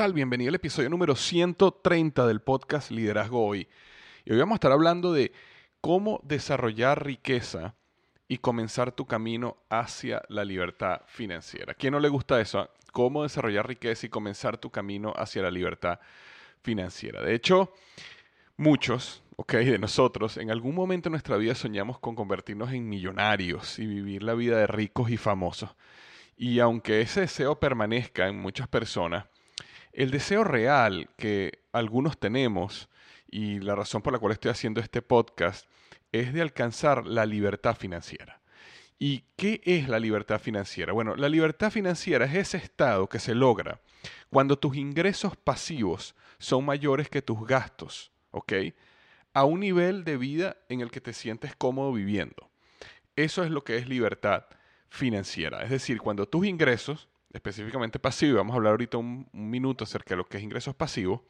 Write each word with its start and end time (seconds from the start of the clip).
Tal? 0.00 0.14
Bienvenido 0.14 0.48
al 0.48 0.54
episodio 0.54 0.88
número 0.88 1.14
130 1.14 2.26
del 2.26 2.40
podcast 2.40 2.90
Liderazgo 2.90 3.44
Hoy. 3.44 3.68
Y 4.24 4.32
hoy 4.32 4.38
vamos 4.38 4.54
a 4.54 4.56
estar 4.56 4.72
hablando 4.72 5.12
de 5.12 5.30
cómo 5.82 6.22
desarrollar 6.24 7.04
riqueza 7.04 7.74
y 8.26 8.38
comenzar 8.38 8.92
tu 8.92 9.04
camino 9.04 9.58
hacia 9.68 10.22
la 10.30 10.42
libertad 10.42 11.02
financiera. 11.06 11.72
¿A 11.72 11.74
quién 11.74 11.92
no 11.92 12.00
le 12.00 12.08
gusta 12.08 12.40
eso? 12.40 12.70
¿Cómo 12.92 13.24
desarrollar 13.24 13.68
riqueza 13.68 14.06
y 14.06 14.08
comenzar 14.08 14.56
tu 14.56 14.70
camino 14.70 15.12
hacia 15.16 15.42
la 15.42 15.50
libertad 15.50 16.00
financiera? 16.62 17.20
De 17.20 17.34
hecho, 17.34 17.70
muchos, 18.56 19.22
ok, 19.36 19.52
de 19.52 19.78
nosotros, 19.78 20.38
en 20.38 20.50
algún 20.50 20.74
momento 20.74 21.10
de 21.10 21.10
nuestra 21.10 21.36
vida 21.36 21.54
soñamos 21.54 21.98
con 21.98 22.14
convertirnos 22.14 22.72
en 22.72 22.88
millonarios 22.88 23.78
y 23.78 23.84
vivir 23.84 24.22
la 24.22 24.32
vida 24.32 24.56
de 24.56 24.66
ricos 24.66 25.10
y 25.10 25.18
famosos. 25.18 25.76
Y 26.38 26.58
aunque 26.60 27.02
ese 27.02 27.20
deseo 27.20 27.60
permanezca 27.60 28.28
en 28.28 28.40
muchas 28.40 28.66
personas, 28.66 29.26
el 29.92 30.10
deseo 30.10 30.44
real 30.44 31.10
que 31.16 31.62
algunos 31.72 32.18
tenemos 32.18 32.88
y 33.30 33.60
la 33.60 33.74
razón 33.74 34.02
por 34.02 34.12
la 34.12 34.18
cual 34.18 34.32
estoy 34.32 34.50
haciendo 34.50 34.80
este 34.80 35.02
podcast 35.02 35.66
es 36.12 36.32
de 36.32 36.42
alcanzar 36.42 37.06
la 37.06 37.26
libertad 37.26 37.76
financiera. 37.76 38.40
¿Y 38.98 39.24
qué 39.36 39.62
es 39.64 39.88
la 39.88 39.98
libertad 39.98 40.40
financiera? 40.40 40.92
Bueno, 40.92 41.16
la 41.16 41.28
libertad 41.28 41.70
financiera 41.70 42.26
es 42.26 42.34
ese 42.34 42.58
estado 42.58 43.08
que 43.08 43.18
se 43.18 43.34
logra 43.34 43.80
cuando 44.28 44.58
tus 44.58 44.76
ingresos 44.76 45.36
pasivos 45.36 46.14
son 46.38 46.64
mayores 46.64 47.08
que 47.08 47.22
tus 47.22 47.46
gastos, 47.46 48.12
¿ok? 48.30 48.52
A 49.32 49.44
un 49.44 49.60
nivel 49.60 50.04
de 50.04 50.16
vida 50.16 50.56
en 50.68 50.80
el 50.80 50.90
que 50.90 51.00
te 51.00 51.12
sientes 51.12 51.54
cómodo 51.56 51.92
viviendo. 51.92 52.50
Eso 53.16 53.42
es 53.42 53.50
lo 53.50 53.64
que 53.64 53.76
es 53.76 53.88
libertad 53.88 54.44
financiera. 54.88 55.62
Es 55.62 55.70
decir, 55.70 56.00
cuando 56.00 56.26
tus 56.26 56.46
ingresos 56.46 57.08
específicamente 57.32 57.98
pasivo, 57.98 58.38
vamos 58.38 58.54
a 58.54 58.56
hablar 58.56 58.72
ahorita 58.72 58.98
un, 58.98 59.28
minuto 59.32 59.84
acerca 59.84 60.10
de 60.10 60.16
lo 60.16 60.26
que 60.26 60.38
es 60.38 60.42
ingresos 60.42 60.74
pasivos, 60.74 61.20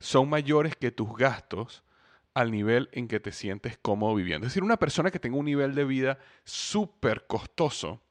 son 0.00 0.28
mayores 0.28 0.76
que 0.76 0.90
tus 0.90 1.14
gastos 1.16 1.84
al 2.32 2.50
nivel 2.50 2.88
en 2.92 3.06
que 3.06 3.20
te 3.20 3.30
sientes 3.30 3.78
cómodo 3.78 4.14
viviendo. 4.14 4.46
Es 4.46 4.52
decir, 4.52 4.64
una 4.64 4.78
persona 4.78 5.10
que 5.10 5.20
tenga 5.20 5.36
un 5.36 5.44
nivel 5.44 5.74
de 5.74 5.84
vida 5.84 6.18
súper 6.44 7.26
costoso 7.26 8.02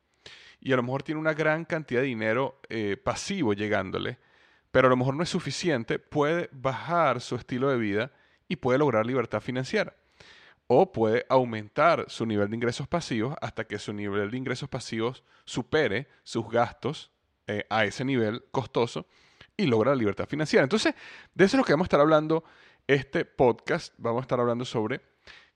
y 0.62 0.72
a 0.72 0.78
lo 0.78 0.84
mejor 0.84 1.04
tiene 1.04 1.20
una 1.20 1.34
gran 1.34 1.66
cantidad 1.66 2.02
de 2.02 2.08
dinero 2.08 2.62
eh, 2.70 2.96
pasivo 2.96 3.54
llegándole, 3.54 4.18
pero 4.72 4.88
a 4.88 4.90
lo 4.90 4.96
mejor 4.96 5.16
no 5.16 5.24
es 5.24 5.30
suficiente, 5.30 6.00
puede 6.00 6.50
bajar 6.54 7.20
su 7.20 7.36
estilo 7.36 7.70
de 7.70 7.78
vida 7.78 8.12
y 8.48 8.56
puede 8.56 8.80
lograr 8.80 9.06
libertad 9.06 9.42
financiera. 9.42 9.96
O 10.68 10.94
puede 10.94 11.26
aumentar 11.28 12.06
su 12.08 12.26
nivel 12.26 12.50
de 12.50 12.56
ingresos 12.56 12.88
pasivos 12.88 13.36
hasta 13.42 13.66
que 13.66 13.78
su 13.78 13.92
nivel 13.92 14.32
de 14.32 14.38
ingresos 14.38 14.70
pasivos 14.70 15.24
supere 15.44 16.08
sus 16.24 16.50
gastos 16.50 17.13
eh, 17.48 17.66
a 17.70 17.86
ese 17.86 18.06
nivel 18.06 18.46
costoso 18.52 19.08
y 19.58 19.66
logra 19.66 19.92
la 19.92 19.98
libertad 19.98 20.28
financiera. 20.28 20.64
Entonces, 20.64 20.96
de 21.34 21.46
eso 21.46 21.58
es 21.58 21.60
lo 21.60 21.64
que 21.64 21.74
vamos 21.74 21.86
a 21.86 21.88
estar 21.88 22.00
hablando 22.00 22.44
este 22.88 23.26
podcast. 23.26 23.94
Vamos 23.98 24.22
a 24.22 24.24
estar 24.24 24.40
hablando 24.40 24.66
sobre 24.66 25.02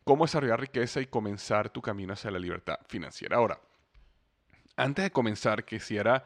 cómo 0.04 0.26
desarrollar 0.26 0.60
riqueza 0.60 1.02
y 1.02 1.08
comenzar 1.08 1.70
tu 1.70 1.82
camino 1.82 2.14
hacia 2.14 2.32
la 2.32 2.40
libertad 2.40 2.78
financiera. 2.88 3.38
Ahora, 3.38 3.60
antes 4.76 5.04
de 5.04 5.12
comenzar, 5.12 5.66
quisiera 5.66 6.26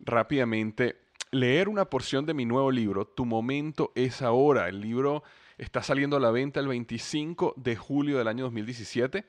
rápidamente 0.00 1.00
leer 1.30 1.68
una 1.68 1.86
porción 1.86 2.26
de 2.26 2.34
mi 2.34 2.44
nuevo 2.44 2.70
libro, 2.70 3.06
Tu 3.06 3.24
momento 3.24 3.92
es 3.94 4.22
ahora. 4.22 4.68
El 4.68 4.80
libro 4.80 5.22
está 5.58 5.82
saliendo 5.82 6.16
a 6.16 6.20
la 6.20 6.30
venta 6.30 6.60
el 6.60 6.68
25 6.68 7.54
de 7.56 7.76
julio 7.76 8.18
del 8.18 8.28
año 8.28 8.44
2017 8.44 9.24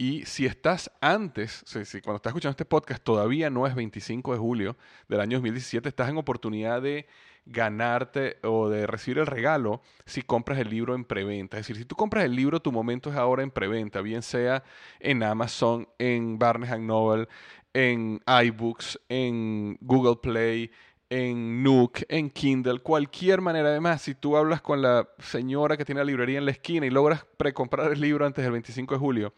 y 0.00 0.24
si 0.24 0.46
estás 0.46 0.90
antes, 1.02 1.62
si, 1.66 2.00
cuando 2.00 2.16
estás 2.16 2.30
escuchando 2.30 2.52
este 2.52 2.64
podcast 2.64 3.04
todavía 3.04 3.50
no 3.50 3.66
es 3.66 3.74
25 3.74 4.32
de 4.32 4.38
julio 4.38 4.78
del 5.08 5.20
año 5.20 5.36
2017, 5.36 5.86
estás 5.90 6.08
en 6.08 6.16
oportunidad 6.16 6.80
de 6.80 7.06
ganarte 7.44 8.38
o 8.42 8.70
de 8.70 8.86
recibir 8.86 9.18
el 9.18 9.26
regalo 9.26 9.82
si 10.06 10.22
compras 10.22 10.58
el 10.58 10.70
libro 10.70 10.94
en 10.94 11.04
preventa. 11.04 11.58
Es 11.58 11.66
decir, 11.66 11.76
si 11.76 11.84
tú 11.84 11.96
compras 11.96 12.24
el 12.24 12.34
libro, 12.34 12.60
tu 12.60 12.72
momento 12.72 13.10
es 13.10 13.16
ahora 13.16 13.42
en 13.42 13.50
preventa, 13.50 14.00
bien 14.00 14.22
sea 14.22 14.64
en 15.00 15.22
Amazon, 15.22 15.86
en 15.98 16.38
Barnes 16.38 16.80
Noble, 16.80 17.28
en 17.74 18.22
iBooks, 18.26 18.98
en 19.10 19.76
Google 19.82 20.16
Play, 20.22 20.70
en 21.10 21.62
Nook, 21.62 22.04
en 22.08 22.30
Kindle, 22.30 22.78
cualquier 22.78 23.42
manera. 23.42 23.68
Además, 23.68 24.00
si 24.00 24.14
tú 24.14 24.38
hablas 24.38 24.62
con 24.62 24.80
la 24.80 25.10
señora 25.18 25.76
que 25.76 25.84
tiene 25.84 26.00
la 26.00 26.06
librería 26.06 26.38
en 26.38 26.46
la 26.46 26.52
esquina 26.52 26.86
y 26.86 26.90
logras 26.90 27.26
precomprar 27.36 27.92
el 27.92 28.00
libro 28.00 28.24
antes 28.24 28.42
del 28.42 28.52
25 28.52 28.94
de 28.94 28.98
julio, 28.98 29.34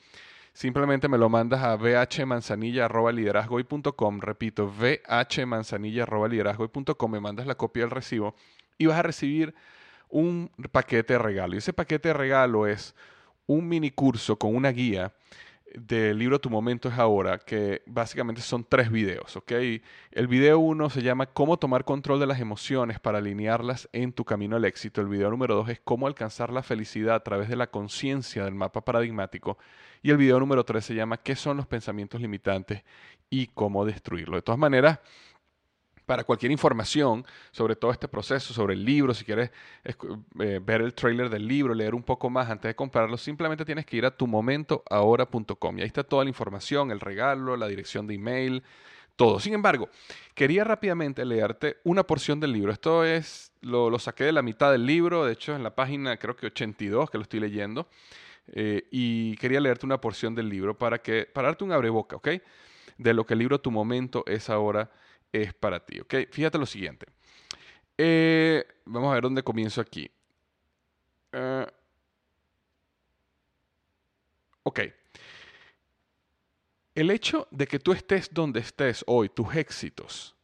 simplemente 0.53 1.09
me 1.09 1.19
lo 1.19 1.29
mandas 1.29 1.63
a 1.63 1.77
vhmanzanilla.liderazgoy.com. 1.77 4.21
Repito, 4.21 4.69
vhmanzanilla.liderazgoy.com. 4.69 7.11
Me 7.11 7.21
mandas 7.21 7.47
la 7.47 7.55
copia 7.55 7.83
del 7.83 7.91
recibo 7.91 8.35
y 8.79 8.87
vas 8.87 8.99
a 8.99 9.03
recibir 9.03 9.55
un 10.09 10.51
paquete 10.71 11.15
de 11.15 11.19
regalo. 11.19 11.55
Y 11.55 11.59
ese 11.59 11.73
paquete 11.73 12.09
de 12.09 12.15
regalo 12.15 12.67
es 12.67 12.95
un 13.47 13.69
mini 13.69 13.91
curso 13.91 14.39
con 14.39 14.55
una 14.55 14.71
guía 14.71 15.13
del 15.75 16.19
libro 16.19 16.41
Tu 16.41 16.51
Momento 16.51 16.89
es 16.89 16.99
Ahora, 16.99 17.39
que 17.39 17.83
básicamente 17.87 18.43
son 18.43 18.65
tres 18.65 18.91
videos, 18.91 19.37
¿ok? 19.37 19.53
El 20.11 20.29
video 20.29 20.59
uno 20.59 20.91
se 20.91 21.03
llama 21.03 21.27
Cómo 21.27 21.59
tomar 21.59 21.85
control 21.85 22.21
de 22.21 22.27
las 22.27 22.41
emociones 22.41 23.01
para 23.01 23.19
alinearlas 23.19 23.89
en 23.93 24.13
tu 24.13 24.25
camino 24.25 24.57
al 24.57 24.65
éxito. 24.65 25.01
El 25.01 25.09
video 25.09 25.31
número 25.31 25.55
dos 25.55 25.69
es 25.69 25.81
Cómo 25.81 26.07
alcanzar 26.07 26.53
la 26.53 26.63
felicidad 26.63 27.15
a 27.15 27.23
través 27.23 27.49
de 27.49 27.57
la 27.57 27.69
conciencia 27.69 28.45
del 28.45 28.55
mapa 28.55 28.85
paradigmático. 28.85 29.59
Y 30.03 30.11
el 30.11 30.17
video 30.17 30.41
número 30.41 30.65
tres 30.65 30.85
se 30.85 30.95
llama 30.95 31.19
¿Qué 31.19 31.37
son 31.37 31.57
los 31.57 31.67
pensamientos 31.67 32.21
limitantes 32.21 32.83
y 33.31 33.47
cómo 33.47 33.85
destruirlo? 33.85 34.37
De 34.37 34.43
todas 34.43 34.59
maneras, 34.59 34.99
para 36.07 36.25
cualquier 36.25 36.51
información 36.51 37.25
sobre 37.53 37.77
todo 37.77 37.93
este 37.93 38.09
proceso, 38.09 38.53
sobre 38.53 38.75
el 38.75 38.85
libro, 38.85 39.15
si 39.15 39.25
quieres 39.25 39.51
eh, 39.85 40.61
ver 40.63 40.83
el 40.83 40.95
trailer 40.95 41.31
del 41.31 41.47
libro, 41.47 41.73
leer 41.73 41.95
un 41.95 42.03
poco 42.03 42.29
más 42.29 42.51
antes 42.51 42.69
de 42.69 42.75
comprarlo, 42.75 43.17
simplemente 43.17 43.65
tienes 43.65 43.87
que 43.87 43.97
ir 43.97 44.05
a 44.05 44.11
tumomentoahora.com 44.11 45.79
y 45.79 45.83
ahí 45.83 45.87
está 45.87 46.03
toda 46.03 46.25
la 46.25 46.31
información, 46.31 46.91
el 46.91 47.01
regalo, 47.01 47.57
la 47.57 47.69
dirección 47.69 48.07
de 48.09 48.15
email, 48.15 48.63
todo. 49.15 49.39
Sin 49.39 49.55
embargo, 49.55 49.89
quería 50.35 50.65
rápidamente 50.65 51.25
leerte 51.25 51.77
una 51.85 52.03
porción 52.03 52.41
del 52.41 52.53
libro. 52.53 52.73
Esto 52.73 53.05
es, 53.05 53.53
lo, 53.61 53.97
saqué 53.99 54.25
de 54.25 54.33
la 54.33 54.43
mitad 54.43 54.73
del 54.73 54.85
libro, 54.85 55.25
de 55.25 55.33
hecho 55.33 55.55
en 55.55 55.63
la 55.63 55.75
página 55.75 56.17
creo 56.17 56.35
que 56.35 56.47
82 56.47 57.11
que 57.11 57.19
lo 57.19 57.23
estoy 57.23 57.39
leyendo, 57.41 57.89
eh, 58.49 58.89
y 58.91 59.37
quería 59.37 59.61
leerte 59.61 59.87
una 59.87 60.01
porción 60.01 60.35
del 60.35 60.49
libro 60.49 60.77
para, 60.77 60.99
que, 60.99 61.27
para 61.27 61.49
darte 61.49 61.65
un 61.65 61.73
abreboca, 61.73 62.17
¿ok? 62.17 62.29
De 62.99 63.15
lo 63.15 63.25
que 63.25 63.35
el 63.35 63.41
libro 63.41 63.61
Tu 63.61 63.71
Momento 63.71 64.25
es 64.27 64.51
ahora 64.51 64.91
es 65.33 65.55
para 65.55 65.85
ti. 65.85 66.01
¿ok? 66.01 66.15
Fíjate 66.31 66.59
lo 66.59 66.67
siguiente. 66.67 67.07
Eh, 67.97 68.65
vamos 68.85 69.11
a 69.11 69.15
ver 69.15 69.23
dónde 69.23 69.43
comienzo 69.43 69.81
aquí. 69.81 70.11
Eh, 71.33 71.67
ok. 74.63 74.81
El 76.95 77.11
hecho 77.11 77.49
de 77.51 77.67
que 77.67 77.79
tú 77.79 77.93
estés 77.93 78.33
donde 78.33 78.61
estés 78.61 79.03
hoy, 79.07 79.31
tus 79.31 79.55
éxitos, 79.57 80.37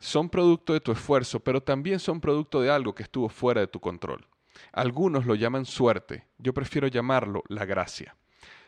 son 0.00 0.28
producto 0.28 0.72
de 0.72 0.80
tu 0.80 0.90
esfuerzo, 0.90 1.40
pero 1.40 1.62
también 1.62 2.00
son 2.00 2.20
producto 2.20 2.60
de 2.60 2.70
algo 2.70 2.94
que 2.94 3.04
estuvo 3.04 3.28
fuera 3.28 3.60
de 3.60 3.68
tu 3.68 3.80
control. 3.80 4.26
Algunos 4.72 5.26
lo 5.26 5.34
llaman 5.34 5.64
suerte, 5.64 6.26
yo 6.38 6.54
prefiero 6.54 6.88
llamarlo 6.88 7.42
la 7.48 7.64
gracia. 7.64 8.16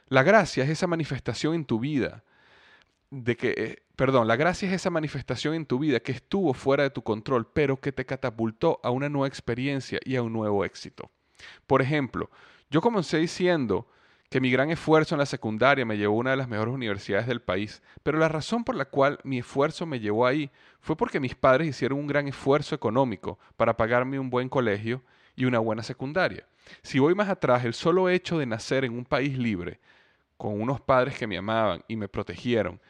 La 0.09 0.23
gracia 0.23 0.65
es 0.65 0.71
esa 0.71 0.87
manifestación 0.87 1.55
en 1.55 1.65
tu 1.65 1.79
vida 1.79 2.25
de 3.11 3.37
que, 3.37 3.55
eh, 3.57 3.83
perdón, 3.97 4.29
la 4.29 4.37
gracia 4.37 4.69
es 4.69 4.75
esa 4.75 4.91
manifestación 4.91 5.55
en 5.55 5.67
tu 5.67 5.79
vida 5.79 6.01
que 6.01 6.13
estuvo 6.13 6.55
fuera 6.55 6.85
de 6.85 6.91
tu 6.91 7.03
control, 7.03 7.47
pero 7.53 7.77
que 7.81 7.93
te 7.93 8.07
catapultó 8.07 8.81
a 8.83 8.91
una 8.91 9.09
nueva 9.09 9.29
experiencia 9.29 9.99
y 10.05 10.17
a 10.17 10.23
un 10.23 10.33
nuevo 10.33 10.65
éxito. 10.65 11.11
Por 11.67 11.83
ejemplo, 11.83 12.31
yo 12.71 12.81
comencé 12.81 13.19
diciendo 13.19 13.89
que 14.31 14.41
mi 14.41 14.51
gran 14.51 14.71
esfuerzo 14.71 15.17
en 15.17 15.19
la 15.19 15.27
secundaria 15.27 15.85
me 15.85 15.99
llevó 15.99 16.15
a 16.15 16.21
una 16.21 16.31
de 16.31 16.37
las 16.37 16.49
mejores 16.49 16.73
universidades 16.73 17.27
del 17.27 17.43
país, 17.43 17.83
pero 18.05 18.17
la 18.17 18.29
razón 18.29 18.63
por 18.63 18.77
la 18.77 18.85
cual 18.85 19.19
mi 19.25 19.41
esfuerzo 19.41 19.87
me 19.87 19.99
llevó 19.99 20.25
ahí 20.25 20.51
fue 20.81 20.97
porque 20.97 21.19
mis 21.19 21.35
padres 21.35 21.69
hicieron 21.69 21.99
un 21.99 22.07
gran 22.07 22.29
esfuerzo 22.29 22.77
económico 22.77 23.41
para 23.57 23.77
pagarme 23.77 24.21
un 24.21 24.31
buen 24.31 24.49
colegio 24.49 25.03
y 25.37 25.45
una 25.45 25.59
buena 25.59 25.83
secundaria. 25.83 26.47
Si 26.83 26.99
voy 26.99 27.15
más 27.15 27.29
atrás, 27.29 27.65
el 27.65 27.75
solo 27.75 28.09
hecho 28.09 28.39
de 28.39 28.47
nacer 28.47 28.85
en 28.85 28.93
un 28.93 29.05
país 29.05 29.37
libre, 29.39 29.81
con 30.37 30.61
unos 30.61 30.81
padres 30.81 31.19
que 31.19 31.27
me 31.27 31.37
amaban 31.37 31.85
y 31.89 31.97
me 31.97 32.09
protegieron, 32.09 32.81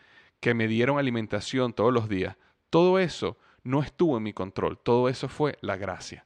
que 0.41 0.55
me 0.55 0.69
dieron 0.69 0.99
alimentación 0.99 1.73
todos 1.73 1.93
los 1.93 2.09
días, 2.09 2.37
todo 2.71 2.99
eso 2.99 3.37
no 3.63 3.83
estuvo 3.83 4.17
en 4.17 4.23
mi 4.23 4.33
control, 4.33 4.79
todo 4.79 5.09
eso 5.09 5.29
fue 5.29 5.59
la 5.61 5.77
gracia. 5.77 6.25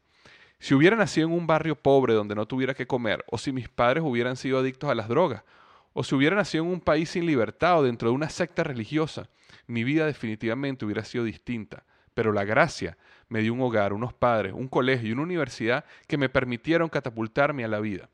Si 0.59 0.75
hubiera 0.75 0.97
nacido 0.97 1.27
en 1.27 1.33
un 1.33 1.47
barrio 1.47 1.77
pobre 1.77 2.15
donde 2.15 2.35
no 2.35 2.47
tuviera 2.47 2.75
que 2.75 2.87
comer, 2.87 3.25
o 3.31 3.39
si 3.39 3.53
mis 3.53 3.69
padres 3.69 4.05
hubieran 4.05 4.37
sido 4.37 4.59
adictos 4.59 4.91
a 4.91 4.95
las 4.95 5.09
drogas, 5.09 5.43
o 5.93 6.03
si 6.05 6.15
hubiera 6.15 6.37
nacido 6.37 6.65
en 6.65 6.71
un 6.71 6.81
país 6.81 7.11
sin 7.11 7.27
libertad 7.27 7.79
o 7.79 7.85
dentro 7.85 8.09
de 8.09 8.15
una 8.15 8.29
secta 8.29 8.65
religiosa, 8.65 9.29
mi 9.67 9.85
vida 9.85 10.07
definitivamente 10.07 10.85
hubiera 10.85 11.05
sido 11.05 11.25
distinta. 11.25 11.85
Pero 12.15 12.33
la 12.33 12.45
gracia 12.45 12.97
me 13.29 13.41
dio 13.41 13.53
un 13.53 13.61
hogar, 13.61 13.93
unos 13.93 14.13
padres, 14.13 14.53
un 14.53 14.69
colegio 14.69 15.09
y 15.09 15.13
una 15.13 15.23
universidad 15.23 15.85
que 16.07 16.19
me 16.19 16.29
permitieron 16.29 16.89
catapultarme 16.89 17.65
a 17.65 17.69
la 17.69 17.81
vida. 17.81 18.09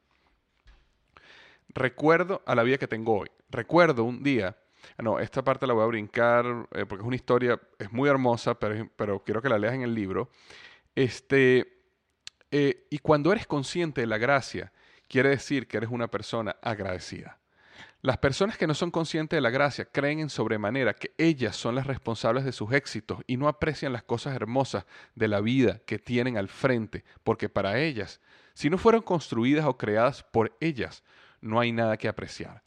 Recuerdo 1.68 2.42
a 2.46 2.54
la 2.54 2.62
vida 2.62 2.78
que 2.78 2.88
tengo 2.88 3.18
hoy. 3.18 3.30
Recuerdo 3.50 4.04
un 4.04 4.22
día 4.22 4.56
no, 4.98 5.18
esta 5.18 5.42
parte 5.42 5.66
la 5.66 5.74
voy 5.74 5.84
a 5.84 5.86
brincar 5.86 6.44
eh, 6.72 6.84
porque 6.86 7.02
es 7.02 7.06
una 7.06 7.16
historia, 7.16 7.60
es 7.78 7.92
muy 7.92 8.08
hermosa, 8.08 8.58
pero, 8.58 8.88
pero 8.96 9.22
quiero 9.22 9.42
que 9.42 9.48
la 9.48 9.58
leas 9.58 9.74
en 9.74 9.82
el 9.82 9.94
libro. 9.94 10.30
Este, 10.94 11.80
eh, 12.50 12.86
y 12.90 12.98
cuando 12.98 13.32
eres 13.32 13.46
consciente 13.46 14.00
de 14.00 14.06
la 14.06 14.18
gracia, 14.18 14.72
quiere 15.08 15.30
decir 15.30 15.66
que 15.66 15.78
eres 15.78 15.90
una 15.90 16.08
persona 16.08 16.56
agradecida. 16.62 17.38
Las 18.02 18.16
personas 18.16 18.56
que 18.56 18.66
no 18.66 18.72
son 18.72 18.90
conscientes 18.90 19.36
de 19.36 19.42
la 19.42 19.50
gracia 19.50 19.84
creen 19.84 20.20
en 20.20 20.30
sobremanera 20.30 20.94
que 20.94 21.12
ellas 21.18 21.54
son 21.54 21.74
las 21.74 21.86
responsables 21.86 22.46
de 22.46 22.52
sus 22.52 22.72
éxitos 22.72 23.20
y 23.26 23.36
no 23.36 23.46
aprecian 23.46 23.92
las 23.92 24.02
cosas 24.02 24.34
hermosas 24.34 24.86
de 25.14 25.28
la 25.28 25.42
vida 25.42 25.82
que 25.84 25.98
tienen 25.98 26.38
al 26.38 26.48
frente, 26.48 27.04
porque 27.22 27.50
para 27.50 27.78
ellas, 27.78 28.22
si 28.54 28.70
no 28.70 28.78
fueron 28.78 29.02
construidas 29.02 29.66
o 29.66 29.76
creadas 29.76 30.22
por 30.22 30.56
ellas, 30.60 31.04
no 31.42 31.60
hay 31.60 31.72
nada 31.72 31.98
que 31.98 32.08
apreciar. 32.08 32.62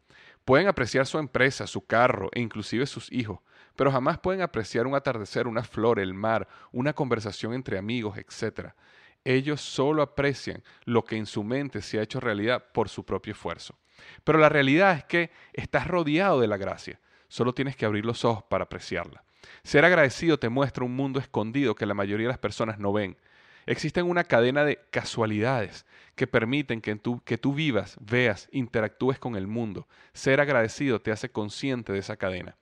Pueden 0.46 0.68
apreciar 0.68 1.08
su 1.08 1.18
empresa, 1.18 1.66
su 1.66 1.84
carro 1.84 2.30
e 2.34 2.40
inclusive 2.40 2.86
sus 2.86 3.12
hijos, 3.12 3.40
pero 3.76 3.92
jamás 3.92 4.20
pueden 4.20 4.44
apreciar 4.44 4.86
un 4.86 4.94
atardecer, 4.94 5.48
una 5.48 5.64
flor, 5.64 6.00
el 6.00 6.14
mar, 6.14 6.48
una 6.72 6.94
conversación 6.94 7.56
entre 7.56 7.80
amigos, 7.80 8.20
etc. 8.20 8.74
Ellos 9.24 9.62
solo 9.62 10.04
aprecian 10.04 10.64
lo 10.86 11.04
que 11.04 11.18
en 11.18 11.26
su 11.26 11.44
mente 11.44 11.82
se 11.82 11.98
ha 11.98 12.04
hecho 12.04 12.20
realidad 12.20 12.66
por 12.72 12.88
su 12.88 13.04
propio 13.04 13.34
esfuerzo. 13.34 13.80
Pero 14.24 14.40
la 14.40 14.50
realidad 14.50 14.98
es 14.98 15.04
que 15.04 15.32
estás 15.54 15.88
rodeado 15.88 16.40
de 16.40 16.48
la 16.48 16.58
gracia, 16.58 17.00
solo 17.28 17.54
tienes 17.54 17.76
que 17.76 17.86
abrir 17.86 18.06
los 18.06 18.26
ojos 18.26 18.44
para 18.44 18.66
apreciarla. 18.66 19.24
Ser 19.64 19.86
agradecido 19.86 20.40
te 20.40 20.50
muestra 20.50 20.86
un 20.86 20.96
mundo 20.96 21.20
escondido 21.20 21.76
que 21.76 21.86
la 21.86 21.94
mayoría 21.94 22.28
de 22.28 22.34
las 22.34 22.40
personas 22.40 22.80
no 22.80 22.94
ven. 22.94 23.18
Existen 23.66 24.06
una 24.06 24.26
cadena 24.26 24.66
de 24.66 24.80
casualidades 24.90 25.86
que 26.16 26.28
permiten 26.28 26.82
que 26.82 26.96
tú, 26.96 27.22
que 27.24 27.38
tú 27.38 27.54
vivas, 27.54 27.98
veas, 28.02 28.50
interactúes 28.52 29.20
con 29.20 29.36
el 29.36 29.48
mundo. 29.48 29.88
Ser 30.14 30.42
agradecido 30.42 31.02
te 31.02 31.12
hace 31.12 31.30
consciente 31.30 31.94
de 31.94 32.00
esa 32.00 32.18
cadena. 32.18 32.58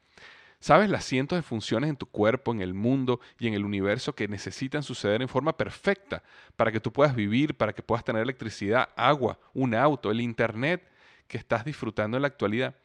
¿Sabes 0.60 0.92
las 0.92 1.06
cientos 1.06 1.40
de 1.40 1.42
funciones 1.42 1.90
en 1.90 1.96
tu 1.96 2.06
cuerpo, 2.06 2.52
en 2.52 2.62
el 2.62 2.76
mundo 2.76 3.20
y 3.40 3.48
en 3.48 3.56
el 3.56 3.66
universo 3.66 4.14
que 4.14 4.28
necesitan 4.28 4.84
suceder 4.84 5.24
en 5.24 5.28
forma 5.28 5.58
perfecta 5.58 6.22
para 6.56 6.72
que 6.72 6.80
tú 6.80 6.94
puedas 6.94 7.16
vivir, 7.16 7.58
para 7.58 7.74
que 7.74 7.82
puedas 7.82 8.06
tener 8.06 8.22
electricidad, 8.22 8.90
agua, 8.96 9.40
un 9.56 9.74
auto, 9.74 10.12
el 10.12 10.22
Internet 10.22 10.88
que 11.32 11.38
estás 11.38 11.64
disfrutando 11.64 12.18
en 12.18 12.24
la 12.24 12.28
actualidad? 12.28 12.76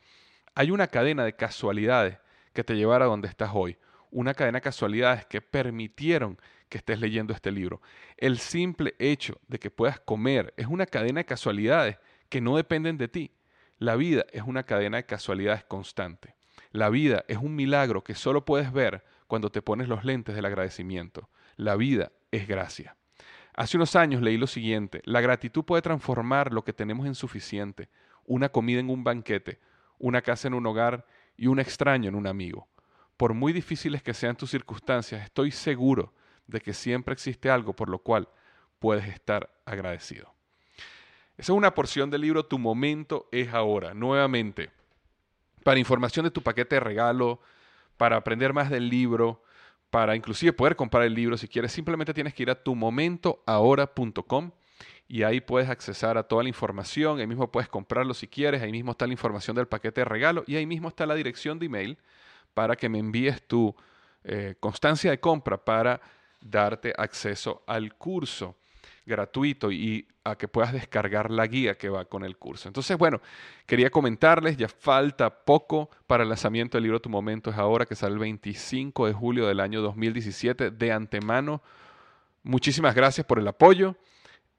Hay 0.55 0.71
una 0.71 0.87
cadena 0.87 1.25
de 1.25 1.35
casualidades 1.35 2.17
que 2.53 2.63
te 2.63 2.77
llevará 2.77 3.05
a 3.05 3.09
donde 3.09 3.27
estás 3.27 3.51
hoy. 3.53 3.77
Una 4.13 4.35
cadena 4.35 4.59
de 4.59 4.63
casualidades 4.63 5.27
que 5.27 5.41
permitieron 5.41 6.39
que 6.69 6.79
estés 6.79 7.01
leyendo 7.01 7.35
este 7.35 7.51
libro. 7.51 7.83
El 8.17 8.39
simple 8.39 8.95
hecho 9.01 9.41
de 9.49 9.59
que 9.59 9.73
puedas 9.73 9.99
comer 9.99 10.55
es 10.57 10.69
una 10.69 10.87
cadena 10.87 11.19
de 11.19 11.25
casualidades 11.25 11.99
que 12.29 12.41
no 12.41 12.57
dependen 12.57 12.97
de 12.99 13.09
ti. 13.09 13.33
La 13.79 13.97
vida 13.97 14.25
es 14.33 14.45
una 14.45 14.63
cadena 14.63 14.99
de 14.99 15.07
casualidades 15.07 15.65
constante. 15.65 16.37
La 16.71 16.89
vida 16.89 17.25
es 17.27 17.39
un 17.39 17.57
milagro 17.57 18.05
que 18.05 18.15
solo 18.15 18.45
puedes 18.45 18.73
ver 18.73 19.05
cuando 19.27 19.51
te 19.51 19.61
pones 19.61 19.89
los 19.89 20.05
lentes 20.05 20.37
del 20.37 20.45
agradecimiento. 20.45 21.29
La 21.57 21.75
vida 21.75 22.13
es 22.31 22.47
gracia. 22.47 22.97
Hace 23.55 23.77
unos 23.77 23.97
años 23.97 24.23
leí 24.23 24.37
lo 24.37 24.47
siguiente, 24.47 25.03
la 25.05 25.21
gratitud 25.21 25.65
puede 25.65 25.83
transformar 25.83 26.53
lo 26.53 26.63
que 26.63 26.75
tenemos 26.75 27.07
en 27.07 27.15
suficiente, 27.15 27.89
una 28.27 28.49
comida 28.51 28.81
en 28.81 28.91
un 28.91 29.05
banquete, 29.05 29.61
una 29.99 30.23
casa 30.23 30.49
en 30.49 30.55
un 30.55 30.67
hogar 30.67 31.07
y 31.37 31.47
un 31.47 31.59
extraño 31.59 32.09
en 32.09 32.15
un 32.15 32.27
amigo. 32.27 32.69
Por 33.17 33.35
muy 33.35 33.53
difíciles 33.53 34.03
que 34.03 34.15
sean 34.15 34.37
tus 34.37 34.51
circunstancias, 34.51 35.23
estoy 35.23 35.51
seguro 35.51 36.13
de 36.47 36.61
que 36.61 36.75
siempre 36.75 37.13
existe 37.13 37.51
algo 37.51 37.75
por 37.75 37.89
lo 37.89 37.99
cual 37.99 38.29
puedes 38.79 39.09
estar 39.09 39.51
agradecido. 39.65 40.33
Esa 41.37 41.53
es 41.53 41.57
una 41.57 41.75
porción 41.75 42.11
del 42.11 42.23
libro 42.23 42.47
Tu 42.47 42.59
momento 42.59 43.29
es 43.31 43.53
ahora. 43.53 43.95
Nuevamente, 43.95 44.71
para 45.63 45.79
información 45.79 46.25
de 46.25 46.31
tu 46.31 46.43
paquete 46.43 46.77
de 46.77 46.81
regalo, 46.81 47.41
para 47.97 48.17
aprender 48.17 48.53
más 48.53 48.71
del 48.71 48.89
libro, 48.89 49.43
para 49.91 50.17
inclusive 50.17 50.53
poder 50.53 50.77
comprar 50.77 51.05
el 51.05 51.15
libro 51.15 51.37
si 51.37 51.49
quieres, 51.49 51.73
simplemente 51.73 52.15
tienes 52.15 52.35
que 52.35 52.43
ir 52.43 52.51
a 52.51 52.63
tumomentoahora.com 52.63 54.51
y 55.09 55.23
ahí 55.23 55.41
puedes 55.41 55.69
accesar 55.69 56.19
a 56.19 56.25
toda 56.25 56.43
la 56.43 56.49
información, 56.49 57.21
ahí 57.21 57.27
mismo 57.27 57.51
puedes 57.51 57.69
comprarlo 57.69 58.15
si 58.15 58.27
quieres, 58.27 58.63
ahí 58.63 58.73
mismo 58.73 58.93
está 58.93 59.07
la 59.07 59.13
información 59.13 59.55
del 59.57 59.69
paquete 59.69 60.01
de 60.01 60.05
regalo 60.07 60.45
y 60.47 60.57
ahí 60.57 60.67
mismo 60.67 60.89
está 60.89 61.07
la 61.07 61.15
dirección 61.15 61.59
de 61.59 61.67
email 61.67 61.99
para 62.55 62.77
que 62.77 62.89
me 62.89 62.99
envíes 62.99 63.43
tu 63.43 63.75
eh, 64.25 64.57
constancia 64.59 65.11
de 65.11 65.21
compra 65.21 65.57
para 65.57 66.01
darte 66.41 66.93
acceso 66.97 67.63
al 67.67 67.95
curso 67.95 68.57
gratuito 69.07 69.71
y 69.71 70.07
a 70.25 70.37
que 70.37 70.49
puedas 70.49 70.73
descargar 70.73 71.31
la 71.31 71.47
guía 71.47 71.79
que 71.79 71.89
va 71.89 72.05
con 72.05 72.25
el 72.25 72.37
curso. 72.37 72.69
Entonces, 72.69 72.99
bueno, 72.99 73.21
quería 73.65 73.89
comentarles, 73.89 74.57
ya 74.57 74.69
falta 74.69 75.31
poco 75.31 75.89
para 76.09 76.25
el 76.25 76.29
lanzamiento 76.29 76.77
del 76.77 76.83
libro 76.83 77.01
Tu 77.01 77.09
Momento 77.09 77.51
es 77.51 77.57
ahora, 77.57 77.87
que 77.87 77.95
sale 77.95 78.15
el 78.15 78.19
25 78.19 79.07
de 79.07 79.13
julio 79.13 79.47
del 79.47 79.61
año 79.61 79.81
2017. 79.81 80.73
De 80.73 80.91
antemano, 80.91 81.63
muchísimas 82.43 82.97
gracias 82.97 83.25
por 83.25 83.39
el 83.39 83.47
apoyo. 83.47 83.95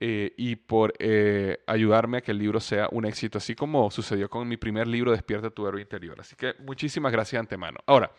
Eh, 0.00 0.32
y 0.36 0.54
por 0.56 0.94
eh, 1.00 1.58
ayudarme 1.66 2.18
a 2.18 2.20
que 2.20 2.30
el 2.30 2.38
libro 2.38 2.60
sea 2.60 2.88
un 2.92 3.04
éxito, 3.04 3.38
así 3.38 3.54
como 3.54 3.90
sucedió 3.90 4.30
con 4.30 4.46
mi 4.46 4.56
primer 4.56 4.86
libro, 4.86 5.10
Despierta 5.10 5.50
tu 5.50 5.66
héroe 5.66 5.80
interior. 5.80 6.20
Así 6.20 6.36
que 6.36 6.54
muchísimas 6.60 7.10
gracias 7.10 7.32
de 7.32 7.38
antemano. 7.38 7.78
Ahora, 7.86 8.12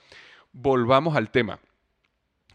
volvamos 0.52 1.16
al 1.16 1.32
tema. 1.32 1.60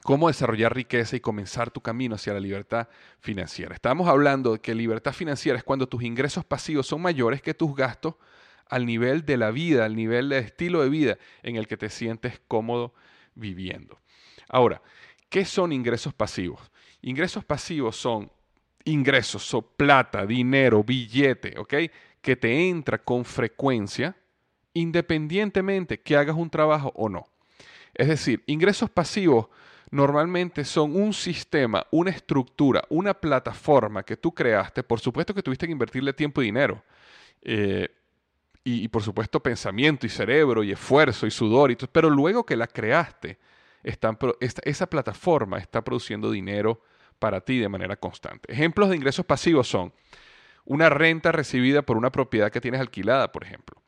¿Cómo 0.02 0.28
desarrollar 0.28 0.74
riqueza 0.74 1.16
y 1.16 1.20
comenzar 1.20 1.70
tu 1.70 1.80
camino 1.80 2.16
hacia 2.16 2.34
la 2.34 2.40
libertad 2.40 2.88
financiera? 3.20 3.74
Estamos 3.74 4.06
hablando 4.06 4.52
de 4.52 4.58
que 4.58 4.74
libertad 4.74 5.14
financiera 5.14 5.56
es 5.56 5.64
cuando 5.64 5.88
tus 5.88 6.02
ingresos 6.02 6.44
pasivos 6.44 6.86
son 6.86 7.00
mayores 7.00 7.40
que 7.40 7.54
tus 7.54 7.74
gastos 7.74 8.16
al 8.68 8.84
nivel 8.84 9.24
de 9.24 9.38
la 9.38 9.50
vida, 9.50 9.86
al 9.86 9.96
nivel 9.96 10.28
de 10.28 10.38
estilo 10.40 10.82
de 10.82 10.90
vida 10.90 11.18
en 11.42 11.56
el 11.56 11.66
que 11.66 11.78
te 11.78 11.88
sientes 11.88 12.42
cómodo 12.46 12.92
viviendo. 13.34 13.98
Ahora, 14.50 14.82
¿qué 15.30 15.46
son 15.46 15.72
ingresos 15.72 16.12
pasivos? 16.12 16.60
Ingresos 17.00 17.42
pasivos 17.42 17.96
son 17.96 18.30
ingresos, 18.84 19.42
son 19.42 19.66
plata, 19.76 20.26
dinero, 20.26 20.82
billete, 20.84 21.58
¿ok? 21.58 21.74
Que 22.20 22.36
te 22.36 22.68
entra 22.68 22.98
con 22.98 23.24
frecuencia 23.24 24.16
independientemente 24.74 26.00
que 26.00 26.16
hagas 26.16 26.36
un 26.36 26.50
trabajo 26.50 26.92
o 26.96 27.08
no. 27.08 27.26
Es 27.94 28.08
decir, 28.08 28.42
ingresos 28.46 28.90
pasivos 28.90 29.46
normalmente 29.90 30.64
son 30.64 30.96
un 30.96 31.14
sistema, 31.14 31.86
una 31.92 32.10
estructura, 32.10 32.82
una 32.88 33.14
plataforma 33.14 34.02
que 34.02 34.16
tú 34.16 34.34
creaste. 34.34 34.82
Por 34.82 34.98
supuesto 34.98 35.32
que 35.32 35.42
tuviste 35.42 35.66
que 35.66 35.72
invertirle 35.72 36.12
tiempo 36.12 36.42
y 36.42 36.46
dinero. 36.46 36.82
Eh, 37.40 37.88
y, 38.66 38.88
por 38.88 39.02
supuesto 39.02 39.40
pensamiento 39.40 40.06
y 40.06 40.08
cerebro 40.08 40.64
y 40.64 40.72
esfuerzo 40.72 41.26
y 41.26 41.30
sudor. 41.30 41.70
Y 41.70 41.76
pero 41.92 42.08
luego 42.08 42.44
que 42.44 42.56
la 42.56 42.66
creaste, 42.66 43.38
esa 43.82 44.86
plataforma 44.86 45.58
está 45.58 45.84
produciendo 45.84 46.30
dinero 46.30 46.82
para 47.18 47.40
ti 47.40 47.58
de 47.58 47.68
manera 47.68 47.96
constante. 47.96 48.52
Ejemplos 48.52 48.90
de 48.90 48.96
ingresos 48.96 49.24
pasivos 49.24 49.68
son 49.68 49.92
una 50.64 50.88
renta 50.88 51.32
recibida 51.32 51.82
por 51.82 51.96
una 51.96 52.10
propiedad 52.10 52.50
que 52.50 52.60
tienes 52.60 52.80
alquilada, 52.80 53.32
por 53.32 53.44
ejemplo. 53.44 53.82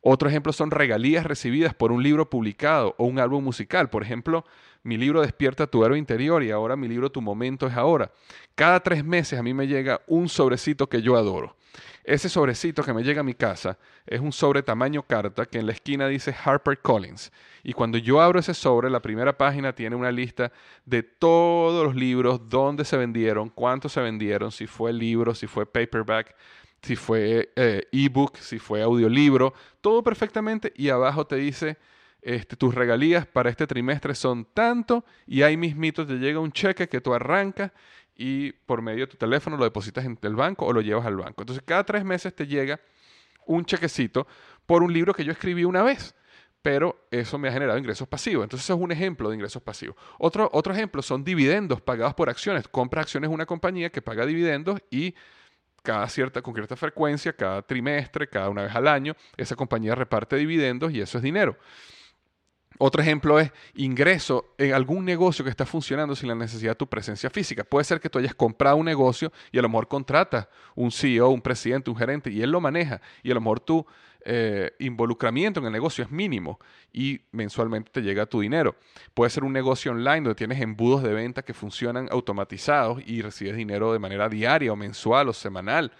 Otro 0.00 0.28
ejemplo 0.28 0.52
son 0.52 0.72
regalías 0.72 1.24
recibidas 1.24 1.74
por 1.74 1.92
un 1.92 2.02
libro 2.02 2.28
publicado 2.28 2.94
o 2.98 3.04
un 3.04 3.20
álbum 3.20 3.44
musical. 3.44 3.88
Por 3.88 4.02
ejemplo, 4.02 4.44
mi 4.82 4.96
libro 4.96 5.20
Despierta 5.20 5.66
tu 5.66 5.84
héroe 5.84 5.98
interior 5.98 6.42
y 6.42 6.50
ahora 6.50 6.76
mi 6.76 6.88
libro 6.88 7.10
Tu 7.10 7.20
momento 7.20 7.66
es 7.66 7.74
ahora. 7.74 8.10
Cada 8.54 8.80
tres 8.80 9.04
meses 9.04 9.38
a 9.38 9.42
mí 9.42 9.54
me 9.54 9.66
llega 9.66 10.02
un 10.06 10.28
sobrecito 10.28 10.88
que 10.88 11.02
yo 11.02 11.16
adoro. 11.16 11.56
Ese 12.04 12.28
sobrecito 12.28 12.82
que 12.82 12.92
me 12.92 13.04
llega 13.04 13.20
a 13.20 13.24
mi 13.24 13.34
casa 13.34 13.78
es 14.06 14.20
un 14.20 14.32
sobre 14.32 14.62
tamaño 14.62 15.04
carta 15.04 15.46
que 15.46 15.58
en 15.58 15.66
la 15.66 15.72
esquina 15.72 16.08
dice 16.08 16.34
Harper 16.44 16.80
Collins. 16.80 17.30
Y 17.62 17.74
cuando 17.74 17.96
yo 17.96 18.20
abro 18.20 18.40
ese 18.40 18.54
sobre, 18.54 18.90
la 18.90 19.00
primera 19.00 19.38
página 19.38 19.72
tiene 19.72 19.94
una 19.94 20.10
lista 20.10 20.50
de 20.84 21.04
todos 21.04 21.84
los 21.84 21.94
libros, 21.94 22.48
dónde 22.48 22.84
se 22.84 22.96
vendieron, 22.96 23.50
cuántos 23.50 23.92
se 23.92 24.00
vendieron, 24.00 24.50
si 24.50 24.66
fue 24.66 24.92
libro, 24.92 25.32
si 25.32 25.46
fue 25.46 25.64
paperback, 25.64 26.34
si 26.82 26.96
fue 26.96 27.52
eh, 27.54 27.86
ebook, 27.92 28.36
si 28.38 28.58
fue 28.58 28.82
audiolibro, 28.82 29.54
todo 29.80 30.02
perfectamente. 30.02 30.72
Y 30.74 30.88
abajo 30.88 31.24
te 31.24 31.36
dice 31.36 31.78
este, 32.22 32.56
tus 32.56 32.74
regalías 32.74 33.26
para 33.26 33.50
este 33.50 33.66
trimestre 33.66 34.14
son 34.14 34.44
tanto 34.54 35.04
y 35.26 35.42
ahí 35.42 35.56
mismito 35.56 36.06
te 36.06 36.14
llega 36.14 36.38
un 36.38 36.52
cheque 36.52 36.88
que 36.88 37.00
tú 37.00 37.12
arrancas 37.12 37.72
y 38.14 38.52
por 38.52 38.80
medio 38.80 39.06
de 39.06 39.06
tu 39.08 39.16
teléfono 39.16 39.56
lo 39.56 39.64
depositas 39.64 40.04
en 40.04 40.16
el 40.22 40.36
banco 40.36 40.66
o 40.66 40.72
lo 40.72 40.80
llevas 40.80 41.04
al 41.04 41.16
banco. 41.16 41.42
Entonces 41.42 41.64
cada 41.66 41.84
tres 41.84 42.04
meses 42.04 42.34
te 42.34 42.46
llega 42.46 42.80
un 43.46 43.64
chequecito 43.64 44.26
por 44.66 44.84
un 44.84 44.92
libro 44.92 45.12
que 45.12 45.24
yo 45.24 45.32
escribí 45.32 45.64
una 45.64 45.82
vez, 45.82 46.14
pero 46.62 47.08
eso 47.10 47.38
me 47.38 47.48
ha 47.48 47.52
generado 47.52 47.76
ingresos 47.76 48.06
pasivos. 48.06 48.44
Entonces 48.44 48.66
eso 48.66 48.74
es 48.74 48.80
un 48.80 48.92
ejemplo 48.92 49.28
de 49.28 49.34
ingresos 49.34 49.60
pasivos. 49.60 49.96
Otro, 50.18 50.48
otro 50.52 50.72
ejemplo 50.72 51.02
son 51.02 51.24
dividendos 51.24 51.80
pagados 51.80 52.14
por 52.14 52.30
acciones. 52.30 52.68
Compras 52.68 53.06
acciones 53.06 53.30
de 53.30 53.34
una 53.34 53.46
compañía 53.46 53.90
que 53.90 54.00
paga 54.00 54.24
dividendos 54.24 54.80
y 54.90 55.16
cada 55.82 56.08
cierta, 56.08 56.40
con 56.40 56.54
cierta 56.54 56.76
frecuencia, 56.76 57.32
cada 57.32 57.62
trimestre, 57.62 58.28
cada 58.28 58.48
una 58.48 58.62
vez 58.62 58.74
al 58.76 58.86
año, 58.86 59.16
esa 59.36 59.56
compañía 59.56 59.96
reparte 59.96 60.36
dividendos 60.36 60.92
y 60.92 61.00
eso 61.00 61.18
es 61.18 61.24
dinero. 61.24 61.58
Otro 62.84 63.00
ejemplo 63.00 63.38
es 63.38 63.52
ingreso 63.76 64.54
en 64.58 64.74
algún 64.74 65.04
negocio 65.04 65.44
que 65.44 65.52
está 65.52 65.64
funcionando 65.64 66.16
sin 66.16 66.28
la 66.28 66.34
necesidad 66.34 66.72
de 66.72 66.74
tu 66.74 66.88
presencia 66.88 67.30
física. 67.30 67.62
Puede 67.62 67.84
ser 67.84 68.00
que 68.00 68.10
tú 68.10 68.18
hayas 68.18 68.34
comprado 68.34 68.74
un 68.74 68.86
negocio 68.86 69.30
y 69.52 69.58
a 69.60 69.62
lo 69.62 69.68
mejor 69.68 69.86
contratas 69.86 70.48
un 70.74 70.90
CEO, 70.90 71.28
un 71.28 71.40
presidente, 71.40 71.90
un 71.90 71.96
gerente 71.96 72.28
y 72.28 72.42
él 72.42 72.50
lo 72.50 72.60
maneja 72.60 73.00
y 73.22 73.30
a 73.30 73.34
lo 73.34 73.40
mejor 73.40 73.60
tu 73.60 73.86
eh, 74.24 74.72
involucramiento 74.80 75.60
en 75.60 75.66
el 75.66 75.72
negocio 75.72 76.02
es 76.02 76.10
mínimo 76.10 76.58
y 76.92 77.20
mensualmente 77.30 77.92
te 77.92 78.02
llega 78.02 78.26
tu 78.26 78.40
dinero. 78.40 78.74
Puede 79.14 79.30
ser 79.30 79.44
un 79.44 79.52
negocio 79.52 79.92
online 79.92 80.22
donde 80.22 80.34
tienes 80.34 80.60
embudos 80.60 81.04
de 81.04 81.14
venta 81.14 81.42
que 81.42 81.54
funcionan 81.54 82.08
automatizados 82.10 83.00
y 83.06 83.22
recibes 83.22 83.54
dinero 83.54 83.92
de 83.92 84.00
manera 84.00 84.28
diaria 84.28 84.72
o 84.72 84.76
mensual 84.76 85.28
o 85.28 85.32
semanal. 85.32 85.92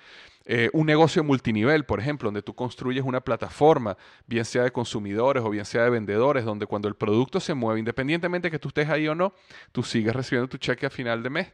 Eh, 0.45 0.71
un 0.73 0.87
negocio 0.87 1.23
multinivel, 1.23 1.85
por 1.85 2.01
ejemplo, 2.01 2.27
donde 2.27 2.43
tú 2.43 2.55
construyes 2.55 3.05
una 3.05 3.21
plataforma, 3.21 3.97
bien 4.27 4.45
sea 4.45 4.65
de 4.65 4.73
consumidores 4.73 5.43
o 5.45 5.51
bien 5.51 5.65
sea 5.65 5.85
de 5.85 5.91
vendedores, 5.91 6.45
donde 6.45 6.67
cuando 6.67 6.89
el 6.89 6.95
producto 6.95 7.39
se 7.41 7.55
mueve, 7.55 7.79
independientemente 7.79 8.47
de 8.47 8.51
que 8.51 8.59
tú 8.59 8.69
estés 8.69 8.89
ahí 8.89 9.07
o 9.07 9.15
no, 9.15 9.33
tú 9.71 9.83
sigues 9.83 10.15
recibiendo 10.15 10.49
tu 10.49 10.59
cheque 10.59 10.87
a 10.87 10.91
final 10.91 11.23
de 11.23 11.31
mes. 11.31 11.53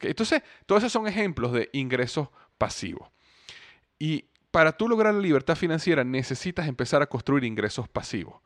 Entonces, 0.00 0.42
todos 0.66 0.82
esos 0.82 0.92
son 0.92 1.06
ejemplos 1.06 1.52
de 1.52 1.68
ingresos 1.72 2.28
pasivos. 2.56 3.08
Y 3.98 4.24
para 4.50 4.72
tú 4.72 4.88
lograr 4.88 5.14
la 5.14 5.20
libertad 5.20 5.56
financiera 5.56 6.04
necesitas 6.04 6.68
empezar 6.68 7.02
a 7.02 7.06
construir 7.06 7.44
ingresos 7.44 7.88
pasivos. 7.88 8.40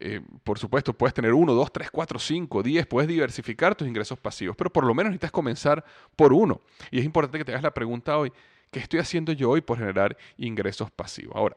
Eh, 0.00 0.20
por 0.42 0.58
supuesto, 0.58 0.92
puedes 0.92 1.14
tener 1.14 1.32
uno, 1.32 1.52
dos, 1.52 1.72
tres, 1.72 1.90
cuatro, 1.90 2.18
cinco, 2.18 2.62
diez, 2.62 2.86
puedes 2.86 3.08
diversificar 3.08 3.76
tus 3.76 3.86
ingresos 3.86 4.18
pasivos, 4.18 4.56
pero 4.56 4.70
por 4.70 4.84
lo 4.84 4.92
menos 4.92 5.10
necesitas 5.10 5.30
comenzar 5.30 5.84
por 6.16 6.32
uno. 6.32 6.60
Y 6.90 6.98
es 6.98 7.04
importante 7.04 7.38
que 7.38 7.44
te 7.44 7.52
hagas 7.52 7.62
la 7.62 7.72
pregunta 7.72 8.18
hoy, 8.18 8.32
¿Qué 8.74 8.80
estoy 8.80 8.98
haciendo 8.98 9.30
yo 9.30 9.50
hoy 9.50 9.60
por 9.60 9.78
generar 9.78 10.16
ingresos 10.36 10.90
pasivos? 10.90 11.36
Ahora, 11.36 11.54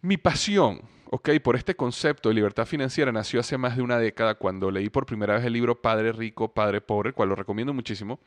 mi 0.00 0.16
pasión, 0.16 0.82
ok, 1.12 1.30
por 1.40 1.54
este 1.54 1.76
concepto 1.76 2.28
de 2.28 2.34
libertad 2.34 2.66
financiera 2.66 3.12
nació 3.12 3.38
hace 3.38 3.56
más 3.56 3.76
de 3.76 3.82
una 3.82 4.00
década 4.00 4.34
cuando 4.34 4.72
leí 4.72 4.88
por 4.88 5.06
primera 5.06 5.34
vez 5.34 5.44
el 5.44 5.52
libro 5.52 5.80
Padre 5.80 6.10
Rico, 6.10 6.52
Padre 6.52 6.80
Pobre, 6.80 7.12
cual 7.12 7.28
lo 7.28 7.36
recomiendo 7.36 7.72
muchísimo, 7.72 8.18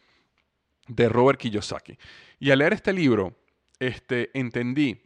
de 0.87 1.09
Robert 1.09 1.37
Kiyosaki. 1.37 1.97
Y 2.39 2.51
al 2.51 2.59
leer 2.59 2.71
este 2.71 2.93
libro, 2.93 3.35
este, 3.77 4.31
entendí 4.33 5.01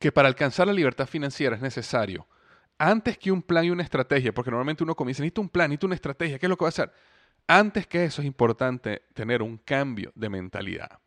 que 0.00 0.10
para 0.10 0.26
alcanzar 0.26 0.66
la 0.66 0.72
libertad 0.72 1.06
financiera 1.06 1.54
es 1.54 1.62
necesario, 1.62 2.26
antes 2.78 3.16
que 3.16 3.30
un 3.30 3.42
plan 3.42 3.64
y 3.64 3.70
una 3.70 3.84
estrategia, 3.84 4.34
porque 4.34 4.50
normalmente 4.50 4.82
uno 4.82 4.96
comienza, 4.96 5.22
necesito 5.22 5.40
un 5.40 5.50
plan, 5.50 5.68
necesito 5.68 5.86
una 5.86 5.94
estrategia, 5.94 6.36
¿qué 6.36 6.46
es 6.46 6.50
lo 6.50 6.56
que 6.56 6.64
va 6.64 6.68
a 6.68 6.70
hacer? 6.70 6.92
Antes 7.46 7.86
que 7.86 8.06
eso 8.06 8.22
es 8.22 8.26
importante 8.26 9.02
tener 9.14 9.40
un 9.40 9.58
cambio 9.58 10.10
de 10.16 10.28
mentalidad. 10.28 10.98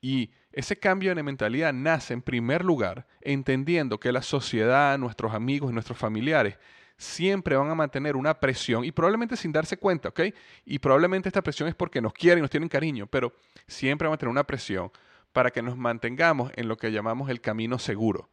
Y 0.00 0.30
ese 0.52 0.78
cambio 0.78 1.14
de 1.14 1.22
mentalidad 1.22 1.72
nace 1.72 2.14
en 2.14 2.22
primer 2.22 2.64
lugar 2.64 3.06
entendiendo 3.20 3.98
que 3.98 4.12
la 4.12 4.22
sociedad, 4.22 4.98
nuestros 4.98 5.34
amigos 5.34 5.70
y 5.70 5.74
nuestros 5.74 5.98
familiares 5.98 6.56
siempre 6.96 7.56
van 7.56 7.70
a 7.70 7.74
mantener 7.74 8.16
una 8.16 8.40
presión 8.40 8.84
y 8.84 8.90
probablemente 8.90 9.36
sin 9.36 9.52
darse 9.52 9.76
cuenta, 9.76 10.08
¿ok? 10.08 10.20
Y 10.64 10.80
probablemente 10.80 11.28
esta 11.28 11.42
presión 11.42 11.68
es 11.68 11.74
porque 11.74 12.00
nos 12.00 12.12
quieren 12.12 12.42
nos 12.42 12.50
tienen 12.50 12.68
cariño, 12.68 13.06
pero 13.06 13.32
siempre 13.66 14.08
van 14.08 14.14
a 14.14 14.18
tener 14.18 14.30
una 14.30 14.44
presión 14.44 14.90
para 15.32 15.50
que 15.50 15.62
nos 15.62 15.76
mantengamos 15.76 16.50
en 16.56 16.68
lo 16.68 16.76
que 16.76 16.90
llamamos 16.90 17.30
el 17.30 17.40
camino 17.40 17.78
seguro, 17.78 18.28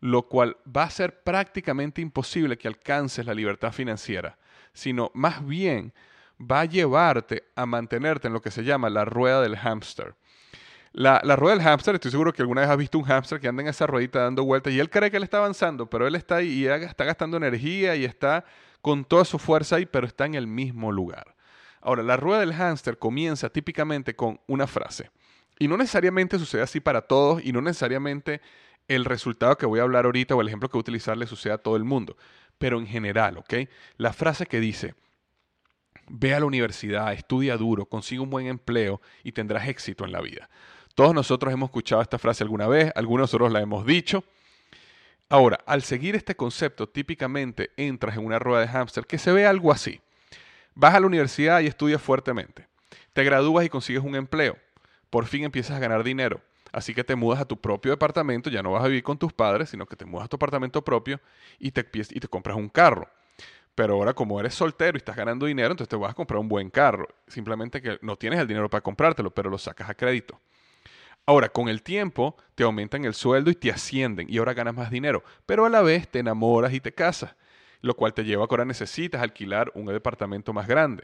lo 0.00 0.28
cual 0.28 0.56
va 0.74 0.84
a 0.84 0.90
ser 0.90 1.22
prácticamente 1.22 2.00
imposible 2.00 2.56
que 2.56 2.68
alcances 2.68 3.26
la 3.26 3.34
libertad 3.34 3.72
financiera, 3.72 4.38
sino 4.72 5.10
más 5.14 5.46
bien 5.46 5.92
va 6.40 6.60
a 6.60 6.64
llevarte 6.64 7.44
a 7.54 7.66
mantenerte 7.66 8.28
en 8.28 8.34
lo 8.34 8.40
que 8.40 8.50
se 8.50 8.64
llama 8.64 8.88
la 8.90 9.04
rueda 9.04 9.42
del 9.42 9.56
hámster. 9.56 10.14
La, 10.98 11.20
rueda 11.36 11.54
del 11.54 11.62
hámster, 11.62 11.94
estoy 11.96 12.10
seguro 12.10 12.32
que 12.32 12.40
alguna 12.40 12.62
vez 12.62 12.70
has 12.70 12.78
visto 12.78 12.96
un 12.96 13.04
hámster 13.04 13.38
que 13.38 13.48
anda 13.48 13.60
en 13.60 13.68
esa 13.68 13.86
ruedita 13.86 14.20
dando 14.20 14.44
vueltas 14.44 14.72
y 14.72 14.80
él 14.80 14.88
cree 14.88 15.10
que 15.10 15.18
él 15.18 15.24
está 15.24 15.36
avanzando, 15.36 15.90
pero 15.90 16.06
él 16.06 16.14
está 16.14 16.36
ahí 16.36 16.48
y 16.48 16.66
está 16.66 17.04
gastando 17.04 17.36
energía 17.36 17.94
y 17.96 18.06
está 18.06 18.46
con 18.80 19.04
toda 19.04 19.26
su 19.26 19.38
fuerza 19.38 19.76
ahí, 19.76 19.84
pero 19.84 20.06
está 20.06 20.24
en 20.24 20.36
el 20.36 20.46
mismo 20.46 20.90
lugar. 20.90 21.36
Ahora, 21.82 22.02
la 22.02 22.16
rueda 22.16 22.40
del 22.40 22.54
hámster 22.54 22.96
comienza 22.96 23.50
típicamente 23.50 24.16
con 24.16 24.40
una 24.46 24.66
frase. 24.66 25.10
Y 25.58 25.68
no 25.68 25.76
necesariamente 25.76 26.38
sucede 26.38 26.62
así 26.62 26.80
para 26.80 27.02
todos 27.02 27.44
y 27.44 27.52
no 27.52 27.60
necesariamente 27.60 28.40
el 28.88 29.04
resultado 29.04 29.58
que 29.58 29.66
voy 29.66 29.80
a 29.80 29.82
hablar 29.82 30.06
ahorita 30.06 30.34
o 30.34 30.40
el 30.40 30.48
ejemplo 30.48 30.70
que 30.70 30.78
voy 30.78 30.80
a 30.80 30.86
utilizar 30.88 31.14
le 31.18 31.26
sucede 31.26 31.52
a 31.52 31.58
todo 31.58 31.76
el 31.76 31.84
mundo, 31.84 32.16
pero 32.56 32.78
en 32.78 32.86
general, 32.86 33.36
¿ok? 33.36 33.52
La 33.98 34.14
frase 34.14 34.46
que 34.46 34.60
dice, 34.60 34.94
ve 36.08 36.34
a 36.34 36.40
la 36.40 36.46
universidad, 36.46 37.12
estudia 37.12 37.58
duro, 37.58 37.84
consigue 37.84 38.22
un 38.22 38.30
buen 38.30 38.46
empleo 38.46 39.02
y 39.22 39.32
tendrás 39.32 39.68
éxito 39.68 40.06
en 40.06 40.12
la 40.12 40.22
vida. 40.22 40.48
Todos 40.96 41.12
nosotros 41.12 41.52
hemos 41.52 41.68
escuchado 41.68 42.00
esta 42.00 42.18
frase 42.18 42.42
alguna 42.42 42.66
vez, 42.68 42.90
algunos 42.94 43.20
de 43.20 43.24
nosotros 43.24 43.52
la 43.52 43.60
hemos 43.60 43.84
dicho. 43.84 44.24
Ahora, 45.28 45.60
al 45.66 45.82
seguir 45.82 46.16
este 46.16 46.34
concepto, 46.36 46.88
típicamente 46.88 47.68
entras 47.76 48.16
en 48.16 48.24
una 48.24 48.38
rueda 48.38 48.62
de 48.62 48.68
hámster 48.68 49.06
que 49.06 49.18
se 49.18 49.30
ve 49.30 49.44
algo 49.44 49.70
así. 49.70 50.00
Vas 50.74 50.94
a 50.94 51.00
la 51.00 51.06
universidad 51.06 51.60
y 51.60 51.66
estudias 51.66 52.00
fuertemente. 52.00 52.66
Te 53.12 53.24
gradúas 53.24 53.66
y 53.66 53.68
consigues 53.68 54.02
un 54.02 54.16
empleo. 54.16 54.56
Por 55.10 55.26
fin 55.26 55.44
empiezas 55.44 55.76
a 55.76 55.80
ganar 55.80 56.02
dinero. 56.02 56.40
Así 56.72 56.94
que 56.94 57.04
te 57.04 57.14
mudas 57.14 57.42
a 57.42 57.44
tu 57.44 57.60
propio 57.60 57.90
departamento, 57.90 58.48
ya 58.48 58.62
no 58.62 58.72
vas 58.72 58.82
a 58.82 58.88
vivir 58.88 59.02
con 59.02 59.18
tus 59.18 59.34
padres, 59.34 59.68
sino 59.68 59.84
que 59.84 59.96
te 59.96 60.06
mudas 60.06 60.24
a 60.24 60.28
tu 60.28 60.36
apartamento 60.36 60.82
propio 60.82 61.20
y 61.58 61.72
te, 61.72 61.86
y 61.92 62.20
te 62.20 62.28
compras 62.28 62.56
un 62.56 62.70
carro. 62.70 63.06
Pero 63.74 63.96
ahora 63.96 64.14
como 64.14 64.40
eres 64.40 64.54
soltero 64.54 64.96
y 64.96 65.00
estás 65.00 65.16
ganando 65.16 65.44
dinero, 65.44 65.72
entonces 65.72 65.90
te 65.90 65.96
vas 65.96 66.12
a 66.12 66.14
comprar 66.14 66.40
un 66.40 66.48
buen 66.48 66.70
carro. 66.70 67.06
Simplemente 67.28 67.82
que 67.82 67.98
no 68.00 68.16
tienes 68.16 68.40
el 68.40 68.48
dinero 68.48 68.70
para 68.70 68.80
comprártelo, 68.80 69.30
pero 69.30 69.50
lo 69.50 69.58
sacas 69.58 69.90
a 69.90 69.94
crédito. 69.94 70.40
Ahora, 71.28 71.48
con 71.48 71.68
el 71.68 71.82
tiempo 71.82 72.36
te 72.54 72.62
aumentan 72.62 73.04
el 73.04 73.12
sueldo 73.12 73.50
y 73.50 73.56
te 73.56 73.72
ascienden 73.72 74.28
y 74.30 74.38
ahora 74.38 74.54
ganas 74.54 74.76
más 74.76 74.90
dinero, 74.92 75.24
pero 75.44 75.66
a 75.66 75.68
la 75.68 75.82
vez 75.82 76.08
te 76.08 76.20
enamoras 76.20 76.72
y 76.72 76.80
te 76.80 76.94
casas, 76.94 77.34
lo 77.80 77.94
cual 77.94 78.14
te 78.14 78.24
lleva 78.24 78.44
a 78.44 78.48
que 78.48 78.54
ahora 78.54 78.64
necesitas 78.64 79.20
alquilar 79.20 79.72
un 79.74 79.86
departamento 79.86 80.52
más 80.52 80.68
grande. 80.68 81.02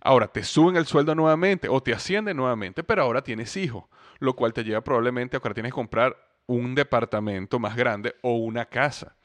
Ahora 0.00 0.28
te 0.28 0.44
suben 0.44 0.76
el 0.76 0.84
sueldo 0.84 1.14
nuevamente 1.14 1.66
o 1.68 1.82
te 1.82 1.94
ascienden 1.94 2.36
nuevamente, 2.36 2.84
pero 2.84 3.02
ahora 3.02 3.22
tienes 3.22 3.56
hijos, 3.56 3.84
lo 4.18 4.36
cual 4.36 4.52
te 4.52 4.64
lleva 4.64 4.82
probablemente 4.82 5.36
a 5.36 5.40
que 5.40 5.48
ahora 5.48 5.54
tienes 5.54 5.72
que 5.72 5.76
comprar 5.76 6.16
un 6.46 6.74
departamento 6.74 7.58
más 7.58 7.74
grande 7.74 8.16
o 8.20 8.34
una 8.34 8.66
casa. 8.66 9.16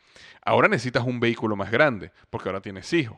Ahora 0.46 0.70
necesitas 0.70 1.04
un 1.06 1.20
vehículo 1.20 1.58
más 1.58 1.70
grande 1.70 2.12
porque 2.30 2.48
ahora 2.48 2.62
tienes 2.62 2.92
hijos. 2.94 3.18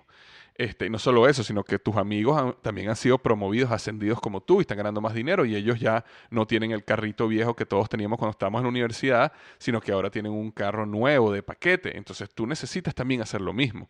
Este, 0.58 0.90
no 0.90 1.00
solo 1.00 1.28
eso, 1.28 1.44
sino 1.44 1.66
que 1.66 1.80
tus 1.80 1.98
amigos 1.98 2.56
también 2.62 2.88
han 2.88 2.96
sido 2.96 3.18
promovidos, 3.18 3.72
ascendidos 3.72 4.22
como 4.22 4.42
tú 4.42 4.60
y 4.60 4.62
están 4.62 4.78
ganando 4.78 5.02
más 5.02 5.14
dinero 5.14 5.44
y 5.44 5.54
ellos 5.54 5.82
ya 5.82 6.06
no 6.30 6.48
tienen 6.48 6.72
el 6.72 6.86
carrito 6.86 7.28
viejo 7.28 7.58
que 7.58 7.66
todos 7.66 7.90
teníamos 7.90 8.18
cuando 8.18 8.32
estábamos 8.32 8.60
en 8.60 8.64
la 8.64 8.70
universidad, 8.70 9.34
sino 9.58 9.82
que 9.82 9.92
ahora 9.92 10.10
tienen 10.10 10.32
un 10.32 10.52
carro 10.52 10.86
nuevo 10.86 11.34
de 11.34 11.44
paquete. 11.44 11.98
Entonces 11.98 12.30
tú 12.34 12.48
necesitas 12.48 12.96
también 12.96 13.22
hacer 13.22 13.42
lo 13.42 13.52
mismo. 13.52 13.90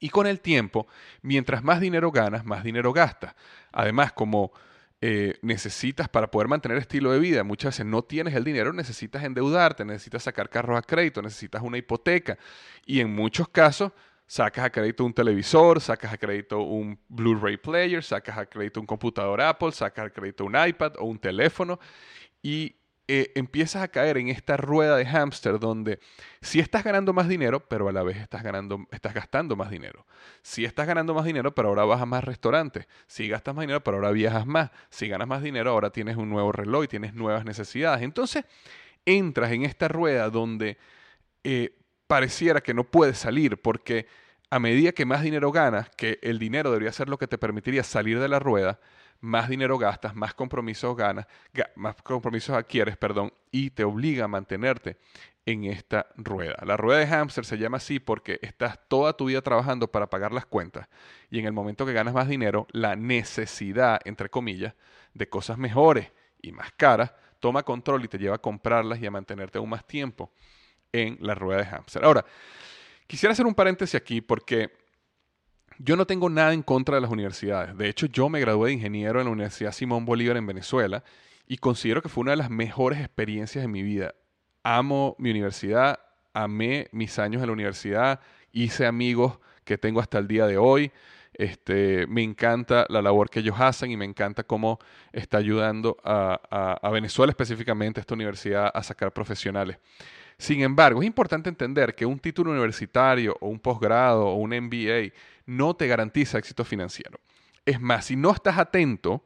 Y 0.00 0.10
con 0.10 0.26
el 0.26 0.40
tiempo, 0.40 0.86
mientras 1.22 1.64
más 1.64 1.80
dinero 1.80 2.12
ganas, 2.12 2.44
más 2.44 2.62
dinero 2.62 2.92
gastas. 2.92 3.34
Además, 3.72 4.12
como 4.12 4.52
eh, 5.00 5.38
necesitas 5.40 6.10
para 6.10 6.30
poder 6.30 6.46
mantener 6.46 6.76
estilo 6.76 7.10
de 7.10 7.18
vida, 7.18 7.42
muchas 7.42 7.72
veces 7.74 7.86
no 7.86 8.02
tienes 8.02 8.34
el 8.34 8.44
dinero, 8.44 8.74
necesitas 8.74 9.24
endeudarte, 9.24 9.82
necesitas 9.86 10.24
sacar 10.24 10.50
carros 10.50 10.76
a 10.76 10.82
crédito, 10.82 11.22
necesitas 11.22 11.62
una 11.62 11.78
hipoteca. 11.78 12.36
Y 12.84 13.00
en 13.00 13.14
muchos 13.14 13.48
casos 13.48 13.92
sacas 14.26 14.64
a 14.64 14.70
crédito 14.70 15.04
un 15.04 15.12
televisor, 15.12 15.80
sacas 15.80 16.12
a 16.12 16.18
crédito 16.18 16.60
un 16.60 16.98
Blu-ray 17.08 17.56
player, 17.56 18.02
sacas 18.02 18.38
a 18.38 18.46
crédito 18.46 18.80
un 18.80 18.86
computador 18.86 19.40
Apple, 19.40 19.72
sacas 19.72 20.06
a 20.06 20.10
crédito 20.10 20.44
un 20.44 20.56
iPad 20.56 20.94
o 20.98 21.04
un 21.04 21.18
teléfono 21.18 21.78
y 22.42 22.76
eh, 23.06 23.32
empiezas 23.34 23.82
a 23.82 23.88
caer 23.88 24.16
en 24.16 24.28
esta 24.28 24.56
rueda 24.56 24.96
de 24.96 25.04
hámster 25.04 25.58
donde 25.58 25.98
si 26.40 26.58
estás 26.58 26.82
ganando 26.82 27.12
más 27.12 27.28
dinero, 27.28 27.60
pero 27.68 27.86
a 27.88 27.92
la 27.92 28.02
vez 28.02 28.16
estás, 28.16 28.42
ganando, 28.42 28.86
estás 28.92 29.12
gastando 29.12 29.56
más 29.56 29.70
dinero. 29.70 30.06
Si 30.40 30.64
estás 30.64 30.86
ganando 30.86 31.12
más 31.12 31.26
dinero, 31.26 31.54
pero 31.54 31.68
ahora 31.68 31.84
vas 31.84 32.00
a 32.00 32.06
más 32.06 32.24
restaurantes. 32.24 32.86
Si 33.06 33.28
gastas 33.28 33.54
más 33.54 33.64
dinero, 33.64 33.84
pero 33.84 33.98
ahora 33.98 34.10
viajas 34.10 34.46
más. 34.46 34.70
Si 34.88 35.06
ganas 35.06 35.28
más 35.28 35.42
dinero, 35.42 35.70
ahora 35.70 35.90
tienes 35.90 36.16
un 36.16 36.30
nuevo 36.30 36.50
reloj 36.50 36.84
y 36.84 36.88
tienes 36.88 37.12
nuevas 37.12 37.44
necesidades. 37.44 38.02
Entonces, 38.02 38.46
entras 39.04 39.52
en 39.52 39.64
esta 39.64 39.88
rueda 39.88 40.30
donde 40.30 40.78
eh, 41.44 41.76
pareciera 42.06 42.60
que 42.60 42.74
no 42.74 42.84
puedes 42.84 43.18
salir 43.18 43.60
porque 43.60 44.06
a 44.50 44.58
medida 44.58 44.92
que 44.92 45.04
más 45.04 45.22
dinero 45.22 45.50
ganas, 45.50 45.90
que 45.90 46.18
el 46.22 46.38
dinero 46.38 46.70
debería 46.70 46.92
ser 46.92 47.08
lo 47.08 47.18
que 47.18 47.26
te 47.26 47.38
permitiría 47.38 47.82
salir 47.82 48.20
de 48.20 48.28
la 48.28 48.38
rueda, 48.38 48.78
más 49.20 49.48
dinero 49.48 49.78
gastas, 49.78 50.14
más 50.14 50.34
compromisos 50.34 50.96
ganas, 50.96 51.26
más 51.76 51.96
compromisos 52.02 52.54
adquieres, 52.54 52.96
perdón, 52.96 53.32
y 53.50 53.70
te 53.70 53.84
obliga 53.84 54.26
a 54.26 54.28
mantenerte 54.28 54.98
en 55.46 55.64
esta 55.64 56.06
rueda. 56.16 56.56
La 56.64 56.76
rueda 56.76 57.00
de 57.00 57.06
hámster 57.06 57.44
se 57.44 57.58
llama 57.58 57.78
así 57.78 57.98
porque 57.98 58.38
estás 58.42 58.78
toda 58.88 59.16
tu 59.16 59.26
vida 59.26 59.42
trabajando 59.42 59.90
para 59.90 60.08
pagar 60.08 60.32
las 60.32 60.46
cuentas 60.46 60.88
y 61.30 61.38
en 61.38 61.46
el 61.46 61.52
momento 61.52 61.86
que 61.86 61.92
ganas 61.92 62.14
más 62.14 62.28
dinero, 62.28 62.66
la 62.72 62.96
necesidad, 62.96 64.00
entre 64.04 64.28
comillas, 64.28 64.74
de 65.14 65.28
cosas 65.28 65.58
mejores 65.58 66.12
y 66.42 66.52
más 66.52 66.70
caras, 66.72 67.12
toma 67.40 67.62
control 67.62 68.04
y 68.04 68.08
te 68.08 68.18
lleva 68.18 68.36
a 68.36 68.40
comprarlas 68.40 69.00
y 69.00 69.06
a 69.06 69.10
mantenerte 69.10 69.58
aún 69.58 69.70
más 69.70 69.86
tiempo 69.86 70.30
en 70.94 71.18
la 71.20 71.34
rueda 71.34 71.58
de 71.58 71.66
hámster. 71.66 72.04
Ahora, 72.04 72.24
quisiera 73.08 73.32
hacer 73.32 73.46
un 73.46 73.54
paréntesis 73.54 73.96
aquí 73.96 74.20
porque 74.20 74.70
yo 75.78 75.96
no 75.96 76.06
tengo 76.06 76.30
nada 76.30 76.52
en 76.54 76.62
contra 76.62 76.94
de 76.94 77.00
las 77.00 77.10
universidades. 77.10 77.76
De 77.76 77.88
hecho, 77.88 78.06
yo 78.06 78.28
me 78.28 78.38
gradué 78.40 78.68
de 78.68 78.74
ingeniero 78.74 79.20
en 79.20 79.26
la 79.26 79.32
Universidad 79.32 79.72
Simón 79.72 80.04
Bolívar 80.04 80.36
en 80.36 80.46
Venezuela 80.46 81.02
y 81.48 81.56
considero 81.56 82.00
que 82.00 82.08
fue 82.08 82.22
una 82.22 82.30
de 82.30 82.36
las 82.36 82.48
mejores 82.48 83.00
experiencias 83.00 83.64
de 83.64 83.68
mi 83.68 83.82
vida. 83.82 84.14
Amo 84.62 85.16
mi 85.18 85.30
universidad, 85.30 85.98
amé 86.32 86.88
mis 86.92 87.18
años 87.18 87.42
en 87.42 87.48
la 87.48 87.52
universidad, 87.52 88.20
hice 88.52 88.86
amigos 88.86 89.40
que 89.64 89.76
tengo 89.76 89.98
hasta 90.00 90.18
el 90.18 90.28
día 90.28 90.46
de 90.46 90.58
hoy. 90.58 90.92
Este, 91.32 92.06
me 92.06 92.22
encanta 92.22 92.86
la 92.88 93.02
labor 93.02 93.28
que 93.28 93.40
ellos 93.40 93.56
hacen 93.58 93.90
y 93.90 93.96
me 93.96 94.04
encanta 94.04 94.44
cómo 94.44 94.78
está 95.12 95.38
ayudando 95.38 95.96
a, 96.04 96.78
a 96.80 96.90
Venezuela 96.90 97.32
específicamente, 97.32 97.98
esta 98.00 98.14
universidad, 98.14 98.70
a 98.72 98.82
sacar 98.84 99.12
profesionales. 99.12 99.78
Sin 100.38 100.62
embargo, 100.62 101.02
es 101.02 101.06
importante 101.06 101.48
entender 101.48 101.94
que 101.94 102.06
un 102.06 102.18
título 102.18 102.50
universitario 102.50 103.36
o 103.40 103.48
un 103.48 103.60
posgrado 103.60 104.26
o 104.26 104.34
un 104.34 104.50
MBA 104.50 105.12
no 105.46 105.74
te 105.74 105.86
garantiza 105.86 106.38
éxito 106.38 106.64
financiero. 106.64 107.18
Es 107.64 107.80
más, 107.80 108.06
si 108.06 108.16
no 108.16 108.30
estás 108.30 108.58
atento, 108.58 109.24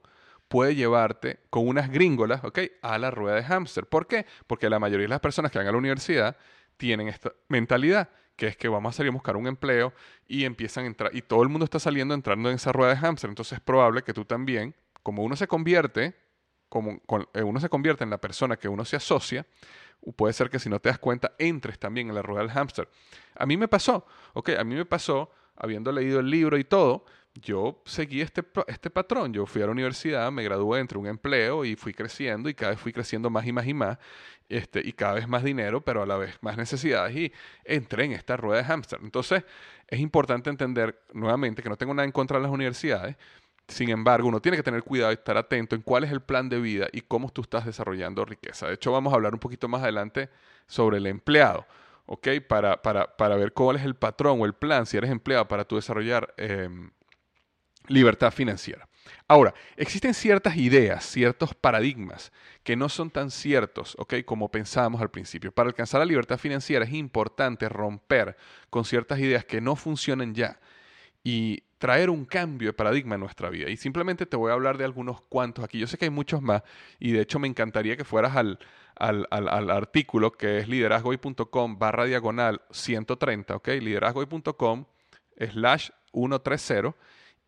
puede 0.48 0.74
llevarte 0.74 1.40
con 1.50 1.68
unas 1.68 1.90
gringolas, 1.90 2.42
¿ok? 2.44 2.58
A 2.82 2.98
la 2.98 3.10
rueda 3.10 3.36
de 3.36 3.44
hámster. 3.44 3.86
¿Por 3.86 4.06
qué? 4.06 4.26
Porque 4.46 4.70
la 4.70 4.78
mayoría 4.78 5.04
de 5.04 5.10
las 5.10 5.20
personas 5.20 5.52
que 5.52 5.58
van 5.58 5.68
a 5.68 5.72
la 5.72 5.78
universidad 5.78 6.36
tienen 6.76 7.08
esta 7.08 7.32
mentalidad, 7.48 8.08
que 8.36 8.46
es 8.46 8.56
que 8.56 8.68
vamos 8.68 8.94
a 8.94 8.96
salir 8.96 9.10
a 9.10 9.12
buscar 9.12 9.36
un 9.36 9.46
empleo 9.46 9.92
y 10.26 10.44
empiezan 10.44 10.84
a 10.84 10.86
entrar, 10.86 11.14
y 11.14 11.22
todo 11.22 11.42
el 11.42 11.48
mundo 11.48 11.64
está 11.64 11.78
saliendo 11.78 12.14
entrando 12.14 12.48
en 12.48 12.56
esa 12.56 12.72
rueda 12.72 12.94
de 12.94 12.98
hámster. 12.98 13.28
Entonces 13.28 13.58
es 13.58 13.60
probable 13.60 14.02
que 14.02 14.14
tú 14.14 14.24
también, 14.24 14.74
como 15.02 15.22
uno 15.22 15.36
se 15.36 15.46
convierte, 15.46 16.14
como 16.68 17.00
eh, 17.34 17.42
uno 17.42 17.60
se 17.60 17.68
convierte 17.68 18.04
en 18.04 18.10
la 18.10 18.18
persona 18.18 18.56
que 18.56 18.68
uno 18.68 18.84
se 18.84 18.96
asocia, 18.96 19.46
puede 20.16 20.32
ser 20.32 20.50
que 20.50 20.58
si 20.58 20.68
no 20.68 20.80
te 20.80 20.88
das 20.88 20.98
cuenta, 20.98 21.32
entres 21.38 21.78
también 21.78 22.08
en 22.08 22.14
la 22.14 22.22
rueda 22.22 22.42
del 22.42 22.50
hámster. 22.50 22.88
A 23.36 23.46
mí 23.46 23.56
me 23.56 23.68
pasó, 23.68 24.06
ok, 24.34 24.50
a 24.58 24.64
mí 24.64 24.74
me 24.74 24.84
pasó, 24.84 25.30
habiendo 25.56 25.92
leído 25.92 26.20
el 26.20 26.30
libro 26.30 26.56
y 26.58 26.64
todo, 26.64 27.04
yo 27.34 27.82
seguí 27.84 28.20
este, 28.20 28.42
este 28.66 28.90
patrón. 28.90 29.32
Yo 29.32 29.46
fui 29.46 29.62
a 29.62 29.66
la 29.66 29.72
universidad, 29.72 30.30
me 30.32 30.42
gradué, 30.42 30.80
entre 30.80 30.98
un 30.98 31.06
empleo 31.06 31.64
y 31.64 31.76
fui 31.76 31.92
creciendo 31.92 32.48
y 32.48 32.54
cada 32.54 32.72
vez 32.72 32.80
fui 32.80 32.92
creciendo 32.92 33.30
más 33.30 33.46
y 33.46 33.52
más 33.52 33.66
y 33.66 33.74
más, 33.74 33.98
este, 34.48 34.80
y 34.84 34.92
cada 34.92 35.14
vez 35.14 35.28
más 35.28 35.44
dinero, 35.44 35.80
pero 35.82 36.02
a 36.02 36.06
la 36.06 36.16
vez 36.16 36.36
más 36.40 36.56
necesidades 36.56 37.16
y 37.16 37.32
entré 37.64 38.04
en 38.04 38.12
esta 38.12 38.36
rueda 38.36 38.62
de 38.62 38.64
hámster. 38.64 39.00
Entonces, 39.02 39.44
es 39.86 40.00
importante 40.00 40.50
entender 40.50 41.00
nuevamente 41.12 41.62
que 41.62 41.68
no 41.68 41.76
tengo 41.76 41.94
nada 41.94 42.06
en 42.06 42.12
contra 42.12 42.38
de 42.38 42.42
las 42.42 42.52
universidades, 42.52 43.16
sin 43.68 43.90
embargo, 43.90 44.26
uno 44.28 44.40
tiene 44.40 44.56
que 44.56 44.62
tener 44.62 44.82
cuidado 44.82 45.12
y 45.12 45.14
estar 45.14 45.36
atento 45.36 45.76
en 45.76 45.82
cuál 45.82 46.04
es 46.04 46.10
el 46.10 46.22
plan 46.22 46.48
de 46.48 46.58
vida 46.58 46.88
y 46.90 47.02
cómo 47.02 47.28
tú 47.28 47.42
estás 47.42 47.66
desarrollando 47.66 48.24
riqueza. 48.24 48.66
De 48.66 48.74
hecho, 48.74 48.90
vamos 48.92 49.12
a 49.12 49.16
hablar 49.16 49.34
un 49.34 49.40
poquito 49.40 49.68
más 49.68 49.82
adelante 49.82 50.30
sobre 50.66 50.96
el 50.96 51.06
empleado, 51.06 51.66
¿ok? 52.06 52.28
Para, 52.48 52.80
para, 52.80 53.36
ver 53.36 53.52
cuál 53.52 53.76
es 53.76 53.84
el 53.84 53.94
patrón 53.94 54.40
o 54.40 54.46
el 54.46 54.54
plan, 54.54 54.86
si 54.86 54.96
eres 54.96 55.10
empleado, 55.10 55.46
para 55.48 55.64
tú 55.64 55.76
desarrollar 55.76 56.32
em, 56.38 56.90
libertad 57.88 58.32
financiera. 58.32 58.88
Ahora, 59.26 59.52
existen 59.76 60.14
ciertas 60.14 60.56
ideas, 60.56 61.04
ciertos 61.04 61.54
paradigmas 61.54 62.32
que 62.62 62.74
no 62.74 62.88
son 62.88 63.10
tan 63.10 63.30
ciertos, 63.30 63.96
¿ok? 63.98 64.14
Como 64.24 64.50
pensábamos 64.50 65.02
al 65.02 65.10
principio. 65.10 65.52
Para 65.52 65.68
alcanzar 65.68 66.00
la 66.00 66.06
libertad 66.06 66.38
financiera 66.38 66.86
es 66.86 66.92
importante 66.94 67.68
romper 67.68 68.34
con 68.70 68.86
ciertas 68.86 69.18
ideas 69.18 69.44
que 69.44 69.60
no 69.60 69.76
funcionan 69.76 70.34
ya 70.34 70.58
y 71.22 71.62
traer 71.78 72.10
un 72.10 72.24
cambio 72.24 72.68
de 72.68 72.72
paradigma 72.72 73.14
en 73.14 73.20
nuestra 73.20 73.50
vida. 73.50 73.70
Y 73.70 73.76
simplemente 73.76 74.26
te 74.26 74.36
voy 74.36 74.50
a 74.50 74.54
hablar 74.54 74.78
de 74.78 74.84
algunos 74.84 75.20
cuantos 75.22 75.64
aquí. 75.64 75.78
Yo 75.78 75.86
sé 75.86 75.96
que 75.96 76.06
hay 76.06 76.10
muchos 76.10 76.42
más 76.42 76.62
y 76.98 77.12
de 77.12 77.20
hecho 77.20 77.38
me 77.38 77.48
encantaría 77.48 77.96
que 77.96 78.04
fueras 78.04 78.36
al, 78.36 78.58
al, 78.96 79.26
al, 79.30 79.70
artículo 79.70 80.32
que 80.32 80.58
es 80.58 80.68
liderazgoy.com 80.68 81.78
barra 81.78 82.04
diagonal 82.04 82.62
130, 82.70 83.56
¿ok? 83.56 83.68
liderazgoy.com 83.68 84.84
slash 85.38 85.90
130 86.12 86.94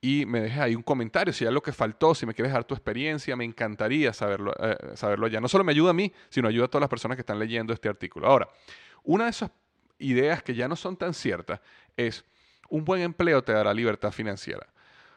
y 0.02 0.24
me 0.24 0.40
dejes 0.40 0.58
ahí 0.58 0.74
un 0.74 0.82
comentario 0.82 1.32
si 1.32 1.44
hay 1.44 1.48
algo 1.48 1.60
que 1.60 1.72
faltó, 1.72 2.14
si 2.14 2.24
me 2.24 2.32
quieres 2.32 2.52
dar 2.52 2.64
tu 2.64 2.74
experiencia, 2.74 3.36
me 3.36 3.44
encantaría 3.44 4.12
saberlo, 4.12 4.54
eh, 4.58 4.76
saberlo 4.94 5.26
allá. 5.26 5.40
No 5.40 5.48
solo 5.48 5.62
me 5.62 5.72
ayuda 5.72 5.90
a 5.90 5.94
mí, 5.94 6.10
sino 6.30 6.48
ayuda 6.48 6.66
a 6.66 6.68
todas 6.68 6.80
las 6.80 6.88
personas 6.88 7.16
que 7.16 7.20
están 7.20 7.38
leyendo 7.38 7.74
este 7.74 7.88
artículo. 7.88 8.26
Ahora, 8.26 8.48
una 9.02 9.24
de 9.24 9.30
esas 9.30 9.50
ideas 9.98 10.42
que 10.42 10.54
ya 10.54 10.68
no 10.68 10.76
son 10.76 10.96
tan 10.96 11.12
ciertas 11.12 11.60
es 11.96 12.24
un 12.70 12.84
buen 12.84 13.02
empleo 13.02 13.42
te 13.42 13.52
dará 13.52 13.74
libertad 13.74 14.12
financiera. 14.12 14.66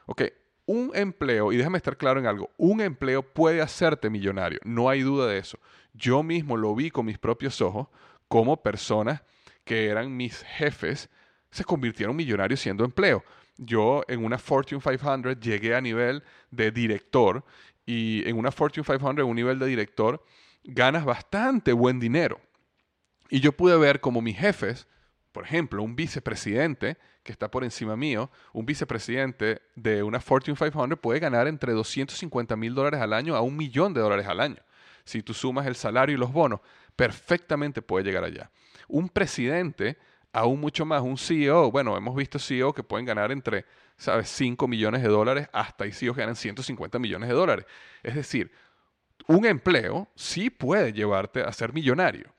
Ok, 0.06 0.24
un 0.66 0.92
empleo, 0.94 1.52
y 1.52 1.58
déjame 1.58 1.78
estar 1.78 1.98
claro 1.98 2.20
en 2.20 2.26
algo, 2.26 2.50
un 2.58 2.82
empleo 2.82 3.22
puede 3.22 3.62
hacerte 3.62 4.10
millonario, 4.10 4.60
no 4.64 4.90
hay 4.90 5.02
duda 5.02 5.28
de 5.28 5.38
eso. 5.38 5.60
Yo 5.94 6.24
mismo 6.24 6.58
lo 6.58 6.76
vi 6.76 6.90
con 6.90 7.06
mis 7.06 7.18
propios 7.18 7.62
ojos, 7.62 7.88
como 8.28 8.62
personas 8.62 9.22
que 9.64 9.88
eran 9.88 10.16
mis 10.16 10.44
jefes 10.44 11.10
se 11.52 11.64
convirtieron 11.64 12.16
millonarios 12.16 12.60
siendo 12.60 12.84
empleo. 12.84 13.24
Yo 13.58 14.04
en 14.08 14.26
una 14.26 14.40
Fortune 14.40 14.82
500 14.82 15.40
llegué 15.40 15.76
a 15.76 15.82
nivel 15.82 16.24
de 16.50 16.72
director 16.72 17.46
y 17.86 18.28
en 18.28 18.38
una 18.38 18.52
Fortune 18.52 18.84
500, 18.84 19.24
en 19.24 19.30
un 19.30 19.36
nivel 19.36 19.60
de 19.60 19.68
director, 19.68 20.26
ganas 20.64 21.06
bastante 21.06 21.74
buen 21.74 22.00
dinero. 22.00 22.42
Y 23.30 23.40
yo 23.40 23.52
pude 23.52 23.78
ver 23.78 24.00
como 24.00 24.22
mis 24.22 24.38
jefes 24.38 24.88
por 25.34 25.44
ejemplo, 25.44 25.84
un 25.84 25.96
vicepresidente 25.96 26.98
que 27.24 27.32
está 27.32 27.50
por 27.50 27.64
encima 27.64 27.98
mío, 27.98 28.32
un 28.54 28.66
vicepresidente 28.66 29.62
de 29.76 30.04
una 30.04 30.22
Fortune 30.22 30.56
500 30.56 31.00
puede 31.00 31.20
ganar 31.20 31.48
entre 31.48 31.74
250 31.74 32.56
mil 32.56 32.74
dólares 32.74 33.02
al 33.02 33.12
año 33.12 33.36
a 33.36 33.42
un 33.42 33.58
millón 33.58 33.94
de 33.94 34.02
dólares 34.02 34.28
al 34.28 34.40
año. 34.40 34.62
Si 35.04 35.22
tú 35.24 35.34
sumas 35.34 35.68
el 35.68 35.76
salario 35.76 36.16
y 36.16 36.20
los 36.20 36.32
bonos, 36.32 36.62
perfectamente 36.96 37.82
puede 37.82 38.06
llegar 38.06 38.24
allá. 38.24 38.52
Un 38.88 39.10
presidente 39.10 39.98
aún 40.34 40.60
mucho 40.60 40.86
más. 40.86 41.02
Un 41.02 41.18
CEO, 41.18 41.72
bueno, 41.72 41.98
hemos 41.98 42.16
visto 42.16 42.40
CEO 42.40 42.74
que 42.74 42.84
pueden 42.84 43.06
ganar 43.06 43.32
entre, 43.32 43.66
¿sabes?, 43.98 44.30
5 44.30 44.68
millones 44.68 45.02
de 45.02 45.08
dólares 45.08 45.48
hasta 45.54 45.86
hay 45.86 45.92
CEOs 45.92 46.16
que 46.16 46.22
ganan 46.22 46.36
150 46.36 47.00
millones 47.00 47.30
de 47.30 47.36
dólares. 47.36 47.66
Es 48.02 48.16
decir, 48.16 48.52
un 49.28 49.46
empleo 49.46 50.10
sí 50.16 50.50
puede 50.50 50.92
llevarte 50.92 51.42
a 51.42 51.52
ser 51.54 51.74
millonario. 51.74 52.33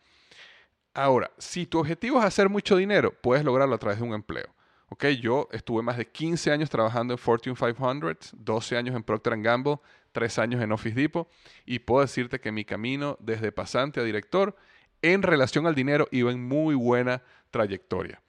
Ahora, 0.95 1.33
si 1.39 1.67
tu 1.67 1.81
objetivo 1.81 2.21
es 2.21 2.25
hacer 2.25 2.49
mucho 2.49 2.77
dinero, 2.77 3.13
puedes 3.21 3.45
lograrlo 3.45 3.75
a 3.75 3.79
través 3.79 3.99
de 3.99 4.05
un 4.05 4.15
empleo. 4.15 4.47
Ok, 4.89 5.07
yo 5.21 5.49
estuve 5.51 5.83
más 5.83 5.97
de 5.97 6.07
15 6.07 6.53
años 6.53 6.71
trabajando 6.71 7.15
en 7.15 7.19
Fortune 7.19 7.57
500, 7.57 8.33
12 8.33 8.77
años 8.77 8.95
en 8.95 9.03
Procter 9.03 9.37
Gamble, 9.43 9.79
3 10.13 10.39
años 10.39 10.63
en 10.63 10.71
Office 10.71 10.95
Depot 10.95 11.29
y 11.67 11.81
puedo 11.81 12.03
decirte 12.03 12.39
que 12.39 12.53
mi 12.53 12.65
camino 12.65 13.17
desde 13.19 13.51
pasante 13.51 13.99
a 13.99 14.05
director 14.05 14.55
en 15.03 15.23
relación 15.23 15.67
al 15.67 15.75
dinero 15.75 16.07
iba 16.13 16.31
en 16.31 16.47
muy 16.47 16.77
buena 16.77 17.23
trayectoria. 17.51 18.23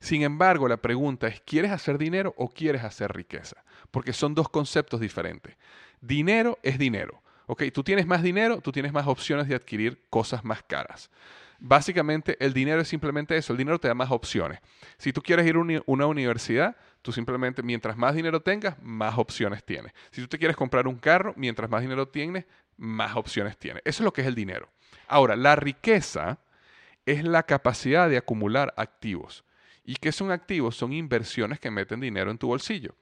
Sin 0.00 0.22
embargo, 0.22 0.68
la 0.68 0.76
pregunta 0.76 1.26
es, 1.26 1.40
¿quieres 1.40 1.72
hacer 1.72 1.98
dinero 1.98 2.34
o 2.36 2.48
quieres 2.48 2.84
hacer 2.84 3.12
riqueza? 3.12 3.64
Porque 3.90 4.12
son 4.12 4.34
dos 4.34 4.48
conceptos 4.48 5.00
diferentes. 5.00 5.56
Dinero 6.00 6.58
es 6.62 6.78
dinero. 6.78 7.20
¿ok? 7.46 7.64
Tú 7.72 7.82
tienes 7.82 8.06
más 8.06 8.22
dinero, 8.22 8.60
tú 8.60 8.72
tienes 8.72 8.92
más 8.92 9.06
opciones 9.06 9.48
de 9.48 9.54
adquirir 9.54 10.02
cosas 10.08 10.44
más 10.44 10.62
caras. 10.62 11.10
Básicamente, 11.64 12.36
el 12.44 12.52
dinero 12.52 12.80
es 12.80 12.88
simplemente 12.88 13.36
eso. 13.36 13.52
El 13.52 13.56
dinero 13.56 13.78
te 13.78 13.86
da 13.86 13.94
más 13.94 14.10
opciones. 14.10 14.58
Si 14.98 15.12
tú 15.12 15.22
quieres 15.22 15.46
ir 15.46 15.54
a 15.54 15.82
una 15.86 16.06
universidad, 16.06 16.76
tú 17.02 17.12
simplemente, 17.12 17.62
mientras 17.62 17.96
más 17.96 18.16
dinero 18.16 18.42
tengas, 18.42 18.82
más 18.82 19.16
opciones 19.16 19.62
tienes. 19.62 19.92
Si 20.10 20.20
tú 20.20 20.26
te 20.26 20.38
quieres 20.38 20.56
comprar 20.56 20.88
un 20.88 20.96
carro, 20.96 21.34
mientras 21.36 21.70
más 21.70 21.82
dinero 21.82 22.08
tienes, 22.08 22.46
más 22.76 23.14
opciones 23.14 23.56
tienes. 23.56 23.80
Eso 23.84 24.02
es 24.02 24.04
lo 24.04 24.12
que 24.12 24.22
es 24.22 24.26
el 24.26 24.34
dinero. 24.34 24.68
Ahora, 25.06 25.36
la 25.36 25.54
riqueza 25.54 26.40
es 27.06 27.22
la 27.22 27.44
capacidad 27.44 28.10
de 28.10 28.16
acumular 28.16 28.74
activos. 28.76 29.44
¿Y 29.84 29.94
qué 29.94 30.10
son 30.10 30.32
activos? 30.32 30.74
Son 30.76 30.92
inversiones 30.92 31.60
que 31.60 31.70
meten 31.70 32.00
dinero 32.00 32.32
en 32.32 32.38
tu 32.38 32.48
bolsillo. 32.48 32.96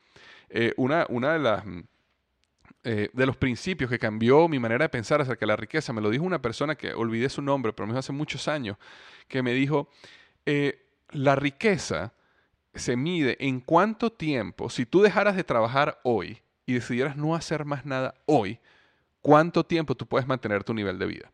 Eh, 0.51 0.75
una, 0.77 1.07
una 1.09 1.33
de 1.33 1.39
las 1.39 1.65
mm, 1.65 1.81
eh, 2.85 3.11
de 3.13 3.27
los 3.27 3.37
principios 3.37 3.91
que 3.91 3.99
cambió 3.99 4.49
mi 4.49 4.59
manera 4.59 4.85
de 4.85 4.89
pensar 4.89 5.21
acerca 5.21 5.41
de 5.41 5.49
la 5.49 5.57
riqueza. 5.57 5.93
Me 5.93 6.01
lo 6.01 6.11
dijo 6.11 6.25
una 6.25 6.41
persona 6.41 6.75
que 6.75 6.95
olvidé 6.95 7.29
su 7.29 7.43
nombre, 7.43 7.73
pero 7.73 7.87
me 7.87 7.93
dijo 7.93 8.01
hace 8.01 8.13
muchos 8.13 8.49
años, 8.49 8.77
que 9.29 9.43
me 9.43 9.53
dijo, 9.53 9.89
eh, 10.47 10.87
la 11.11 11.37
riqueza 11.37 12.13
se 12.75 12.97
mide 12.97 13.37
en 13.41 13.61
cuánto 13.61 14.11
tiempo, 14.13 14.71
si 14.71 14.87
tú 14.87 15.03
dejaras 15.03 15.37
de 15.37 15.45
trabajar 15.45 16.01
hoy 16.05 16.41
y 16.67 16.75
decidieras 16.75 17.17
no 17.17 17.35
hacer 17.35 17.65
más 17.65 17.85
nada 17.85 18.15
hoy, 18.27 18.59
cuánto 19.21 19.65
tiempo 19.65 19.95
tú 19.95 20.07
puedes 20.07 20.27
mantener 20.27 20.65
tu 20.65 20.73
nivel 20.73 20.99
de 20.99 21.07
vida. 21.07 21.33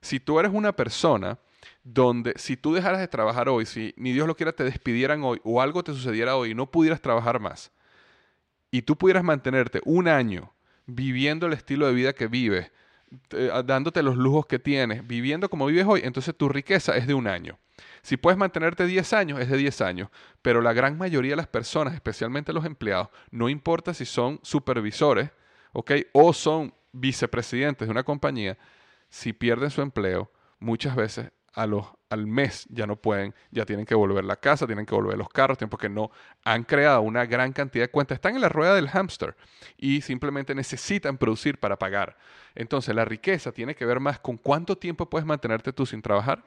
Si 0.00 0.20
tú 0.20 0.38
eres 0.40 0.52
una 0.52 0.72
persona 0.74 1.38
donde 1.82 2.34
si 2.36 2.56
tú 2.56 2.74
dejaras 2.74 3.00
de 3.00 3.08
trabajar 3.08 3.48
hoy, 3.48 3.66
si 3.66 3.94
ni 3.96 4.12
Dios 4.12 4.26
lo 4.26 4.36
quiera 4.36 4.52
te 4.52 4.64
despidieran 4.64 5.22
hoy 5.22 5.40
o 5.44 5.60
algo 5.60 5.84
te 5.84 5.92
sucediera 5.92 6.36
hoy 6.36 6.50
y 6.50 6.54
no 6.54 6.70
pudieras 6.70 7.00
trabajar 7.00 7.40
más, 7.40 7.70
y 8.74 8.82
tú 8.82 8.98
pudieras 8.98 9.22
mantenerte 9.22 9.80
un 9.84 10.08
año 10.08 10.52
viviendo 10.84 11.46
el 11.46 11.52
estilo 11.52 11.86
de 11.86 11.94
vida 11.94 12.12
que 12.12 12.26
vives, 12.26 12.72
dándote 13.64 14.02
los 14.02 14.16
lujos 14.16 14.46
que 14.46 14.58
tienes, 14.58 15.06
viviendo 15.06 15.48
como 15.48 15.66
vives 15.66 15.86
hoy, 15.86 16.00
entonces 16.02 16.36
tu 16.36 16.48
riqueza 16.48 16.96
es 16.96 17.06
de 17.06 17.14
un 17.14 17.28
año. 17.28 17.56
Si 18.02 18.16
puedes 18.16 18.36
mantenerte 18.36 18.84
10 18.84 19.12
años, 19.12 19.38
es 19.38 19.48
de 19.48 19.58
10 19.58 19.80
años, 19.80 20.08
pero 20.42 20.60
la 20.60 20.72
gran 20.72 20.98
mayoría 20.98 21.30
de 21.30 21.36
las 21.36 21.46
personas, 21.46 21.94
especialmente 21.94 22.52
los 22.52 22.64
empleados, 22.64 23.10
no 23.30 23.48
importa 23.48 23.94
si 23.94 24.04
son 24.04 24.40
supervisores, 24.42 25.30
¿ok? 25.72 25.92
O 26.10 26.32
son 26.32 26.74
vicepresidentes 26.90 27.86
de 27.86 27.92
una 27.92 28.02
compañía, 28.02 28.58
si 29.08 29.32
pierden 29.32 29.70
su 29.70 29.82
empleo, 29.82 30.32
muchas 30.58 30.96
veces 30.96 31.30
a 31.54 31.66
los, 31.66 31.86
al 32.10 32.26
mes 32.26 32.66
ya 32.68 32.86
no 32.86 32.96
pueden, 32.96 33.34
ya 33.50 33.64
tienen 33.64 33.86
que 33.86 33.94
volver 33.94 34.24
la 34.24 34.36
casa, 34.36 34.66
tienen 34.66 34.86
que 34.86 34.94
volver 34.94 35.16
los 35.16 35.28
carros, 35.28 35.58
porque 35.70 35.88
no 35.88 36.10
han 36.44 36.64
creado 36.64 37.00
una 37.02 37.26
gran 37.26 37.52
cantidad 37.52 37.84
de 37.84 37.90
cuentas. 37.90 38.16
Están 38.16 38.34
en 38.34 38.40
la 38.40 38.48
rueda 38.48 38.74
del 38.74 38.88
hámster 38.88 39.36
y 39.76 40.00
simplemente 40.00 40.54
necesitan 40.54 41.16
producir 41.16 41.58
para 41.58 41.78
pagar. 41.78 42.16
Entonces 42.54 42.94
la 42.94 43.04
riqueza 43.04 43.52
tiene 43.52 43.74
que 43.74 43.86
ver 43.86 44.00
más 44.00 44.18
con 44.18 44.36
cuánto 44.36 44.76
tiempo 44.76 45.08
puedes 45.08 45.26
mantenerte 45.26 45.72
tú 45.72 45.86
sin 45.86 46.02
trabajar 46.02 46.44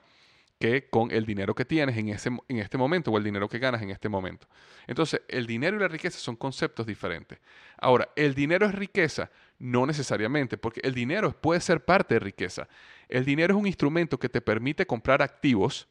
que 0.60 0.89
con 0.89 1.12
el 1.12 1.26
dinero 1.26 1.54
que 1.54 1.65
tienes 1.65 1.98
en, 1.98 2.10
ese, 2.10 2.30
en 2.48 2.58
este 2.58 2.78
momento 2.78 3.12
o 3.12 3.17
el 3.17 3.24
dinero 3.24 3.48
que 3.48 3.60
ganas 3.60 3.82
en 3.82 3.91
este 3.91 4.10
momento. 4.10 4.48
Entonces, 4.88 5.22
el 5.28 5.46
dinero 5.46 5.78
y 5.78 5.80
la 5.80 5.88
riqueza 5.88 6.17
son 6.17 6.36
conceptos 6.36 6.86
diferentes. 6.86 7.39
Ahora, 7.78 8.10
¿el 8.15 8.34
dinero 8.34 8.65
es 8.65 8.74
riqueza? 8.74 9.30
No 9.60 9.86
necesariamente, 9.86 10.58
porque 10.58 10.82
el 10.84 10.93
dinero 10.93 11.32
puede 11.32 11.62
ser 11.62 11.86
parte 11.86 12.15
de 12.15 12.20
riqueza. 12.20 12.67
El 13.10 13.26
dinero 13.26 13.56
es 13.56 13.60
un 13.60 13.67
instrumento 13.67 14.20
que 14.20 14.30
te 14.30 14.41
permite 14.41 14.86
comprar 14.86 15.22
activos, 15.22 15.88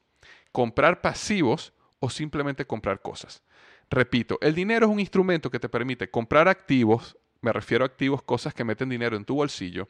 comprar 0.52 1.00
pasivos 1.00 1.72
o 1.98 2.10
simplemente 2.10 2.66
comprar 2.66 3.00
cosas. 3.00 3.42
Repito, 3.90 4.38
el 4.40 4.54
dinero 4.54 4.86
es 4.86 4.92
un 4.92 5.00
instrumento 5.00 5.50
que 5.50 5.60
te 5.60 5.68
permite 5.68 6.10
comprar 6.10 6.48
activos, 6.48 7.16
me 7.40 7.52
refiero 7.52 7.84
a 7.84 7.86
activos, 7.86 8.22
cosas 8.22 8.52
que 8.52 8.64
meten 8.64 8.88
dinero 8.88 9.16
en 9.16 9.24
tu 9.24 9.36
bolsillo, 9.36 9.88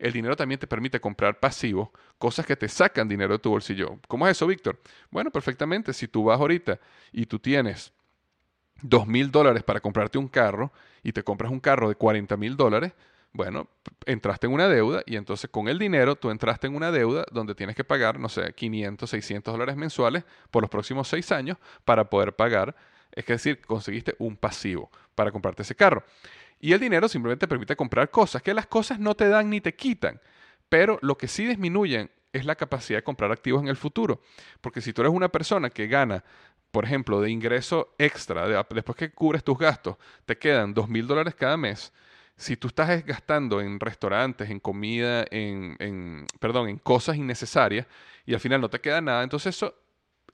el 0.00 0.12
dinero 0.12 0.34
también 0.34 0.58
te 0.58 0.66
permite 0.66 0.98
comprar 0.98 1.38
pasivos, 1.38 1.90
cosas 2.18 2.46
que 2.46 2.56
te 2.56 2.68
sacan 2.68 3.06
dinero 3.06 3.34
de 3.34 3.38
tu 3.38 3.50
bolsillo. 3.50 3.98
¿Cómo 4.08 4.26
es 4.26 4.32
eso, 4.32 4.46
Víctor? 4.46 4.80
Bueno, 5.10 5.30
perfectamente. 5.30 5.92
Si 5.92 6.08
tú 6.08 6.24
vas 6.24 6.40
ahorita 6.40 6.80
y 7.12 7.26
tú 7.26 7.38
tienes 7.38 7.92
dos 8.80 9.06
mil 9.06 9.30
dólares 9.30 9.62
para 9.62 9.80
comprarte 9.80 10.16
un 10.16 10.26
carro 10.26 10.72
y 11.02 11.12
te 11.12 11.22
compras 11.22 11.52
un 11.52 11.60
carro 11.60 11.90
de 11.90 11.96
40 11.96 12.34
mil 12.38 12.56
dólares, 12.56 12.94
bueno, 13.32 13.68
entraste 14.06 14.46
en 14.46 14.52
una 14.52 14.68
deuda 14.68 15.02
y 15.06 15.16
entonces 15.16 15.48
con 15.50 15.68
el 15.68 15.78
dinero 15.78 16.16
tú 16.16 16.30
entraste 16.30 16.66
en 16.66 16.74
una 16.74 16.90
deuda 16.90 17.24
donde 17.30 17.54
tienes 17.54 17.76
que 17.76 17.84
pagar, 17.84 18.18
no 18.18 18.28
sé, 18.28 18.52
500, 18.52 19.08
600 19.08 19.54
dólares 19.54 19.76
mensuales 19.76 20.24
por 20.50 20.62
los 20.62 20.70
próximos 20.70 21.08
seis 21.08 21.30
años 21.30 21.56
para 21.84 22.10
poder 22.10 22.34
pagar. 22.34 22.74
Es 23.12 23.26
decir, 23.26 23.60
conseguiste 23.60 24.14
un 24.18 24.36
pasivo 24.36 24.90
para 25.14 25.30
comprarte 25.30 25.62
ese 25.62 25.74
carro. 25.74 26.04
Y 26.60 26.72
el 26.72 26.80
dinero 26.80 27.08
simplemente 27.08 27.46
te 27.46 27.48
permite 27.48 27.76
comprar 27.76 28.10
cosas, 28.10 28.42
que 28.42 28.52
las 28.52 28.66
cosas 28.66 28.98
no 28.98 29.14
te 29.14 29.28
dan 29.28 29.48
ni 29.48 29.60
te 29.60 29.74
quitan, 29.74 30.20
pero 30.68 30.98
lo 31.00 31.16
que 31.16 31.26
sí 31.26 31.46
disminuyen 31.46 32.10
es 32.32 32.44
la 32.44 32.54
capacidad 32.54 32.98
de 32.98 33.04
comprar 33.04 33.32
activos 33.32 33.62
en 33.62 33.68
el 33.68 33.76
futuro. 33.76 34.20
Porque 34.60 34.80
si 34.80 34.92
tú 34.92 35.02
eres 35.02 35.12
una 35.12 35.30
persona 35.30 35.70
que 35.70 35.86
gana, 35.86 36.22
por 36.70 36.84
ejemplo, 36.84 37.20
de 37.20 37.30
ingreso 37.30 37.94
extra, 37.98 38.64
después 38.70 38.96
que 38.96 39.10
cubres 39.10 39.42
tus 39.42 39.58
gastos, 39.58 39.96
te 40.26 40.38
quedan 40.38 40.74
dos 40.74 40.88
mil 40.88 41.06
dólares 41.06 41.34
cada 41.34 41.56
mes. 41.56 41.92
Si 42.40 42.56
tú 42.56 42.68
estás 42.68 43.04
gastando 43.04 43.60
en 43.60 43.78
restaurantes, 43.78 44.48
en 44.48 44.60
comida, 44.60 45.26
en, 45.30 45.76
en, 45.78 46.26
perdón, 46.38 46.70
en 46.70 46.78
cosas 46.78 47.16
innecesarias 47.16 47.86
y 48.24 48.32
al 48.32 48.40
final 48.40 48.62
no 48.62 48.70
te 48.70 48.80
queda 48.80 49.02
nada, 49.02 49.22
entonces 49.22 49.54
eso 49.54 49.74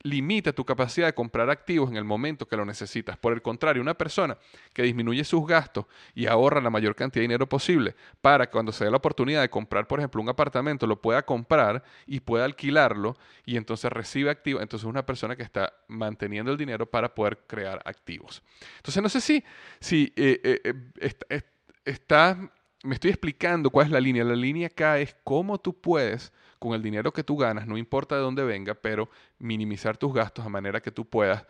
limita 0.02 0.52
tu 0.52 0.64
capacidad 0.64 1.08
de 1.08 1.14
comprar 1.14 1.50
activos 1.50 1.90
en 1.90 1.96
el 1.96 2.04
momento 2.04 2.46
que 2.46 2.56
lo 2.56 2.64
necesitas. 2.64 3.16
Por 3.16 3.32
el 3.32 3.42
contrario, 3.42 3.82
una 3.82 3.94
persona 3.94 4.38
que 4.72 4.82
disminuye 4.82 5.24
sus 5.24 5.44
gastos 5.44 5.86
y 6.14 6.26
ahorra 6.26 6.60
la 6.60 6.70
mayor 6.70 6.94
cantidad 6.94 7.22
de 7.22 7.28
dinero 7.28 7.48
posible 7.48 7.96
para 8.20 8.48
cuando 8.48 8.70
se 8.70 8.84
dé 8.84 8.90
la 8.92 8.98
oportunidad 8.98 9.40
de 9.40 9.50
comprar, 9.50 9.88
por 9.88 9.98
ejemplo, 9.98 10.22
un 10.22 10.28
apartamento, 10.28 10.86
lo 10.86 11.02
pueda 11.02 11.24
comprar 11.24 11.82
y 12.06 12.20
pueda 12.20 12.44
alquilarlo 12.44 13.16
y 13.44 13.56
entonces 13.56 13.92
recibe 13.92 14.30
activos. 14.30 14.62
Entonces 14.62 14.84
es 14.84 14.90
una 14.90 15.04
persona 15.04 15.34
que 15.34 15.42
está 15.42 15.72
manteniendo 15.88 16.52
el 16.52 16.56
dinero 16.56 16.86
para 16.86 17.12
poder 17.12 17.38
crear 17.48 17.82
activos. 17.84 18.44
Entonces 18.76 19.02
no 19.02 19.08
sé 19.08 19.20
si, 19.20 19.42
si 19.80 20.12
eh, 20.14 20.40
eh, 20.44 21.14
eh, 21.30 21.42
está, 21.86 22.36
me 22.82 22.94
estoy 22.94 23.10
explicando 23.10 23.70
cuál 23.70 23.86
es 23.86 23.92
la 23.92 24.00
línea. 24.00 24.24
La 24.24 24.36
línea 24.36 24.66
acá 24.66 24.98
es 24.98 25.16
cómo 25.24 25.58
tú 25.58 25.80
puedes 25.80 26.32
con 26.58 26.74
el 26.74 26.82
dinero 26.82 27.12
que 27.12 27.24
tú 27.24 27.36
ganas, 27.36 27.66
no 27.66 27.78
importa 27.78 28.16
de 28.16 28.22
dónde 28.22 28.44
venga, 28.44 28.74
pero 28.74 29.08
minimizar 29.38 29.96
tus 29.96 30.12
gastos 30.12 30.44
a 30.44 30.48
manera 30.48 30.80
que 30.80 30.90
tú 30.90 31.04
puedas 31.04 31.46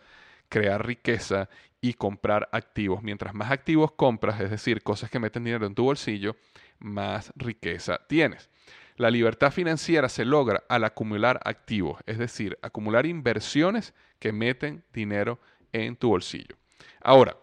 crear 0.49 0.85
riqueza 0.85 1.49
y 1.81 1.93
comprar 1.93 2.47
activos. 2.51 3.03
Mientras 3.03 3.33
más 3.33 3.51
activos 3.51 3.91
compras, 3.93 4.39
es 4.39 4.49
decir, 4.49 4.83
cosas 4.83 5.09
que 5.09 5.19
meten 5.19 5.43
dinero 5.43 5.65
en 5.65 5.75
tu 5.75 5.83
bolsillo, 5.83 6.35
más 6.79 7.33
riqueza 7.35 7.99
tienes. 8.07 8.49
La 8.95 9.11
libertad 9.11 9.51
financiera 9.51 10.09
se 10.09 10.25
logra 10.25 10.63
al 10.69 10.83
acumular 10.83 11.39
activos, 11.45 12.01
es 12.05 12.17
decir, 12.17 12.57
acumular 12.61 13.05
inversiones 13.05 13.93
que 14.19 14.31
meten 14.31 14.83
dinero 14.91 15.39
en 15.71 15.95
tu 15.95 16.09
bolsillo. 16.09 16.55
Ahora, 17.01 17.37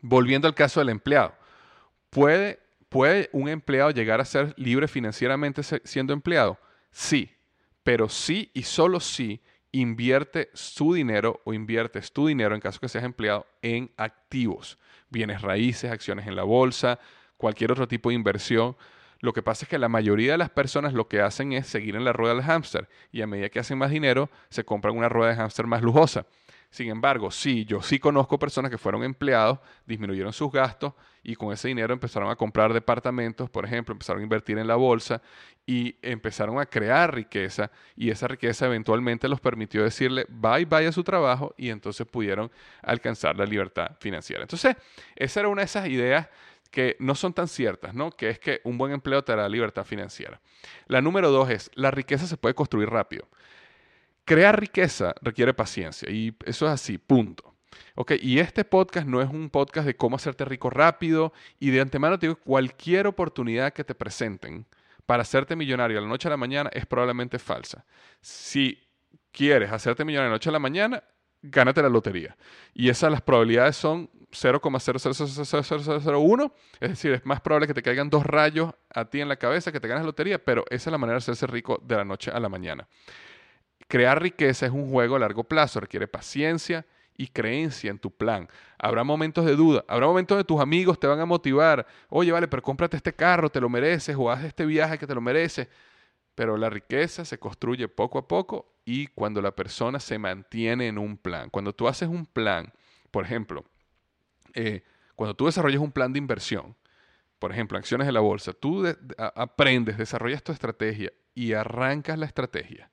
volviendo 0.00 0.46
al 0.46 0.54
caso 0.54 0.80
del 0.80 0.90
empleado, 0.90 1.34
puede 2.12 2.62
¿Puede 2.92 3.30
un 3.32 3.48
empleado 3.48 3.90
llegar 3.90 4.20
a 4.20 4.24
ser 4.26 4.52
libre 4.58 4.86
financieramente 4.86 5.62
siendo 5.62 6.12
empleado? 6.12 6.58
Sí, 6.90 7.30
pero 7.82 8.10
sí 8.10 8.50
y 8.52 8.64
solo 8.64 9.00
si 9.00 9.40
invierte 9.70 10.50
su 10.52 10.92
dinero 10.92 11.40
o 11.44 11.54
inviertes 11.54 12.12
tu 12.12 12.26
dinero 12.26 12.54
en 12.54 12.60
caso 12.60 12.80
que 12.80 12.90
seas 12.90 13.04
empleado 13.04 13.46
en 13.62 13.90
activos, 13.96 14.78
bienes 15.08 15.40
raíces, 15.40 15.90
acciones 15.90 16.26
en 16.26 16.36
la 16.36 16.42
bolsa, 16.42 17.00
cualquier 17.38 17.72
otro 17.72 17.88
tipo 17.88 18.10
de 18.10 18.16
inversión. 18.16 18.76
Lo 19.20 19.32
que 19.32 19.42
pasa 19.42 19.64
es 19.64 19.70
que 19.70 19.78
la 19.78 19.88
mayoría 19.88 20.32
de 20.32 20.38
las 20.38 20.50
personas 20.50 20.92
lo 20.92 21.08
que 21.08 21.22
hacen 21.22 21.54
es 21.54 21.66
seguir 21.66 21.96
en 21.96 22.04
la 22.04 22.12
rueda 22.12 22.34
del 22.34 22.44
hámster 22.44 22.90
y 23.10 23.22
a 23.22 23.26
medida 23.26 23.48
que 23.48 23.60
hacen 23.60 23.78
más 23.78 23.90
dinero 23.90 24.28
se 24.50 24.64
compran 24.64 24.98
una 24.98 25.08
rueda 25.08 25.30
de 25.30 25.36
hámster 25.36 25.66
más 25.66 25.80
lujosa. 25.80 26.26
Sin 26.72 26.88
embargo, 26.88 27.30
sí, 27.30 27.66
yo 27.66 27.82
sí 27.82 27.98
conozco 27.98 28.38
personas 28.38 28.70
que 28.70 28.78
fueron 28.78 29.04
empleados, 29.04 29.58
disminuyeron 29.84 30.32
sus 30.32 30.50
gastos 30.50 30.94
y 31.22 31.36
con 31.36 31.52
ese 31.52 31.68
dinero 31.68 31.92
empezaron 31.92 32.30
a 32.30 32.34
comprar 32.34 32.72
departamentos, 32.72 33.50
por 33.50 33.66
ejemplo, 33.66 33.92
empezaron 33.92 34.20
a 34.20 34.22
invertir 34.22 34.56
en 34.56 34.66
la 34.66 34.76
bolsa 34.76 35.20
y 35.66 35.96
empezaron 36.00 36.58
a 36.58 36.64
crear 36.64 37.14
riqueza 37.14 37.70
y 37.94 38.08
esa 38.08 38.26
riqueza 38.26 38.64
eventualmente 38.64 39.28
los 39.28 39.38
permitió 39.38 39.84
decirle 39.84 40.24
bye 40.30 40.64
bye 40.64 40.86
a 40.86 40.92
su 40.92 41.04
trabajo 41.04 41.54
y 41.58 41.68
entonces 41.68 42.06
pudieron 42.06 42.50
alcanzar 42.80 43.36
la 43.36 43.44
libertad 43.44 43.90
financiera. 44.00 44.40
Entonces, 44.40 44.74
esa 45.14 45.40
era 45.40 45.50
una 45.50 45.60
de 45.60 45.66
esas 45.66 45.86
ideas 45.88 46.30
que 46.70 46.96
no 47.00 47.14
son 47.14 47.34
tan 47.34 47.48
ciertas, 47.48 47.92
¿no? 47.92 48.12
Que 48.12 48.30
es 48.30 48.38
que 48.38 48.62
un 48.64 48.78
buen 48.78 48.92
empleo 48.92 49.22
te 49.22 49.32
dará 49.32 49.46
libertad 49.46 49.84
financiera. 49.84 50.40
La 50.86 51.02
número 51.02 51.30
dos 51.30 51.50
es, 51.50 51.70
la 51.74 51.90
riqueza 51.90 52.26
se 52.26 52.38
puede 52.38 52.54
construir 52.54 52.88
rápido. 52.88 53.28
Crear 54.24 54.58
riqueza 54.58 55.14
requiere 55.20 55.54
paciencia 55.54 56.10
y 56.10 56.36
eso 56.44 56.66
es 56.66 56.72
así, 56.72 56.98
punto. 56.98 57.54
Ok, 57.94 58.12
y 58.20 58.38
este 58.38 58.64
podcast 58.64 59.06
no 59.06 59.20
es 59.20 59.28
un 59.28 59.50
podcast 59.50 59.86
de 59.86 59.96
cómo 59.96 60.16
hacerte 60.16 60.44
rico 60.44 60.70
rápido 60.70 61.32
y 61.58 61.70
de 61.70 61.80
antemano 61.80 62.18
te 62.18 62.26
digo, 62.26 62.38
cualquier 62.38 63.06
oportunidad 63.06 63.72
que 63.72 63.84
te 63.84 63.94
presenten 63.94 64.66
para 65.06 65.22
hacerte 65.22 65.56
millonario 65.56 65.98
a 65.98 66.02
la 66.02 66.08
noche 66.08 66.28
a 66.28 66.30
la 66.30 66.36
mañana 66.36 66.70
es 66.72 66.86
probablemente 66.86 67.38
falsa. 67.38 67.84
Si 68.20 68.78
quieres 69.32 69.72
hacerte 69.72 70.04
millonario 70.04 70.28
a 70.28 70.30
la 70.30 70.36
noche 70.36 70.48
a 70.48 70.52
la 70.52 70.58
mañana, 70.58 71.02
gánate 71.42 71.82
la 71.82 71.88
lotería. 71.88 72.36
Y 72.72 72.88
esas 72.88 73.10
las 73.10 73.20
probabilidades 73.20 73.76
son 73.76 74.08
0,000001, 74.30 76.52
es 76.80 76.90
decir, 76.90 77.12
es 77.12 77.26
más 77.26 77.40
probable 77.40 77.66
que 77.66 77.74
te 77.74 77.82
caigan 77.82 78.08
dos 78.08 78.24
rayos 78.24 78.72
a 78.94 79.04
ti 79.04 79.20
en 79.20 79.28
la 79.28 79.36
cabeza 79.36 79.72
que 79.72 79.80
te 79.80 79.88
ganes 79.88 80.02
la 80.02 80.06
lotería, 80.06 80.42
pero 80.42 80.64
esa 80.70 80.88
es 80.88 80.92
la 80.92 80.98
manera 80.98 81.16
de 81.16 81.18
hacerse 81.18 81.46
rico 81.46 81.82
de 81.84 81.96
la 81.96 82.04
noche 82.04 82.30
a 82.30 82.40
la 82.40 82.48
mañana. 82.48 82.88
Crear 83.92 84.22
riqueza 84.22 84.64
es 84.64 84.72
un 84.72 84.90
juego 84.90 85.16
a 85.16 85.18
largo 85.18 85.44
plazo, 85.44 85.78
requiere 85.78 86.08
paciencia 86.08 86.86
y 87.14 87.26
creencia 87.26 87.90
en 87.90 87.98
tu 87.98 88.10
plan. 88.10 88.48
Habrá 88.78 89.04
momentos 89.04 89.44
de 89.44 89.54
duda, 89.54 89.84
habrá 89.86 90.06
momentos 90.06 90.38
de 90.38 90.44
tus 90.44 90.62
amigos 90.62 90.98
te 90.98 91.06
van 91.06 91.20
a 91.20 91.26
motivar, 91.26 91.86
oye, 92.08 92.32
vale, 92.32 92.48
pero 92.48 92.62
cómprate 92.62 92.96
este 92.96 93.12
carro, 93.12 93.50
te 93.50 93.60
lo 93.60 93.68
mereces, 93.68 94.16
o 94.18 94.30
haz 94.30 94.44
este 94.44 94.64
viaje 94.64 94.96
que 94.96 95.06
te 95.06 95.14
lo 95.14 95.20
mereces. 95.20 95.68
Pero 96.34 96.56
la 96.56 96.70
riqueza 96.70 97.26
se 97.26 97.38
construye 97.38 97.86
poco 97.86 98.16
a 98.16 98.26
poco 98.26 98.72
y 98.86 99.08
cuando 99.08 99.42
la 99.42 99.54
persona 99.54 100.00
se 100.00 100.16
mantiene 100.16 100.86
en 100.86 100.96
un 100.96 101.18
plan. 101.18 101.50
Cuando 101.50 101.74
tú 101.74 101.86
haces 101.86 102.08
un 102.08 102.24
plan, 102.24 102.72
por 103.10 103.26
ejemplo, 103.26 103.62
eh, 104.54 104.84
cuando 105.16 105.34
tú 105.34 105.44
desarrollas 105.44 105.82
un 105.82 105.92
plan 105.92 106.14
de 106.14 106.18
inversión, 106.18 106.76
por 107.38 107.52
ejemplo, 107.52 107.76
acciones 107.76 108.06
de 108.06 108.14
la 108.14 108.20
bolsa, 108.20 108.54
tú 108.54 108.86
aprendes, 109.18 109.98
desarrollas 109.98 110.42
tu 110.42 110.50
estrategia 110.50 111.12
y 111.34 111.52
arrancas 111.52 112.18
la 112.18 112.24
estrategia 112.24 112.90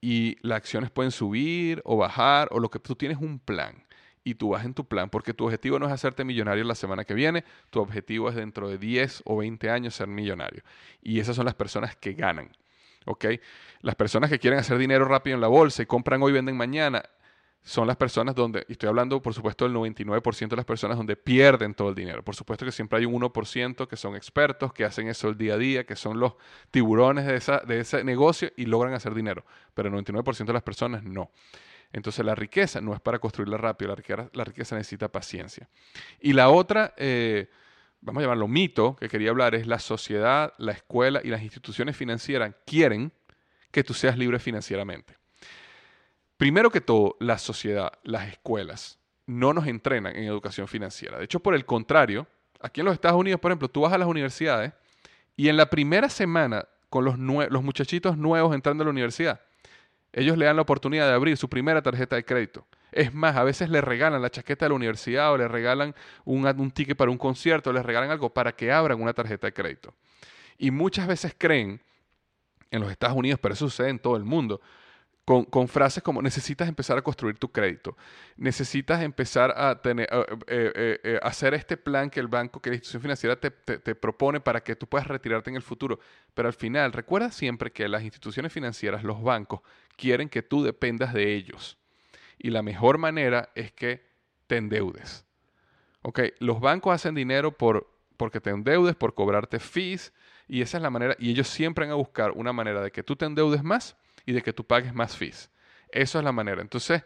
y 0.00 0.36
las 0.46 0.58
acciones 0.58 0.90
pueden 0.90 1.10
subir 1.10 1.82
o 1.84 1.96
bajar 1.96 2.48
o 2.50 2.60
lo 2.60 2.70
que 2.70 2.78
tú 2.78 2.94
tienes 2.94 3.18
un 3.18 3.38
plan 3.38 3.84
y 4.24 4.34
tú 4.34 4.50
vas 4.50 4.64
en 4.64 4.74
tu 4.74 4.86
plan 4.86 5.08
porque 5.08 5.32
tu 5.32 5.44
objetivo 5.44 5.78
no 5.78 5.86
es 5.86 5.92
hacerte 5.92 6.24
millonario 6.24 6.64
la 6.64 6.74
semana 6.74 7.04
que 7.04 7.14
viene, 7.14 7.44
tu 7.70 7.80
objetivo 7.80 8.28
es 8.28 8.36
dentro 8.36 8.68
de 8.68 8.78
10 8.78 9.22
o 9.24 9.38
20 9.38 9.70
años 9.70 9.94
ser 9.94 10.08
millonario. 10.08 10.62
Y 11.02 11.20
esas 11.20 11.34
son 11.36 11.46
las 11.46 11.54
personas 11.54 11.96
que 11.96 12.12
ganan. 12.12 12.50
¿Ok? 13.06 13.24
Las 13.80 13.94
personas 13.94 14.28
que 14.28 14.38
quieren 14.38 14.58
hacer 14.58 14.76
dinero 14.76 15.06
rápido 15.06 15.34
en 15.34 15.40
la 15.40 15.48
bolsa 15.48 15.82
y 15.82 15.86
compran 15.86 16.22
hoy, 16.22 16.32
venden 16.32 16.58
mañana, 16.58 17.02
son 17.62 17.86
las 17.86 17.96
personas 17.96 18.34
donde, 18.34 18.64
y 18.68 18.72
estoy 18.72 18.88
hablando 18.88 19.20
por 19.20 19.34
supuesto 19.34 19.64
del 19.66 19.74
99% 19.74 20.48
de 20.48 20.56
las 20.56 20.64
personas 20.64 20.96
donde 20.96 21.16
pierden 21.16 21.74
todo 21.74 21.90
el 21.90 21.94
dinero. 21.94 22.22
Por 22.22 22.34
supuesto 22.34 22.64
que 22.64 22.72
siempre 22.72 22.98
hay 22.98 23.04
un 23.04 23.20
1% 23.20 23.86
que 23.86 23.96
son 23.96 24.16
expertos, 24.16 24.72
que 24.72 24.84
hacen 24.84 25.08
eso 25.08 25.28
el 25.28 25.36
día 25.36 25.54
a 25.54 25.58
día, 25.58 25.84
que 25.84 25.94
son 25.94 26.18
los 26.18 26.34
tiburones 26.70 27.26
de, 27.26 27.36
esa, 27.36 27.58
de 27.58 27.80
ese 27.80 28.04
negocio 28.04 28.50
y 28.56 28.64
logran 28.64 28.94
hacer 28.94 29.14
dinero. 29.14 29.44
Pero 29.74 29.88
el 29.88 30.04
99% 30.04 30.46
de 30.46 30.52
las 30.52 30.62
personas 30.62 31.04
no. 31.04 31.30
Entonces 31.92 32.24
la 32.24 32.34
riqueza 32.34 32.80
no 32.80 32.94
es 32.94 33.00
para 33.00 33.18
construirla 33.18 33.56
rápido, 33.56 33.90
la 33.90 33.96
riqueza, 33.96 34.30
la 34.32 34.44
riqueza 34.44 34.76
necesita 34.76 35.08
paciencia. 35.08 35.68
Y 36.20 36.32
la 36.32 36.48
otra, 36.50 36.94
eh, 36.96 37.50
vamos 38.00 38.20
a 38.20 38.24
llamarlo 38.24 38.48
mito, 38.48 38.96
que 38.96 39.08
quería 39.08 39.30
hablar, 39.30 39.54
es 39.54 39.66
la 39.66 39.78
sociedad, 39.78 40.54
la 40.58 40.72
escuela 40.72 41.20
y 41.22 41.28
las 41.28 41.42
instituciones 41.42 41.96
financieras 41.96 42.54
quieren 42.66 43.12
que 43.70 43.84
tú 43.84 43.94
seas 43.94 44.16
libre 44.16 44.38
financieramente. 44.38 45.17
Primero 46.38 46.70
que 46.70 46.80
todo, 46.80 47.16
la 47.18 47.36
sociedad, 47.36 47.92
las 48.04 48.28
escuelas, 48.28 49.00
no 49.26 49.52
nos 49.52 49.66
entrenan 49.66 50.14
en 50.16 50.22
educación 50.22 50.68
financiera. 50.68 51.18
De 51.18 51.24
hecho, 51.24 51.40
por 51.40 51.54
el 51.54 51.66
contrario, 51.66 52.28
aquí 52.60 52.80
en 52.80 52.86
los 52.86 52.94
Estados 52.94 53.18
Unidos, 53.18 53.40
por 53.40 53.50
ejemplo, 53.50 53.68
tú 53.68 53.82
vas 53.82 53.92
a 53.92 53.98
las 53.98 54.06
universidades 54.06 54.72
y 55.36 55.48
en 55.48 55.56
la 55.56 55.68
primera 55.68 56.08
semana, 56.08 56.66
con 56.88 57.04
los, 57.04 57.18
los 57.18 57.62
muchachitos 57.62 58.16
nuevos 58.16 58.54
entrando 58.54 58.82
a 58.82 58.86
la 58.86 58.92
universidad, 58.92 59.40
ellos 60.12 60.38
le 60.38 60.46
dan 60.46 60.54
la 60.54 60.62
oportunidad 60.62 61.08
de 61.08 61.12
abrir 61.12 61.36
su 61.36 61.48
primera 61.48 61.82
tarjeta 61.82 62.14
de 62.14 62.24
crédito. 62.24 62.64
Es 62.92 63.12
más, 63.12 63.36
a 63.36 63.42
veces 63.42 63.68
le 63.68 63.80
regalan 63.80 64.22
la 64.22 64.30
chaqueta 64.30 64.64
de 64.64 64.70
la 64.70 64.76
universidad 64.76 65.32
o 65.32 65.36
le 65.36 65.48
regalan 65.48 65.92
un, 66.24 66.46
un 66.46 66.70
ticket 66.70 66.96
para 66.96 67.10
un 67.10 67.18
concierto, 67.18 67.72
les 67.72 67.84
regalan 67.84 68.10
algo 68.10 68.32
para 68.32 68.52
que 68.52 68.70
abran 68.70 69.02
una 69.02 69.12
tarjeta 69.12 69.48
de 69.48 69.52
crédito. 69.52 69.92
Y 70.56 70.70
muchas 70.70 71.08
veces 71.08 71.34
creen, 71.36 71.82
en 72.70 72.80
los 72.80 72.90
Estados 72.90 73.16
Unidos, 73.16 73.40
pero 73.42 73.54
eso 73.54 73.68
sucede 73.68 73.88
en 73.88 73.98
todo 73.98 74.16
el 74.16 74.24
mundo, 74.24 74.60
con, 75.28 75.68
frases 75.68 76.02
como 76.02 76.22
necesitas 76.22 76.66
empezar 76.68 76.96
a 76.96 77.02
construir 77.02 77.36
tu 77.36 77.52
crédito, 77.52 77.98
necesitas 78.38 79.02
empezar 79.02 79.52
a 79.54 79.78
tener, 79.82 80.08
eh, 80.10 80.26
eh, 80.46 81.00
eh, 81.04 81.20
hacer 81.22 81.52
este 81.52 81.76
plan 81.76 82.08
que 82.08 82.18
el 82.18 82.28
banco, 82.28 82.62
que 82.62 82.70
la 82.70 82.76
institución 82.76 83.02
financiera 83.02 83.36
te, 83.36 83.50
te, 83.50 83.94
propone 83.94 84.40
para 84.40 84.62
que 84.62 84.74
tú 84.74 84.86
puedas 84.86 85.06
retirarte 85.06 85.50
en 85.50 85.56
el 85.56 85.62
futuro. 85.62 86.00
Pero 86.32 86.48
al 86.48 86.54
final, 86.54 86.94
recuerda 86.94 87.30
siempre 87.30 87.70
que 87.70 87.88
las 87.88 88.02
instituciones 88.04 88.54
financieras, 88.54 89.04
los 89.04 89.22
bancos, 89.22 89.60
quieren 89.96 90.30
que 90.30 90.42
tú 90.42 90.62
dependas 90.62 91.12
de 91.12 91.34
ellos. 91.34 91.76
Y 92.38 92.48
la 92.48 92.62
mejor 92.62 92.96
manera 92.96 93.50
es 93.54 93.70
que 93.70 94.06
te 94.46 94.56
endeudes. 94.56 95.26
¿Ok? 96.00 96.20
Los 96.38 96.58
bancos 96.58 96.94
hacen 96.94 97.14
dinero 97.14 97.52
por, 97.52 97.86
porque 98.16 98.40
te 98.40 98.48
endeudes, 98.48 98.96
por 98.96 99.14
cobrarte 99.14 99.58
fees, 99.58 100.14
y 100.46 100.62
esa 100.62 100.78
es 100.78 100.82
la 100.82 100.88
manera, 100.88 101.16
y 101.18 101.30
ellos 101.30 101.48
siempre 101.48 101.84
van 101.84 101.92
a 101.92 101.96
buscar 101.96 102.30
una 102.30 102.54
manera 102.54 102.80
de 102.80 102.90
que 102.90 103.02
tú 103.02 103.14
te 103.14 103.26
endeudes 103.26 103.62
más 103.62 103.94
y 104.28 104.32
de 104.32 104.42
que 104.42 104.52
tú 104.52 104.62
pagues 104.62 104.92
más 104.92 105.16
fees. 105.16 105.50
Eso 105.90 106.18
es 106.18 106.24
la 106.24 106.32
manera. 106.32 106.60
Entonces, 106.60 107.02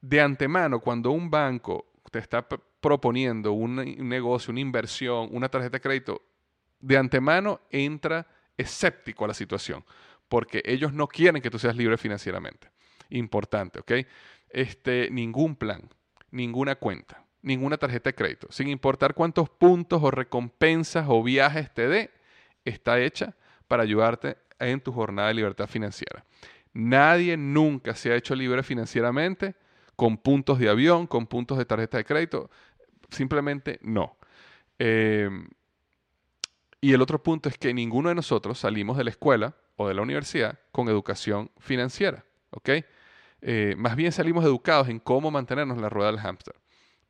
de 0.00 0.18
antemano, 0.18 0.80
cuando 0.80 1.10
un 1.10 1.30
banco 1.30 1.92
te 2.10 2.18
está 2.18 2.48
proponiendo 2.48 3.52
un, 3.52 3.76
negocio, 4.08 4.50
una 4.50 4.60
inversión, 4.60 5.28
una 5.32 5.50
tarjeta 5.50 5.76
de 5.76 5.82
crédito, 5.82 6.22
de 6.80 6.96
antemano 6.96 7.60
entra 7.68 8.26
escéptico 8.56 9.26
a 9.26 9.28
la 9.28 9.34
situación, 9.34 9.84
porque 10.26 10.62
ellos 10.64 10.94
no 10.94 11.06
quieren 11.06 11.42
que 11.42 11.50
tú 11.50 11.58
seas 11.58 11.76
libre 11.76 11.98
financieramente. 11.98 12.70
Importante, 13.10 13.80
¿ok? 13.80 13.92
Este, 14.48 15.10
ningún 15.10 15.56
plan, 15.56 15.90
ninguna 16.30 16.76
cuenta, 16.76 17.26
ninguna 17.42 17.76
tarjeta 17.76 18.08
de 18.08 18.14
crédito, 18.14 18.46
sin 18.50 18.68
importar 18.68 19.12
cuántos 19.12 19.50
puntos 19.50 20.02
o 20.02 20.10
recompensas 20.10 21.04
o 21.10 21.22
viajes 21.22 21.74
te 21.74 21.88
dé, 21.88 22.10
está 22.64 23.00
hecha 23.00 23.34
para 23.68 23.82
ayudarte 23.82 24.38
en 24.58 24.80
tu 24.80 24.92
jornada 24.92 25.28
de 25.28 25.34
libertad 25.34 25.66
financiera. 25.66 26.24
Nadie 26.72 27.36
nunca 27.36 27.94
se 27.94 28.10
ha 28.10 28.16
hecho 28.16 28.34
libre 28.34 28.62
financieramente 28.62 29.54
con 29.96 30.16
puntos 30.16 30.58
de 30.58 30.68
avión, 30.68 31.06
con 31.06 31.26
puntos 31.26 31.56
de 31.58 31.64
tarjeta 31.64 31.98
de 31.98 32.04
crédito. 32.04 32.50
Simplemente 33.10 33.78
no. 33.82 34.16
Em, 34.78 35.48
y 36.80 36.92
el 36.92 37.00
otro 37.00 37.22
punto 37.22 37.48
es 37.48 37.56
que 37.56 37.72
ninguno 37.72 38.08
de 38.08 38.14
nosotros 38.14 38.58
salimos 38.58 38.96
de 38.98 39.04
la 39.04 39.10
escuela 39.10 39.54
o 39.76 39.88
de 39.88 39.94
la 39.94 40.02
universidad 40.02 40.58
con 40.72 40.88
educación 40.88 41.50
financiera. 41.58 42.24
¿ok? 42.50 42.70
Eh, 43.40 43.74
más 43.76 43.96
bien 43.96 44.12
salimos 44.12 44.44
educados 44.44 44.88
en 44.88 44.98
cómo 44.98 45.30
mantenernos 45.30 45.76
en 45.76 45.82
la 45.82 45.88
rueda 45.88 46.10
del 46.10 46.20
hámster. 46.20 46.56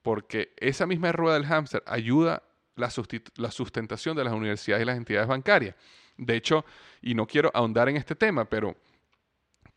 Porque 0.02 0.52
esa 0.58 0.86
misma 0.86 1.12
rueda 1.12 1.34
del 1.34 1.46
hámster 1.46 1.82
ayuda 1.86 2.42
la, 2.76 2.90
la 3.36 3.50
sustentación 3.50 4.16
de 4.16 4.24
las 4.24 4.34
universidades 4.34 4.82
y 4.82 4.86
las 4.86 4.96
entidades 4.96 5.28
bancarias. 5.28 5.74
De 6.16 6.36
hecho, 6.36 6.64
y 7.02 7.14
no 7.14 7.26
quiero 7.26 7.50
ahondar 7.54 7.88
en 7.88 7.96
este 7.96 8.14
tema, 8.14 8.44
pero 8.44 8.76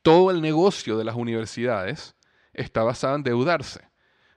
todo 0.02 0.32
el 0.32 0.41
negocio 0.41 0.97
de 0.97 1.04
las 1.04 1.15
universidades 1.15 2.15
está 2.54 2.84
basado 2.84 3.15
en 3.15 3.19
endeudarse. 3.19 3.88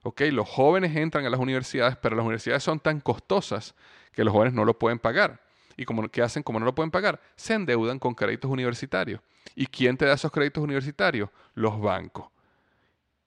Los 0.03 0.49
jóvenes 0.49 0.97
entran 0.97 1.27
a 1.27 1.31
las 1.31 1.41
universidades, 1.41 1.97
pero 1.97 2.17
las 2.17 2.25
universidades 2.25 2.63
son 2.63 2.81
tan 2.81 3.01
costosas 3.01 3.75
que 4.13 4.25
los 4.25 4.33
jóvenes 4.33 4.55
no 4.55 4.65
lo 4.65 4.79
pueden 4.79 4.99
pagar. 4.99 5.41
¿Y 5.77 5.85
como, 5.85 6.09
qué 6.09 6.23
hacen 6.23 6.43
como 6.43 6.59
no 6.59 6.67
lo 6.67 6.75
pueden 6.75 6.91
pagar? 6.91 7.21
Se 7.37 7.55
endeudan 7.55 7.99
con 7.99 8.15
créditos 8.15 8.51
universitarios. 8.51 9.21
¿Y 9.55 9.67
quién 9.67 9.97
te 9.97 10.05
da 10.05 10.15
esos 10.15 10.33
créditos 10.33 10.63
universitarios? 10.63 11.31
Los 11.55 11.81
bancos. 11.81 12.29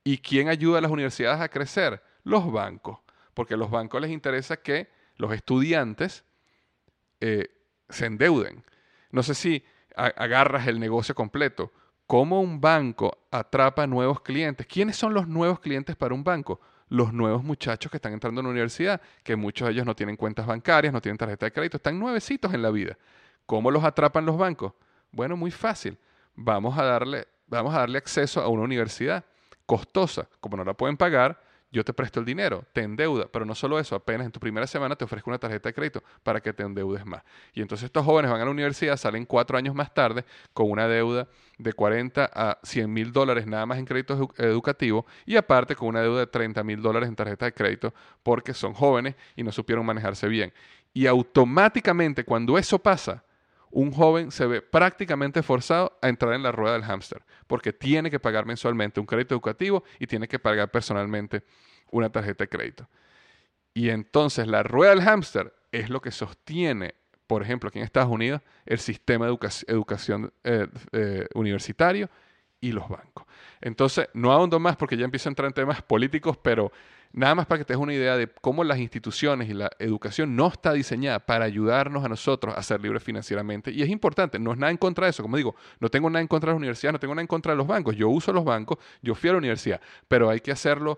¿Y 0.04 0.18
quién 0.18 0.50
ayuda 0.50 0.80
a 0.80 0.82
las 0.82 0.92
universidades 0.92 1.42
a 1.42 1.50
crecer? 1.50 2.04
Los 2.24 2.52
bancos. 2.52 3.00
Porque 3.34 3.54
a 3.54 3.58
los 3.58 3.72
bancos 3.72 4.02
les 4.02 4.12
interesa 4.12 4.58
que 4.58 4.90
los 5.18 5.32
estudiantes 5.34 6.24
eh, 7.22 7.50
se 7.94 8.06
endeuden. 8.06 8.64
No 9.12 9.24
sé 9.24 9.34
si 9.36 9.64
agarras 9.96 10.68
el 10.68 10.80
negocio 10.80 11.16
completo. 11.16 11.72
¿Cómo 12.08 12.42
un 12.42 12.60
banco 12.60 13.18
atrapa 13.32 13.88
nuevos 13.88 14.22
clientes? 14.22 14.68
¿Quiénes 14.68 14.98
son 14.98 15.14
los 15.14 15.28
nuevos 15.28 15.60
clientes 15.60 15.96
para 15.96 16.14
un 16.14 16.24
banco? 16.24 16.60
Los 16.90 17.14
nuevos 17.14 17.44
muchachos 17.44 17.90
que 17.90 17.98
están 17.98 18.14
entrando 18.14 18.42
a 18.42 18.44
la 18.44 18.50
universidad, 18.50 19.02
que 19.24 19.36
muchos 19.36 19.68
de 19.68 19.74
ellos 19.74 19.86
no 19.86 19.96
tienen 19.96 20.16
cuentas 20.16 20.46
bancarias, 20.46 20.94
no 20.94 21.02
tienen 21.02 21.18
tarjeta 21.18 21.46
de 21.46 21.52
crédito, 21.52 21.78
están 21.78 21.98
nuevecitos 21.98 22.54
en 22.54 22.62
la 22.62 22.70
vida. 22.70 22.98
¿Cómo 23.46 23.72
los 23.72 23.84
atrapan 23.84 24.26
los 24.26 24.38
bancos? 24.38 24.74
Bueno, 25.12 25.38
muy 25.38 25.52
fácil. 25.52 25.98
Vamos 26.36 26.78
a 26.78 26.84
darle, 26.84 27.28
vamos 27.48 27.74
a 27.74 27.80
darle 27.80 27.98
acceso 27.98 28.42
a 28.42 28.48
una 28.48 28.64
universidad 28.64 29.24
costosa. 29.66 30.28
Como 30.40 30.58
no 30.58 30.64
la 30.64 30.74
pueden 30.74 30.98
pagar, 30.98 31.40
yo 31.74 31.84
te 31.84 31.92
presto 31.92 32.20
el 32.20 32.26
dinero, 32.26 32.64
te 32.72 32.82
endeuda, 32.82 33.28
pero 33.32 33.46
no 33.46 33.56
solo 33.56 33.80
eso, 33.80 33.96
apenas 33.96 34.26
en 34.26 34.32
tu 34.32 34.40
primera 34.40 34.68
semana 34.68 34.96
te 34.96 35.06
ofrezco 35.06 35.32
una 35.32 35.40
tarjeta 35.40 35.70
de 35.70 35.74
crédito 35.74 36.04
para 36.22 36.40
que 36.40 36.54
te 36.54 36.62
endeudes 36.62 37.04
más. 37.04 37.24
Y 37.56 37.62
entonces 37.62 37.86
estos 37.86 38.06
jóvenes 38.06 38.30
van 38.30 38.40
a 38.40 38.46
la 38.46 38.52
universidad, 38.52 38.96
salen 38.96 39.26
cuatro 39.26 39.58
años 39.58 39.74
más 39.74 39.92
tarde 39.92 40.24
con 40.54 40.70
una 40.70 40.88
deuda 40.88 41.28
de 41.58 41.74
40 41.74 42.30
a 42.32 42.60
100 42.62 42.94
mil 42.94 43.12
dólares 43.12 43.48
nada 43.48 43.66
más 43.66 43.80
en 43.80 43.86
créditos 43.86 44.30
educativos 44.38 45.06
y 45.26 45.36
aparte 45.36 45.76
con 45.76 45.88
una 45.88 46.02
deuda 46.02 46.20
de 46.20 46.28
30 46.28 46.64
mil 46.64 46.80
dólares 46.80 47.10
en 47.10 47.16
tarjeta 47.16 47.46
de 47.46 47.54
crédito 47.54 47.94
porque 48.22 48.54
son 48.54 48.74
jóvenes 48.74 49.16
y 49.36 49.44
no 49.44 49.52
supieron 49.52 49.84
manejarse 49.84 50.28
bien. 50.28 50.54
Y 50.94 51.08
automáticamente 51.08 52.24
cuando 52.24 52.56
eso 52.60 52.78
pasa, 52.78 53.24
un 53.74 53.92
joven 53.92 54.32
se 54.32 54.46
ve 54.46 54.62
prácticamente 54.62 55.42
forzado 55.42 55.98
a 56.02 56.08
entrar 56.08 56.34
en 56.34 56.44
la 56.44 56.52
rueda 56.52 56.74
del 56.74 56.84
hámster, 56.84 57.24
porque 57.48 57.74
tiene 57.74 58.12
que 58.12 58.20
pagar 58.20 58.46
mensualmente 58.46 59.00
un 59.00 59.06
crédito 59.06 59.34
educativo 59.34 59.84
y 60.00 60.08
tiene 60.08 60.28
que 60.28 60.40
pagar 60.40 60.70
personalmente 60.70 61.44
una 61.92 62.12
tarjeta 62.12 62.44
de 62.44 62.50
crédito. 62.50 62.88
Y 63.74 63.90
entonces 63.90 64.48
la 64.48 64.62
rueda 64.62 64.92
del 64.92 65.02
hámster 65.02 65.54
es 65.72 65.90
lo 65.90 66.02
que 66.02 66.12
sostiene, 66.12 66.94
por 67.26 67.42
ejemplo, 67.42 67.70
aquí 67.70 67.80
en 67.80 67.86
Estados 67.86 68.12
Unidos, 68.12 68.42
el 68.66 68.78
sistema 68.78 69.26
de 69.26 69.38
educación 69.68 70.32
eh, 70.44 70.68
eh, 70.92 71.28
universitario 71.34 72.10
y 72.62 72.72
los 72.72 72.88
bancos. 72.88 73.26
Entonces, 73.60 74.08
no 74.14 74.32
ahondo 74.32 74.60
más 74.60 74.78
porque 74.78 74.98
ya 74.98 75.06
empiezo 75.06 75.30
a 75.30 75.32
entrar 75.32 75.48
en 75.48 75.54
temas 75.54 75.82
políticos, 75.82 76.38
pero 76.38 76.72
Nada 77.16 77.36
más 77.36 77.46
para 77.46 77.60
que 77.60 77.66
te 77.66 77.74
des 77.74 77.80
una 77.80 77.94
idea 77.94 78.18
de 78.18 78.28
cómo 78.28 78.64
las 78.64 78.80
instituciones 78.80 79.48
y 79.48 79.54
la 79.54 79.70
educación 79.78 80.36
no 80.36 80.48
está 80.48 80.74
diseñada 80.74 81.20
para 81.20 81.46
ayudarnos 81.46 82.04
a 82.04 82.10
nosotros 82.10 82.56
a 82.58 82.64
ser 82.64 82.82
libres 82.82 83.04
financieramente. 83.04 83.70
Y 83.70 83.84
es 83.84 83.90
importante, 83.90 84.40
no 84.40 84.52
es 84.52 84.58
nada 84.58 84.72
en 84.72 84.78
contra 84.78 85.06
de 85.06 85.12
eso. 85.12 85.22
Como 85.22 85.38
digo, 85.38 85.56
no 85.80 85.90
tengo 85.90 86.10
nada 86.10 86.22
en 86.22 86.28
contra 86.28 86.48
de 86.48 86.54
las 86.54 86.58
universidades, 86.58 86.94
no 86.94 87.00
tengo 87.00 87.14
nada 87.14 87.22
en 87.22 87.28
contra 87.28 87.54
de 87.54 87.58
los 87.58 87.68
bancos. 87.68 87.96
Yo 87.96 88.10
uso 88.10 88.34
los 88.34 88.44
bancos, 88.44 88.80
yo 89.04 89.14
fui 89.14 89.30
a 89.30 89.34
la 89.34 89.38
universidad, 89.38 89.80
pero 90.08 90.28
hay 90.28 90.40
que 90.40 90.52
hacerlo 90.52 90.98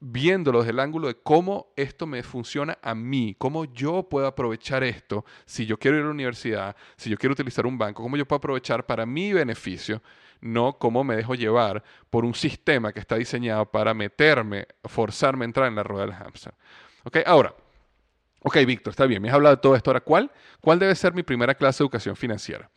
viéndolo 0.00 0.58
desde 0.58 0.72
el 0.72 0.80
ángulo 0.80 1.08
de 1.08 1.14
cómo 1.14 1.72
esto 1.76 2.06
me 2.06 2.22
funciona 2.22 2.78
a 2.82 2.94
mí, 2.94 3.34
cómo 3.38 3.64
yo 3.64 4.02
puedo 4.02 4.26
aprovechar 4.26 4.84
esto 4.84 5.24
si 5.46 5.64
yo 5.64 5.78
quiero 5.78 5.96
ir 5.96 6.02
a 6.02 6.06
la 6.06 6.12
universidad, 6.12 6.76
si 6.96 7.08
yo 7.08 7.16
quiero 7.16 7.32
utilizar 7.32 7.66
un 7.66 7.78
banco, 7.78 8.02
cómo 8.02 8.18
yo 8.18 8.28
puedo 8.28 8.36
aprovechar 8.36 8.84
para 8.84 9.06
mi 9.06 9.32
beneficio 9.32 10.02
no 10.40 10.78
cómo 10.78 11.04
me 11.04 11.16
dejo 11.16 11.34
llevar 11.34 11.82
por 12.10 12.24
un 12.24 12.34
sistema 12.34 12.92
que 12.92 13.00
está 13.00 13.16
diseñado 13.16 13.66
para 13.66 13.94
meterme, 13.94 14.66
forzarme 14.84 15.44
a 15.44 15.46
entrar 15.46 15.68
en 15.68 15.76
la 15.76 15.82
rueda 15.82 16.06
del 16.06 16.14
hamster. 16.14 16.54
¿Ok? 17.04 17.18
Ahora, 17.26 17.54
ok, 18.42 18.56
Víctor, 18.66 18.92
está 18.92 19.06
bien, 19.06 19.22
me 19.22 19.28
has 19.28 19.34
hablado 19.34 19.56
de 19.56 19.62
todo 19.62 19.76
esto. 19.76 19.90
Ahora, 19.90 20.00
¿cuál, 20.00 20.30
¿cuál 20.60 20.78
debe 20.78 20.94
ser 20.94 21.14
mi 21.14 21.22
primera 21.22 21.54
clase 21.54 21.78
de 21.78 21.86
educación 21.86 22.16
financiera? 22.16 22.70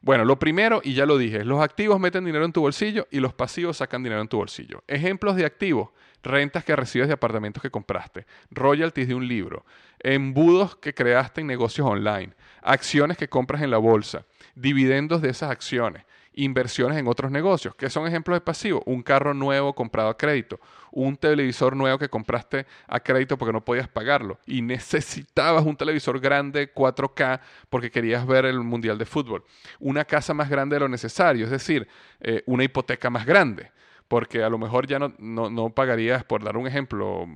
Bueno, 0.00 0.24
lo 0.24 0.38
primero, 0.38 0.80
y 0.84 0.94
ya 0.94 1.06
lo 1.06 1.18
dije, 1.18 1.44
los 1.44 1.60
activos 1.60 1.98
meten 1.98 2.24
dinero 2.24 2.44
en 2.44 2.52
tu 2.52 2.60
bolsillo 2.60 3.08
y 3.10 3.18
los 3.18 3.34
pasivos 3.34 3.78
sacan 3.78 4.02
dinero 4.02 4.20
en 4.20 4.28
tu 4.28 4.36
bolsillo. 4.36 4.84
Ejemplos 4.86 5.36
de 5.36 5.44
activos, 5.44 5.90
rentas 6.22 6.64
que 6.64 6.76
recibes 6.76 7.08
de 7.08 7.14
apartamentos 7.14 7.62
que 7.62 7.70
compraste, 7.70 8.26
royalties 8.50 9.08
de 9.08 9.14
un 9.14 9.26
libro, 9.26 9.64
embudos 9.98 10.76
que 10.76 10.94
creaste 10.94 11.40
en 11.40 11.46
negocios 11.46 11.86
online, 11.86 12.34
acciones 12.62 13.16
que 13.16 13.28
compras 13.28 13.62
en 13.62 13.70
la 13.70 13.78
bolsa, 13.78 14.26
dividendos 14.54 15.22
de 15.22 15.30
esas 15.30 15.50
acciones, 15.50 16.04
inversiones 16.36 16.98
en 16.98 17.08
otros 17.08 17.30
negocios. 17.32 17.74
¿Qué 17.74 17.90
son 17.90 18.06
ejemplos 18.06 18.36
de 18.36 18.40
pasivo? 18.42 18.82
Un 18.86 19.02
carro 19.02 19.34
nuevo 19.34 19.74
comprado 19.74 20.10
a 20.10 20.16
crédito, 20.16 20.60
un 20.92 21.16
televisor 21.16 21.74
nuevo 21.74 21.98
que 21.98 22.08
compraste 22.08 22.66
a 22.86 23.00
crédito 23.00 23.36
porque 23.36 23.52
no 23.52 23.64
podías 23.64 23.88
pagarlo 23.88 24.38
y 24.46 24.62
necesitabas 24.62 25.64
un 25.64 25.76
televisor 25.76 26.20
grande 26.20 26.72
4K 26.72 27.40
porque 27.68 27.90
querías 27.90 28.26
ver 28.26 28.44
el 28.44 28.60
Mundial 28.60 28.98
de 28.98 29.06
Fútbol, 29.06 29.44
una 29.80 30.04
casa 30.04 30.34
más 30.34 30.48
grande 30.48 30.76
de 30.76 30.80
lo 30.80 30.88
necesario, 30.88 31.46
es 31.46 31.50
decir, 31.50 31.88
eh, 32.20 32.42
una 32.46 32.64
hipoteca 32.64 33.10
más 33.10 33.26
grande 33.26 33.70
porque 34.08 34.42
a 34.42 34.48
lo 34.48 34.58
mejor 34.58 34.86
ya 34.86 34.98
no, 34.98 35.12
no, 35.18 35.70
pagarías, 35.70 36.24
por 36.24 36.44
dar 36.44 36.56
un 36.56 36.66
ejemplo, 36.66 37.26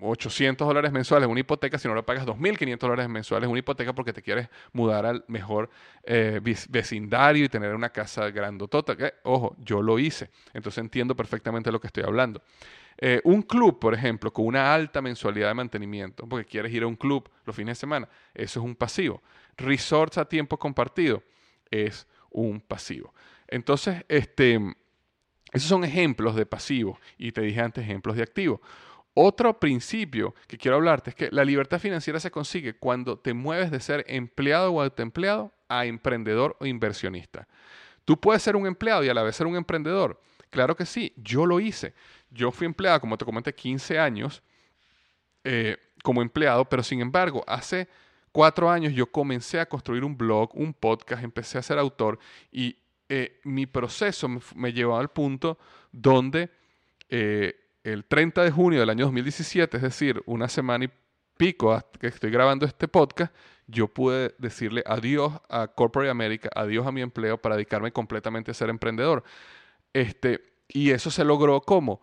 800 0.00 0.66
dólares 0.66 0.92
mensuales 0.92 1.26
en 1.26 1.30
una 1.30 1.40
hipoteca, 1.40 1.78
si 1.78 1.88
no 1.88 1.94
lo 1.94 2.06
pagas 2.06 2.24
2.500 2.24 2.78
dólares 2.78 3.08
mensuales 3.08 3.46
en 3.46 3.50
una 3.50 3.58
hipoteca 3.58 3.92
porque 3.92 4.12
te 4.12 4.22
quieres 4.22 4.48
mudar 4.72 5.06
al 5.06 5.24
mejor 5.26 5.70
eh, 6.04 6.40
vecindario 6.68 7.44
y 7.44 7.48
tener 7.48 7.74
una 7.74 7.90
casa 7.90 8.30
grandotota. 8.30 8.96
Que, 8.96 9.14
ojo, 9.24 9.56
yo 9.58 9.82
lo 9.82 9.98
hice, 9.98 10.30
entonces 10.52 10.78
entiendo 10.78 11.16
perfectamente 11.16 11.72
lo 11.72 11.80
que 11.80 11.88
estoy 11.88 12.04
hablando. 12.04 12.42
Eh, 12.96 13.20
un 13.24 13.42
club, 13.42 13.80
por 13.80 13.92
ejemplo, 13.92 14.32
con 14.32 14.46
una 14.46 14.72
alta 14.72 15.02
mensualidad 15.02 15.48
de 15.48 15.54
mantenimiento, 15.54 16.28
porque 16.28 16.44
quieres 16.44 16.72
ir 16.72 16.84
a 16.84 16.86
un 16.86 16.94
club 16.94 17.28
los 17.44 17.56
fines 17.56 17.76
de 17.76 17.80
semana, 17.80 18.08
eso 18.32 18.60
es 18.60 18.64
un 18.64 18.76
pasivo. 18.76 19.20
Resorts 19.56 20.18
a 20.18 20.24
tiempo 20.24 20.56
compartido 20.58 21.24
es 21.70 22.06
un 22.30 22.60
pasivo. 22.60 23.12
Entonces, 23.48 24.04
este 24.08 24.60
esos 25.54 25.68
son 25.68 25.84
ejemplos 25.84 26.34
de 26.34 26.46
pasivo 26.46 26.98
y 27.16 27.30
te 27.30 27.40
dije 27.40 27.60
antes 27.60 27.84
ejemplos 27.84 28.16
de 28.16 28.24
activo. 28.24 28.60
Otro 29.14 29.60
principio 29.60 30.34
que 30.48 30.58
quiero 30.58 30.76
hablarte 30.76 31.10
es 31.10 31.16
que 31.16 31.28
la 31.30 31.44
libertad 31.44 31.78
financiera 31.78 32.18
se 32.18 32.32
consigue 32.32 32.74
cuando 32.74 33.16
te 33.16 33.32
mueves 33.32 33.70
de 33.70 33.78
ser 33.78 34.04
empleado 34.08 34.72
o 34.72 34.82
autoempleado 34.82 35.52
a 35.68 35.86
emprendedor 35.86 36.56
o 36.58 36.66
inversionista. 36.66 37.46
Tú 38.04 38.20
puedes 38.20 38.42
ser 38.42 38.56
un 38.56 38.66
empleado 38.66 39.04
y 39.04 39.08
a 39.08 39.14
la 39.14 39.22
vez 39.22 39.36
ser 39.36 39.46
un 39.46 39.54
emprendedor. 39.54 40.20
Claro 40.50 40.76
que 40.76 40.86
sí, 40.86 41.12
yo 41.16 41.46
lo 41.46 41.60
hice. 41.60 41.94
Yo 42.30 42.50
fui 42.50 42.66
empleado, 42.66 43.00
como 43.00 43.16
te 43.16 43.24
comenté, 43.24 43.54
15 43.54 44.00
años 44.00 44.42
eh, 45.44 45.76
como 46.02 46.20
empleado, 46.20 46.68
pero 46.68 46.82
sin 46.82 47.00
embargo, 47.00 47.44
hace 47.46 47.88
cuatro 48.32 48.68
años 48.68 48.92
yo 48.92 49.06
comencé 49.06 49.60
a 49.60 49.68
construir 49.68 50.02
un 50.02 50.18
blog, 50.18 50.50
un 50.54 50.74
podcast, 50.74 51.22
empecé 51.22 51.58
a 51.58 51.62
ser 51.62 51.78
autor 51.78 52.18
y 52.50 52.76
eh, 53.08 53.40
mi 53.44 53.66
proceso 53.66 54.28
me, 54.54 54.72
llevó 54.72 54.96
al 54.96 55.10
punto 55.10 55.58
donde 55.92 56.50
eh, 57.08 57.54
el 57.82 58.04
30 58.04 58.42
de 58.42 58.50
junio 58.50 58.80
del 58.80 58.90
año 58.90 59.04
2017, 59.04 59.76
es 59.76 59.82
decir, 59.82 60.22
una 60.26 60.48
semana 60.48 60.86
y 60.86 60.90
pico 61.36 61.78
que 62.00 62.06
estoy 62.06 62.30
grabando 62.30 62.64
este 62.64 62.88
podcast, 62.88 63.34
yo 63.66 63.88
pude 63.88 64.34
decirle 64.38 64.82
adiós 64.86 65.32
a 65.48 65.68
Corporate 65.68 66.10
America, 66.10 66.48
adiós 66.54 66.86
a 66.86 66.92
mi 66.92 67.02
empleo 67.02 67.38
para 67.38 67.56
dedicarme 67.56 67.92
completamente 67.92 68.50
a 68.50 68.54
ser 68.54 68.70
emprendedor. 68.70 69.22
Este, 69.92 70.54
y 70.68 70.90
eso 70.90 71.10
se 71.10 71.24
logró 71.24 71.60
como 71.60 72.00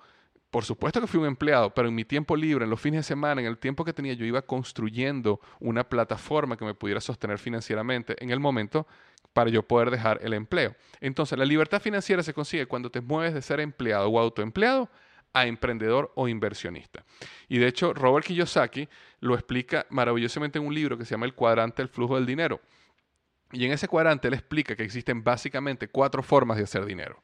por 0.51 0.65
supuesto 0.65 0.99
que 0.99 1.07
fui 1.07 1.21
un 1.21 1.27
empleado, 1.27 1.73
pero 1.73 1.87
en 1.87 1.95
mi 1.95 2.03
tiempo 2.03 2.35
libre, 2.35 2.65
en 2.65 2.69
los 2.69 2.81
fines 2.81 2.99
de 2.99 3.03
semana, 3.03 3.39
en 3.39 3.47
el 3.47 3.57
tiempo 3.57 3.85
que 3.85 3.93
tenía, 3.93 4.13
yo 4.13 4.25
iba 4.25 4.41
construyendo 4.41 5.39
una 5.61 5.87
plataforma 5.87 6.57
que 6.57 6.65
me 6.65 6.73
pudiera 6.73 6.99
sostener 6.99 7.39
financieramente 7.39 8.21
en 8.21 8.31
el 8.31 8.41
momento 8.41 8.85
para 9.33 9.49
yo 9.49 9.63
poder 9.63 9.91
dejar 9.91 10.19
el 10.23 10.33
empleo. 10.33 10.75
Entonces, 10.99 11.37
la 11.37 11.45
libertad 11.45 11.81
financiera 11.81 12.23
se 12.23 12.33
consigue 12.33 12.65
cuando 12.65 12.89
te 12.89 13.01
mueves 13.01 13.33
de 13.33 13.41
ser 13.41 13.59
empleado 13.59 14.07
o 14.09 14.19
autoempleado 14.19 14.89
a 15.33 15.45
emprendedor 15.45 16.11
o 16.15 16.27
inversionista. 16.27 17.05
Y 17.47 17.57
de 17.57 17.67
hecho, 17.67 17.93
Robert 17.93 18.25
Kiyosaki 18.25 18.89
lo 19.19 19.33
explica 19.33 19.85
maravillosamente 19.89 20.59
en 20.59 20.65
un 20.65 20.75
libro 20.75 20.97
que 20.97 21.05
se 21.05 21.11
llama 21.11 21.25
El 21.25 21.33
cuadrante 21.33 21.81
del 21.81 21.89
flujo 21.89 22.15
del 22.15 22.25
dinero. 22.25 22.61
Y 23.51 23.65
en 23.65 23.71
ese 23.71 23.87
cuadrante 23.87 24.27
él 24.27 24.33
explica 24.33 24.75
que 24.75 24.83
existen 24.83 25.23
básicamente 25.23 25.87
cuatro 25.87 26.23
formas 26.23 26.57
de 26.57 26.63
hacer 26.63 26.85
dinero. 26.85 27.21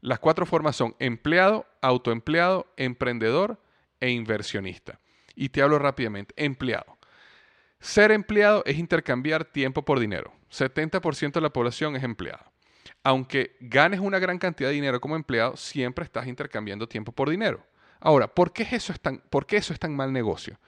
Las 0.00 0.18
cuatro 0.18 0.46
formas 0.46 0.76
son 0.76 0.94
empleado, 0.98 1.66
autoempleado, 1.80 2.72
emprendedor 2.76 3.60
e 4.00 4.10
inversionista. 4.10 5.00
Y 5.34 5.48
te 5.48 5.62
hablo 5.62 5.78
rápidamente. 5.78 6.34
Empleado. 6.36 6.96
Ser 7.80 8.10
empleado 8.10 8.62
es 8.66 8.78
intercambiar 8.78 9.44
tiempo 9.44 9.84
por 9.84 10.00
dinero. 10.00 10.32
70% 10.56 11.32
de 11.32 11.40
la 11.40 11.50
población 11.50 11.96
es 11.96 12.02
empleado. 12.02 12.44
Aunque 13.02 13.56
ganes 13.60 14.00
una 14.00 14.18
gran 14.18 14.38
cantidad 14.38 14.70
de 14.70 14.74
dinero 14.74 15.00
como 15.00 15.16
empleado, 15.16 15.56
siempre 15.56 16.04
estás 16.04 16.26
intercambiando 16.26 16.88
tiempo 16.88 17.12
por 17.12 17.30
dinero. 17.30 17.64
Ahora, 18.00 18.28
¿por 18.28 18.52
qué 18.52 18.66
eso 18.72 18.92
es 18.92 19.00
tan, 19.00 19.18
por 19.30 19.46
qué 19.46 19.56
eso 19.56 19.72
es 19.72 19.78
tan 19.78 19.94
mal 19.94 20.12
negocio? 20.12 20.58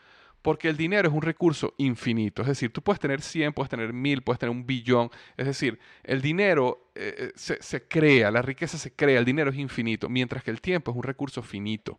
Porque 0.43 0.69
el 0.69 0.77
dinero 0.77 1.09
es 1.09 1.15
un 1.15 1.23
recurso 1.23 1.75
infinito. 1.79 2.43
Es 2.43 2.49
decir, 2.49 2.73
tú 2.73 2.81
puedes 2.81 3.01
tener 3.01 3.21
100, 3.21 3.53
puedes 3.53 3.69
tener 3.69 3.93
1000, 3.93 4.23
puedes 4.23 4.39
tener 4.39 4.51
un 4.55 4.67
billón. 4.67 5.11
Es 5.37 5.47
decir, 5.47 5.79
el 6.05 6.23
dinero 6.23 6.91
eh, 6.95 7.15
eh, 7.19 7.33
se, 7.35 7.61
se 7.61 7.89
crea, 7.89 8.31
la 8.31 8.43
riqueza 8.43 8.79
se 8.79 8.93
crea, 8.93 9.19
el 9.19 9.25
dinero 9.25 9.51
es 9.51 9.57
infinito, 9.57 10.09
mientras 10.09 10.45
que 10.45 10.51
el 10.51 10.61
tiempo 10.61 10.93
es 10.93 10.97
un 10.97 11.03
recurso 11.03 11.43
finito. 11.43 11.99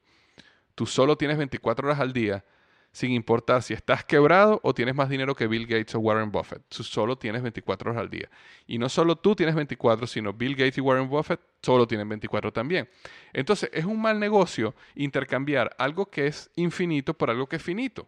Tú 0.73 0.85
solo 0.85 1.17
tienes 1.17 1.37
24 1.37 1.87
horas 1.87 1.99
al 1.99 2.13
día, 2.13 2.45
sin 2.91 3.11
importar 3.11 3.61
si 3.61 3.73
estás 3.73 4.03
quebrado 4.03 4.59
o 4.63 4.73
tienes 4.73 4.95
más 4.95 5.09
dinero 5.09 5.35
que 5.35 5.47
Bill 5.47 5.67
Gates 5.67 5.95
o 5.95 5.99
Warren 5.99 6.31
Buffett. 6.31 6.63
Tú 6.69 6.83
solo 6.83 7.17
tienes 7.17 7.41
24 7.41 7.91
horas 7.91 8.01
al 8.01 8.09
día. 8.09 8.29
Y 8.67 8.77
no 8.77 8.89
solo 8.89 9.15
tú 9.15 9.35
tienes 9.35 9.55
24, 9.55 10.07
sino 10.07 10.33
Bill 10.33 10.55
Gates 10.55 10.77
y 10.77 10.81
Warren 10.81 11.09
Buffett 11.09 11.39
solo 11.61 11.87
tienen 11.87 12.09
24 12.09 12.51
también. 12.51 12.89
Entonces, 13.31 13.69
es 13.73 13.85
un 13.85 14.01
mal 14.01 14.19
negocio 14.19 14.73
intercambiar 14.95 15.75
algo 15.77 16.07
que 16.07 16.27
es 16.27 16.49
infinito 16.55 17.13
por 17.13 17.29
algo 17.29 17.47
que 17.47 17.57
es 17.57 17.63
finito. 17.63 18.07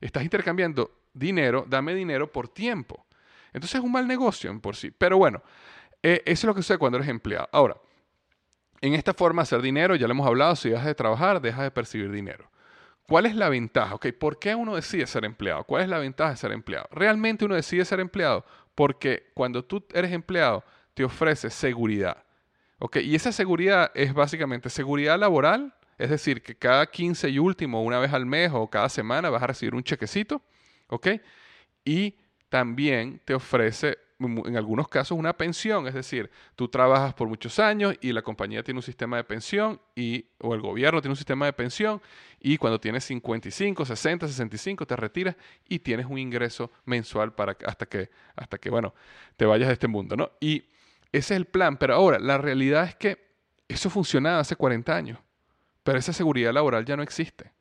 Estás 0.00 0.24
intercambiando 0.24 0.90
dinero, 1.14 1.64
dame 1.68 1.94
dinero 1.94 2.30
por 2.30 2.48
tiempo. 2.48 3.06
Entonces 3.52 3.78
es 3.78 3.84
un 3.84 3.92
mal 3.92 4.08
negocio 4.08 4.50
en 4.50 4.60
por 4.60 4.76
sí. 4.76 4.90
Pero 4.90 5.18
bueno, 5.18 5.42
eh, 6.02 6.22
eso 6.24 6.32
es 6.32 6.44
lo 6.44 6.54
que 6.54 6.62
sucede 6.62 6.78
cuando 6.78 6.98
eres 6.98 7.08
empleado. 7.08 7.48
Ahora, 7.52 7.76
en 8.80 8.94
esta 8.94 9.14
forma 9.14 9.42
de 9.42 9.44
hacer 9.44 9.62
dinero, 9.62 9.94
ya 9.94 10.08
lo 10.08 10.12
hemos 10.12 10.26
hablado, 10.26 10.56
si 10.56 10.70
dejas 10.70 10.86
de 10.86 10.94
trabajar, 10.94 11.40
dejas 11.40 11.62
de 11.62 11.70
percibir 11.70 12.10
dinero. 12.10 12.50
¿Cuál 13.12 13.26
es 13.26 13.34
la 13.34 13.50
ventaja? 13.50 13.96
Okay, 13.96 14.12
¿Por 14.12 14.38
qué 14.38 14.54
uno 14.54 14.74
decide 14.74 15.06
ser 15.06 15.26
empleado? 15.26 15.64
¿Cuál 15.64 15.82
es 15.82 15.88
la 15.90 15.98
ventaja 15.98 16.30
de 16.30 16.36
ser 16.38 16.50
empleado? 16.50 16.88
Realmente 16.92 17.44
uno 17.44 17.54
decide 17.54 17.84
ser 17.84 18.00
empleado 18.00 18.42
porque 18.74 19.30
cuando 19.34 19.62
tú 19.62 19.84
eres 19.92 20.12
empleado 20.12 20.64
te 20.94 21.04
ofrece 21.04 21.50
seguridad. 21.50 22.24
¿Ok? 22.78 22.96
Y 23.02 23.14
esa 23.14 23.30
seguridad 23.30 23.90
es 23.94 24.14
básicamente 24.14 24.70
seguridad 24.70 25.18
laboral, 25.18 25.74
es 25.98 26.08
decir, 26.08 26.42
que 26.42 26.54
cada 26.54 26.86
15 26.86 27.28
y 27.28 27.38
último, 27.38 27.82
una 27.82 27.98
vez 27.98 28.14
al 28.14 28.24
mes 28.24 28.50
o 28.54 28.66
cada 28.70 28.88
semana 28.88 29.28
vas 29.28 29.42
a 29.42 29.48
recibir 29.48 29.74
un 29.74 29.84
chequecito, 29.84 30.40
¿ok? 30.86 31.08
Y 31.84 32.16
también 32.48 33.20
te 33.26 33.34
ofrece 33.34 33.98
en 34.26 34.56
algunos 34.56 34.88
casos 34.88 35.18
una 35.18 35.36
pensión, 35.36 35.86
es 35.86 35.94
decir, 35.94 36.30
tú 36.56 36.68
trabajas 36.68 37.14
por 37.14 37.28
muchos 37.28 37.58
años 37.58 37.94
y 38.00 38.12
la 38.12 38.22
compañía 38.22 38.62
tiene 38.62 38.78
un 38.78 38.82
sistema 38.82 39.16
de 39.16 39.24
pensión 39.24 39.80
y, 39.94 40.26
o 40.38 40.54
el 40.54 40.60
gobierno 40.60 41.00
tiene 41.00 41.12
un 41.12 41.16
sistema 41.16 41.46
de 41.46 41.52
pensión 41.52 42.00
y 42.40 42.56
cuando 42.56 42.80
tienes 42.80 43.04
55, 43.04 43.84
60, 43.84 44.28
65 44.28 44.86
te 44.86 44.96
retiras 44.96 45.36
y 45.68 45.78
tienes 45.78 46.06
un 46.06 46.18
ingreso 46.18 46.70
mensual 46.84 47.34
para 47.34 47.56
hasta 47.66 47.86
que 47.86 48.10
hasta 48.36 48.58
que 48.58 48.70
bueno, 48.70 48.94
te 49.36 49.46
vayas 49.46 49.68
de 49.68 49.74
este 49.74 49.88
mundo, 49.88 50.16
¿no? 50.16 50.32
Y 50.40 50.64
ese 51.12 51.34
es 51.34 51.38
el 51.38 51.46
plan, 51.46 51.76
pero 51.76 51.94
ahora 51.94 52.18
la 52.18 52.38
realidad 52.38 52.84
es 52.84 52.94
que 52.96 53.32
eso 53.68 53.90
funcionaba 53.90 54.40
hace 54.40 54.56
40 54.56 54.94
años, 54.94 55.18
pero 55.82 55.98
esa 55.98 56.12
seguridad 56.12 56.52
laboral 56.52 56.84
ya 56.84 56.96
no 56.96 57.02
existe. 57.02 57.52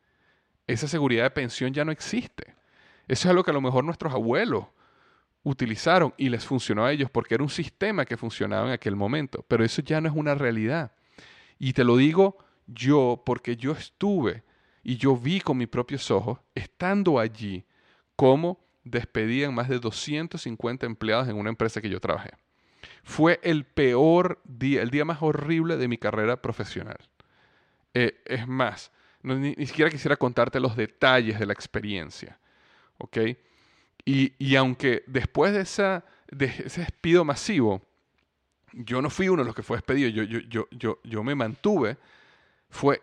Esa 0.67 0.87
seguridad 0.87 1.23
de 1.23 1.31
pensión 1.31 1.73
ya 1.73 1.83
no 1.83 1.91
existe. 1.91 2.55
Eso 3.07 3.27
es 3.27 3.31
algo 3.31 3.43
que 3.43 3.51
a 3.51 3.53
lo 3.53 3.61
mejor 3.61 3.83
nuestros 3.83 4.13
abuelos 4.13 4.65
utilizaron 5.43 6.13
y 6.17 6.29
les 6.29 6.45
funcionó 6.45 6.85
a 6.85 6.91
ellos 6.91 7.09
porque 7.09 7.35
era 7.35 7.43
un 7.43 7.49
sistema 7.49 8.05
que 8.05 8.17
funcionaba 8.17 8.67
en 8.67 8.73
aquel 8.73 8.95
momento, 8.95 9.43
pero 9.47 9.63
eso 9.63 9.81
ya 9.81 9.99
no 10.01 10.07
es 10.07 10.15
una 10.15 10.35
realidad. 10.35 10.91
Y 11.57 11.73
te 11.73 11.83
lo 11.83 11.97
digo 11.97 12.37
yo 12.67 13.21
porque 13.25 13.55
yo 13.55 13.71
estuve 13.71 14.43
y 14.83 14.97
yo 14.97 15.15
vi 15.15 15.41
con 15.41 15.57
mis 15.57 15.67
propios 15.67 16.09
ojos, 16.09 16.39
estando 16.55 17.19
allí, 17.19 17.65
cómo 18.15 18.59
despedían 18.83 19.53
más 19.53 19.69
de 19.69 19.79
250 19.79 20.85
empleados 20.85 21.27
en 21.27 21.35
una 21.35 21.49
empresa 21.49 21.81
que 21.81 21.89
yo 21.89 21.99
trabajé. 21.99 22.31
Fue 23.03 23.39
el 23.43 23.65
peor 23.65 24.41
día, 24.43 24.81
el 24.81 24.89
día 24.89 25.05
más 25.05 25.21
horrible 25.21 25.77
de 25.77 25.87
mi 25.87 25.97
carrera 25.97 26.41
profesional. 26.41 26.97
Eh, 27.93 28.21
es 28.25 28.47
más, 28.47 28.91
ni, 29.21 29.55
ni, 29.55 29.65
siquiera 29.67 29.91
quisiera 29.91 30.15
contarte 30.15 30.59
los 30.59 30.75
detalles 30.75 31.39
de 31.39 31.45
la 31.45 31.53
experiencia. 31.53 32.39
¿Ok? 32.97 33.17
Y, 34.05 34.55
aunque 34.55 35.03
después 35.07 35.53
de, 35.53 35.61
esa, 35.61 36.03
de 36.29 36.45
ese 36.45 36.81
despido 36.81 37.23
masivo, 37.23 37.81
yo 38.73 39.01
no 39.01 39.09
fui 39.09 39.29
uno 39.29 39.43
de 39.43 39.47
los 39.47 39.55
que 39.55 39.63
fue 39.63 39.77
despedido, 39.77 40.09
yo, 40.09 40.23
yo, 40.23 40.39
yo, 40.39 40.67
yo, 40.71 40.99
yo 41.03 41.23
me 41.23 41.35
mantuve, 41.35 41.97
fue 42.69 43.01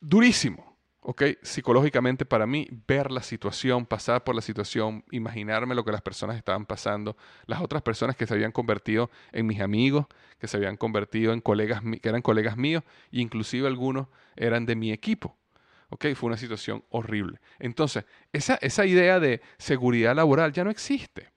durísimo. 0.00 0.70
¿ok? 1.02 1.22
Psicológicamente 1.42 2.24
para 2.24 2.46
mí, 2.46 2.68
ver 2.86 3.10
la 3.10 3.22
situación, 3.22 3.86
pasar 3.86 4.24
por 4.24 4.34
la 4.34 4.42
situación, 4.42 5.04
imaginarme 5.10 5.74
lo 5.74 5.84
que 5.84 5.92
las 5.92 6.02
personas 6.02 6.36
estaban 6.36 6.66
pasando, 6.66 7.16
las 7.46 7.60
otras 7.60 7.82
personas 7.82 8.16
que 8.16 8.26
se 8.26 8.34
habían 8.34 8.52
convertido 8.52 9.10
en 9.32 9.46
mis 9.46 9.60
amigos, 9.60 10.06
que 10.38 10.46
se 10.46 10.56
habían 10.56 10.76
convertido 10.76 11.32
en 11.32 11.40
colegas, 11.40 11.82
que 12.00 12.08
eran 12.08 12.22
colegas 12.22 12.56
míos, 12.56 12.82
e 13.12 13.20
inclusive 13.20 13.66
algunos 13.66 14.08
eran 14.36 14.66
de 14.66 14.76
mi 14.76 14.92
equipo. 14.92 15.36
¿Ok? 15.90 16.06
Fue 16.14 16.28
una 16.28 16.36
situación 16.36 16.84
horrible. 16.90 17.40
Entonces, 17.58 18.04
esa, 18.32 18.54
esa 18.62 18.86
idea 18.86 19.20
de 19.20 19.40
seguridad 19.58 20.14
laboral 20.14 20.52
ya 20.52 20.64
no 20.64 20.70
existe. 20.70 21.30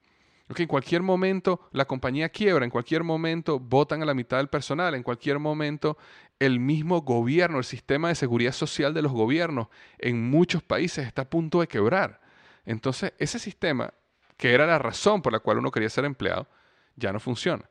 ¿Ok? 0.48 0.60
En 0.60 0.68
cualquier 0.68 1.02
momento 1.02 1.68
la 1.72 1.86
compañía 1.86 2.28
quiebra, 2.28 2.64
en 2.64 2.70
cualquier 2.70 3.02
momento 3.02 3.58
votan 3.58 4.02
a 4.02 4.06
la 4.06 4.14
mitad 4.14 4.36
del 4.38 4.48
personal, 4.48 4.94
en 4.94 5.02
cualquier 5.02 5.38
momento 5.38 5.96
el 6.38 6.60
mismo 6.60 7.00
gobierno, 7.02 7.58
el 7.58 7.64
sistema 7.64 8.08
de 8.08 8.14
seguridad 8.14 8.52
social 8.52 8.92
de 8.92 9.02
los 9.02 9.12
gobiernos 9.12 9.68
en 9.98 10.28
muchos 10.28 10.62
países 10.62 11.06
está 11.06 11.22
a 11.22 11.30
punto 11.30 11.60
de 11.60 11.68
quebrar. 11.68 12.20
Entonces, 12.66 13.12
ese 13.18 13.38
sistema, 13.38 13.92
que 14.36 14.52
era 14.52 14.66
la 14.66 14.78
razón 14.78 15.22
por 15.22 15.32
la 15.32 15.40
cual 15.40 15.58
uno 15.58 15.70
quería 15.70 15.88
ser 15.88 16.04
empleado, 16.04 16.46
ya 16.96 17.12
no 17.12 17.20
funciona 17.20 17.68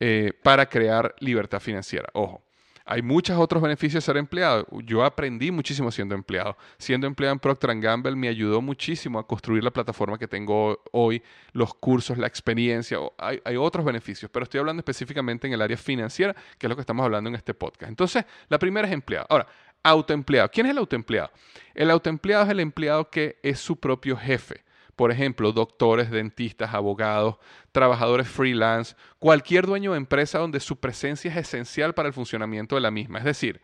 eh, 0.00 0.32
para 0.42 0.68
crear 0.68 1.14
libertad 1.20 1.60
financiera. 1.60 2.08
Ojo, 2.12 2.43
hay 2.86 3.02
muchos 3.02 3.38
otros 3.38 3.62
beneficios 3.62 4.02
de 4.02 4.06
ser 4.06 4.16
empleado. 4.16 4.66
Yo 4.84 5.04
aprendí 5.04 5.50
muchísimo 5.50 5.90
siendo 5.90 6.14
empleado. 6.14 6.56
Siendo 6.76 7.06
empleado 7.06 7.32
en 7.32 7.38
Procter 7.38 7.78
Gamble 7.80 8.14
me 8.14 8.28
ayudó 8.28 8.60
muchísimo 8.60 9.18
a 9.18 9.26
construir 9.26 9.64
la 9.64 9.70
plataforma 9.70 10.18
que 10.18 10.28
tengo 10.28 10.82
hoy, 10.92 11.22
los 11.52 11.72
cursos, 11.74 12.18
la 12.18 12.26
experiencia. 12.26 12.98
Hay, 13.18 13.40
hay 13.44 13.56
otros 13.56 13.84
beneficios, 13.84 14.30
pero 14.30 14.44
estoy 14.44 14.60
hablando 14.60 14.80
específicamente 14.80 15.46
en 15.46 15.54
el 15.54 15.62
área 15.62 15.76
financiera, 15.76 16.34
que 16.58 16.66
es 16.66 16.68
lo 16.68 16.76
que 16.76 16.82
estamos 16.82 17.04
hablando 17.04 17.28
en 17.30 17.36
este 17.36 17.54
podcast. 17.54 17.88
Entonces, 17.88 18.24
la 18.48 18.58
primera 18.58 18.86
es 18.86 18.92
empleado. 18.92 19.26
Ahora, 19.30 19.46
autoempleado. 19.82 20.50
¿Quién 20.50 20.66
es 20.66 20.72
el 20.72 20.78
autoempleado? 20.78 21.30
El 21.74 21.90
autoempleado 21.90 22.44
es 22.44 22.50
el 22.50 22.60
empleado 22.60 23.08
que 23.08 23.38
es 23.42 23.60
su 23.60 23.76
propio 23.76 24.16
jefe. 24.16 24.64
Por 24.96 25.10
ejemplo, 25.10 25.52
doctores, 25.52 26.10
dentistas, 26.10 26.72
abogados, 26.72 27.36
trabajadores 27.72 28.28
freelance, 28.28 28.94
cualquier 29.18 29.66
dueño 29.66 29.92
de 29.92 29.98
empresa 29.98 30.38
donde 30.38 30.60
su 30.60 30.78
presencia 30.78 31.30
es 31.30 31.36
esencial 31.36 31.94
para 31.94 32.08
el 32.08 32.14
funcionamiento 32.14 32.74
de 32.74 32.80
la 32.80 32.90
misma. 32.90 33.18
Es 33.18 33.24
decir, 33.24 33.60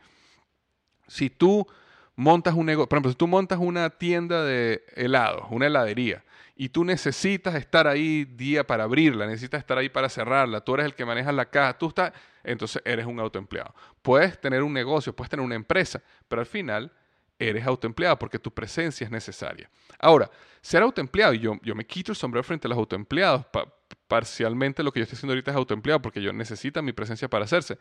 si 1.06 1.30
tú 1.30 1.66
montas 2.16 2.54
un 2.54 2.66
negocio, 2.66 2.88
por 2.88 2.96
ejemplo, 2.96 3.12
si 3.12 3.16
tú 3.16 3.26
montas 3.26 3.58
una 3.60 3.90
tienda 3.90 4.44
de 4.44 4.84
helados, 4.94 5.46
una 5.50 5.66
heladería, 5.66 6.24
y 6.54 6.68
tú 6.68 6.84
necesitas 6.84 7.54
estar 7.54 7.86
ahí 7.86 8.26
día 8.26 8.66
para 8.66 8.84
abrirla, 8.84 9.26
necesitas 9.26 9.60
estar 9.60 9.78
ahí 9.78 9.88
para 9.88 10.10
cerrarla, 10.10 10.60
tú 10.60 10.74
eres 10.74 10.84
el 10.84 10.94
que 10.94 11.06
maneja 11.06 11.32
la 11.32 11.46
caja, 11.46 11.78
tú 11.78 11.88
estás, 11.88 12.12
entonces 12.44 12.82
eres 12.84 13.06
un 13.06 13.18
autoempleado. 13.18 13.74
Puedes 14.02 14.38
tener 14.38 14.62
un 14.62 14.74
negocio, 14.74 15.16
puedes 15.16 15.30
tener 15.30 15.44
una 15.44 15.54
empresa, 15.54 16.02
pero 16.28 16.40
al 16.40 16.46
final 16.46 16.92
eres 17.40 17.66
autoempleado 17.66 18.18
porque 18.18 18.38
tu 18.38 18.52
presencia 18.52 19.04
es 19.04 19.10
necesaria. 19.10 19.70
Ahora, 19.98 20.30
ser 20.60 20.82
autoempleado, 20.82 21.32
y 21.32 21.40
yo, 21.40 21.58
yo 21.62 21.74
me 21.74 21.86
quito 21.86 22.12
el 22.12 22.16
sombrero 22.16 22.44
frente 22.44 22.68
a 22.68 22.70
los 22.70 22.78
autoempleados, 22.78 23.46
parcialmente 24.06 24.82
lo 24.82 24.92
que 24.92 25.00
yo 25.00 25.04
estoy 25.04 25.16
haciendo 25.16 25.32
ahorita 25.32 25.50
es 25.50 25.56
autoempleado 25.56 26.02
porque 26.02 26.20
yo 26.20 26.32
necesito 26.32 26.82
mi 26.82 26.92
presencia 26.92 27.28
para 27.28 27.46
hacerse. 27.46 27.78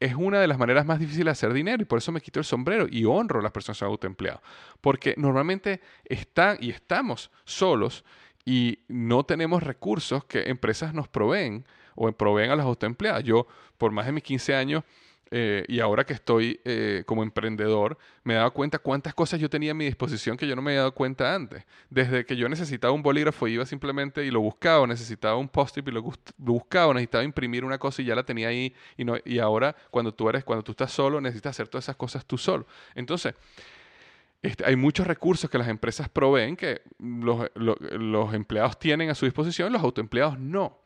Es 0.00 0.14
una 0.14 0.40
de 0.40 0.46
las 0.46 0.58
maneras 0.58 0.86
más 0.86 0.98
difíciles 0.98 1.26
de 1.26 1.30
hacer 1.30 1.52
dinero 1.52 1.82
y 1.82 1.84
por 1.84 1.98
eso 1.98 2.12
me 2.12 2.20
quito 2.20 2.40
el 2.40 2.44
sombrero 2.44 2.86
y 2.90 3.04
honro 3.04 3.40
a 3.40 3.42
las 3.42 3.52
personas 3.52 3.82
autoempleadas. 3.82 4.40
Porque 4.80 5.14
normalmente 5.16 5.80
están 6.04 6.56
y 6.60 6.70
estamos 6.70 7.30
solos 7.44 8.04
y 8.44 8.80
no 8.88 9.24
tenemos 9.24 9.62
recursos 9.62 10.24
que 10.24 10.48
empresas 10.48 10.94
nos 10.94 11.08
proveen 11.08 11.66
o 11.94 12.10
proveen 12.12 12.50
a 12.50 12.56
los 12.56 12.64
autoempleados. 12.64 13.24
Yo, 13.24 13.46
por 13.76 13.92
más 13.92 14.06
de 14.06 14.12
mis 14.12 14.22
15 14.22 14.54
años, 14.54 14.84
eh, 15.30 15.64
y 15.68 15.80
ahora 15.80 16.04
que 16.04 16.12
estoy 16.12 16.60
eh, 16.64 17.02
como 17.06 17.22
emprendedor, 17.22 17.98
me 18.22 18.34
he 18.34 18.36
dado 18.36 18.52
cuenta 18.52 18.78
cuántas 18.78 19.14
cosas 19.14 19.40
yo 19.40 19.50
tenía 19.50 19.72
a 19.72 19.74
mi 19.74 19.84
disposición 19.84 20.36
que 20.36 20.46
yo 20.46 20.54
no 20.54 20.62
me 20.62 20.72
había 20.72 20.80
dado 20.80 20.94
cuenta 20.94 21.34
antes. 21.34 21.64
Desde 21.90 22.24
que 22.24 22.36
yo 22.36 22.48
necesitaba 22.48 22.92
un 22.92 23.02
bolígrafo, 23.02 23.48
iba 23.48 23.66
simplemente 23.66 24.24
y 24.24 24.30
lo 24.30 24.40
buscaba, 24.40 24.86
necesitaba 24.86 25.36
un 25.36 25.48
post-it 25.48 25.86
y 25.88 25.90
lo, 25.90 26.04
buscaba, 26.36 26.94
necesitaba 26.94 27.24
imprimir 27.24 27.64
una 27.64 27.78
cosa 27.78 28.02
y 28.02 28.04
ya 28.04 28.14
la 28.14 28.24
tenía 28.24 28.48
ahí. 28.48 28.74
Y, 28.96 29.04
no, 29.04 29.16
y 29.24 29.38
ahora, 29.38 29.74
cuando 29.90 30.12
tú, 30.12 30.28
eres, 30.28 30.44
cuando 30.44 30.62
tú 30.62 30.72
estás 30.72 30.92
solo, 30.92 31.20
necesitas 31.20 31.50
hacer 31.50 31.68
todas 31.68 31.84
esas 31.86 31.96
cosas 31.96 32.24
tú 32.24 32.38
solo. 32.38 32.66
Entonces, 32.94 33.34
este, 34.42 34.64
hay 34.66 34.76
muchos 34.76 35.06
recursos 35.06 35.48
que 35.48 35.56
las 35.56 35.68
empresas 35.68 36.08
proveen 36.08 36.54
que 36.54 36.82
los, 36.98 37.50
los 37.54 38.34
empleados 38.34 38.78
tienen 38.78 39.10
a 39.10 39.14
su 39.14 39.24
disposición, 39.24 39.72
los 39.72 39.82
autoempleados 39.82 40.38
no. 40.38 40.83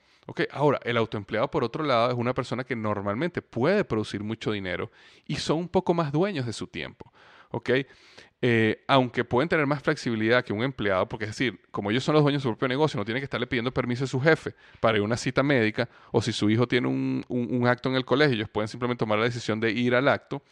Ahora, 0.53 0.81
el 0.85 0.97
autoempleado, 0.97 1.51
por 1.51 1.65
otro 1.65 1.85
lado, 1.85 2.11
es 2.11 2.17
una 2.17 2.35
persona 2.35 2.65
que 2.65 2.77
normalmente 2.77 3.43
puede 3.43 3.85
producir 3.85 4.23
mucho 4.23 4.53
dinero 4.53 4.91
y 5.27 5.37
son 5.37 5.59
un 5.59 5.69
poco 5.69 5.95
más 5.95 6.13
dueños 6.13 6.47
de 6.47 6.53
su 6.53 6.67
tiempo. 6.67 7.13
Eh, 8.41 8.85
aunque 8.87 9.25
pueden 9.25 9.49
tener 9.49 9.67
más 9.67 9.83
flexibilidad 9.83 10.45
que 10.45 10.53
un 10.53 10.63
empleado, 10.63 11.09
porque 11.09 11.25
es 11.25 11.31
decir, 11.31 11.61
como 11.73 11.91
ellos 11.91 12.05
son 12.05 12.15
los 12.15 12.23
dueños 12.23 12.43
de 12.43 12.45
su 12.45 12.51
propio 12.51 12.69
negocio, 12.69 12.99
no 12.99 13.05
tienen 13.05 13.21
que 13.21 13.25
estarle 13.25 13.49
pidiendo 13.49 13.73
permiso 13.73 14.05
a 14.05 14.07
su 14.07 14.21
jefe 14.21 14.55
para 14.81 14.97
ir 14.97 15.03
a 15.03 15.05
una 15.05 15.17
cita 15.17 15.43
médica, 15.43 15.89
o 16.13 16.23
si 16.23 16.33
su 16.33 16.49
hijo 16.49 16.69
tiene 16.69 16.87
un 16.87 17.67
acto 17.67 17.89
en 17.89 17.97
el 17.97 18.05
colegio, 18.05 18.37
ellos 18.37 18.49
pueden 18.49 18.69
simplemente 18.69 19.01
tomar 19.01 19.19
la 19.19 19.25
decisión 19.25 19.59
de 19.59 19.73
ir 19.73 19.95
al 19.95 20.07
acto. 20.09 20.43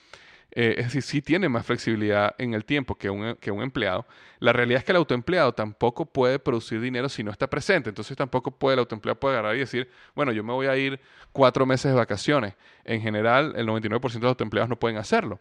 Eh, 0.53 0.77
es 0.79 0.87
decir, 0.87 1.03
sí 1.03 1.23
tiene 1.23 1.49
más 1.49 1.67
flexibilidad 1.67 2.35
en 2.39 2.55
el 2.55 2.65
tiempo 2.65 2.95
que 2.95 3.11
un, 3.11 3.37
que 3.37 3.51
un 3.51 3.63
empleado. 3.63 4.07
La 4.39 4.53
realidad 4.53 4.79
es 4.79 4.85
que 4.85 4.93
el 4.93 4.97
autoempleado 4.97 5.53
tampoco 5.53 6.07
puede 6.07 6.39
producir 6.39 6.81
dinero 6.81 7.09
si 7.09 7.23
no 7.23 7.31
está 7.31 7.49
presente. 7.49 7.91
Entonces 7.91 8.17
tampoco 8.17 8.51
puede 8.51 8.75
el 8.75 8.81
autoempleado 8.81 9.21
puede 9.21 9.35
agarrar 9.35 9.57
y 9.57 9.61
decir, 9.61 9.91
bueno, 10.15 10.33
yo 10.33 10.43
me 10.43 10.53
voy 10.53 10.67
a 10.67 10.77
ir 10.77 11.01
cuatro 11.33 11.67
meses 11.67 11.91
de 11.91 11.97
vacaciones. 11.97 12.55
En 12.85 13.03
general, 13.03 13.53
el 13.57 13.67
99% 13.67 14.13
de 14.13 14.21
los 14.21 14.29
autoempleados 14.31 14.71
no 14.71 14.79
pueden 14.79 14.97
hacerlo 14.97 15.41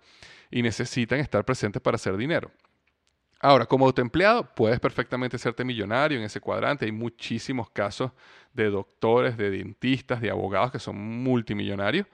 y 0.52 0.62
necesitan 0.62 1.20
estar 1.20 1.46
presentes 1.46 1.82
para 1.82 1.96
hacer 1.96 2.18
dinero. 2.18 2.52
Ahora, 3.40 3.66
como 3.66 3.86
autoempleado, 3.86 4.54
puedes 4.56 4.80
perfectamente 4.80 5.38
serte 5.38 5.64
millonario 5.64 6.18
en 6.18 6.24
ese 6.24 6.40
cuadrante. 6.40 6.86
Hay 6.86 6.92
muchísimos 6.92 7.70
casos 7.70 8.12
de 8.54 8.70
doctores, 8.70 9.38
de 9.38 9.52
dentistas, 9.52 10.20
de 10.20 10.32
abogados 10.32 10.72
que 10.72 10.80
son 10.80 10.98
multimillonarios 10.98 12.08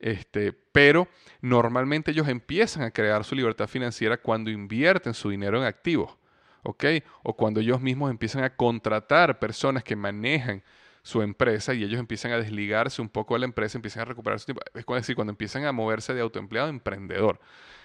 este, 0.00 0.52
pero 0.52 1.08
normalmente 1.42 2.10
ellos 2.10 2.26
empiezan 2.26 2.82
a 2.82 2.90
crear 2.90 3.22
su 3.22 3.34
libertad 3.34 3.68
financiera 3.68 4.16
cuando 4.16 4.50
invierten 4.50 5.14
su 5.14 5.28
dinero 5.28 5.58
en 5.58 5.64
activos, 5.64 6.16
¿ok? 6.62 6.84
O 7.22 7.36
cuando 7.36 7.60
ellos 7.60 7.80
mismos 7.80 8.10
empiezan 8.10 8.42
a 8.42 8.56
contratar 8.56 9.38
personas 9.38 9.84
que 9.84 9.94
manejan 9.94 10.62
su 11.02 11.22
empresa 11.22 11.74
y 11.74 11.84
ellos 11.84 12.00
empiezan 12.00 12.32
a 12.32 12.38
desligarse 12.38 13.00
un 13.00 13.08
poco 13.08 13.34
de 13.34 13.40
la 13.40 13.46
empresa, 13.46 13.78
empiezan 13.78 14.02
a 14.02 14.04
recuperar 14.06 14.38
su 14.38 14.46
tiempo. 14.46 14.62
Es 14.74 14.86
decir, 14.86 15.14
cuando 15.14 15.32
empiezan 15.32 15.64
a 15.64 15.72
moverse 15.72 16.14
de 16.14 16.20
autoempleado 16.20 16.68
a 16.68 16.70
emprendedor. 16.70 17.40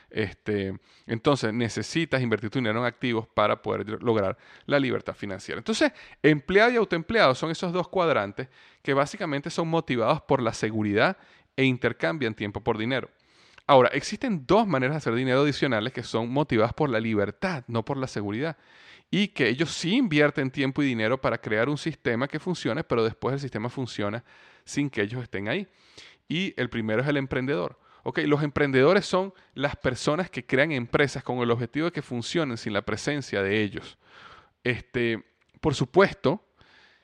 Este, 0.10 0.78
entonces 1.08 1.54
necesitas 1.54 2.22
invertir 2.22 2.50
tu 2.50 2.60
dinero 2.60 2.80
en 2.80 2.86
activos 2.86 3.28
para 3.28 3.62
poder 3.62 4.02
lograr 4.02 4.38
la 4.66 4.80
libertad 4.80 5.16
financiera. 5.16 5.58
Entonces, 5.58 5.92
empleado 6.22 6.72
y 6.72 6.76
autoempleado 6.78 7.36
son 7.36 7.52
esos 7.52 7.74
dos 7.74 7.90
cuadrantes 7.90 8.48
que 8.82 8.94
básicamente 8.94 9.50
son 9.50 9.68
motivados 9.68 10.22
por 10.22 10.42
la 10.42 10.54
seguridad 10.54 11.18
e 11.56 11.64
intercambian 11.64 12.34
tiempo 12.34 12.62
por 12.62 12.78
dinero. 12.78 13.10
Ahora, 13.68 13.90
existen 13.90 14.46
dos 14.46 14.68
maneras 14.68 14.94
de 14.94 14.98
hacer 14.98 15.16
dinero 15.16 15.42
adicionales 15.42 15.92
que 15.92 16.04
son 16.04 16.32
motivadas 16.32 16.74
por 16.74 16.90
la 16.90 17.00
libertad, 17.00 17.64
no 17.68 17.84
por 17.84 17.98
la 17.98 18.08
seguridad. 18.08 18.58
Y 19.10 19.30
que 19.30 19.50
ellos 19.50 19.72
sí 19.72 19.96
invierten 19.96 20.52
tiempo 20.52 20.84
y 20.84 20.86
dinero 20.86 21.20
para 21.20 21.40
crear 21.40 21.70
un 21.70 21.78
sistema 21.78 22.28
que 22.28 22.40
funcione, 22.40 22.84
pero 22.84 23.04
después 23.04 23.34
el 23.34 23.40
sistema 23.40 23.70
funciona 23.70 24.24
sin 24.66 24.90
que 24.90 25.02
ellos 25.02 25.24
estén 25.24 25.48
ahí. 25.48 25.68
Y 26.28 26.54
el 26.58 26.70
primero 26.70 27.02
es 27.02 27.08
el 27.08 27.18
emprendedor. 27.18 27.80
Ok, 28.04 28.20
los 28.26 28.44
emprendedores 28.44 29.06
son 29.06 29.34
las 29.56 29.76
personas 29.76 30.30
que 30.30 30.46
crean 30.46 30.72
empresas 30.72 31.24
con 31.24 31.40
el 31.40 31.50
objetivo 31.50 31.86
de 31.86 31.92
que 31.92 32.04
funcionen 32.04 32.58
sin 32.58 32.74
la 32.74 32.84
presencia 32.84 33.42
de 33.42 33.64
ellos. 33.64 33.98
Este, 34.64 35.24
por 35.60 35.74
supuesto 35.74 36.44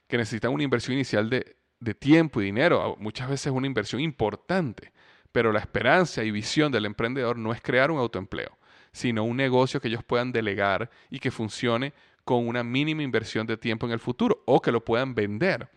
que 0.08 0.18
necesitan 0.18 0.52
una 0.52 0.64
inversión 0.64 0.94
inicial 0.94 1.28
de, 1.30 1.56
de 1.82 1.94
tiempo 1.96 2.40
y 2.42 2.46
dinero, 2.46 2.96
muchas 3.00 3.28
veces 3.28 3.52
una 3.52 3.68
inversión 3.68 4.00
importante. 4.00 4.94
Pero 5.34 5.52
la 5.52 5.60
esperanza 5.60 6.24
y 6.24 6.32
visión 6.32 6.72
del 6.72 6.86
emprendedor 6.86 7.38
no 7.38 7.52
es 7.52 7.62
crear 7.62 7.92
un 7.92 8.00
autoempleo, 8.00 8.58
sino 8.94 9.24
un 9.24 9.36
negocio 9.36 9.82
que 9.82 9.88
ellos 9.88 10.04
puedan 10.04 10.32
delegar 10.32 10.90
y 11.10 11.20
que 11.20 11.32
funcione 11.32 11.94
con 12.24 12.48
una 12.48 12.64
mínima 12.64 13.04
inversión 13.04 13.48
de 13.48 13.58
tiempo 13.58 13.88
en 13.88 13.94
el 13.94 14.00
futuro 14.00 14.44
o 14.46 14.62
que 14.62 14.72
lo 14.72 14.86
puedan 14.86 15.16
vender. 15.16 15.70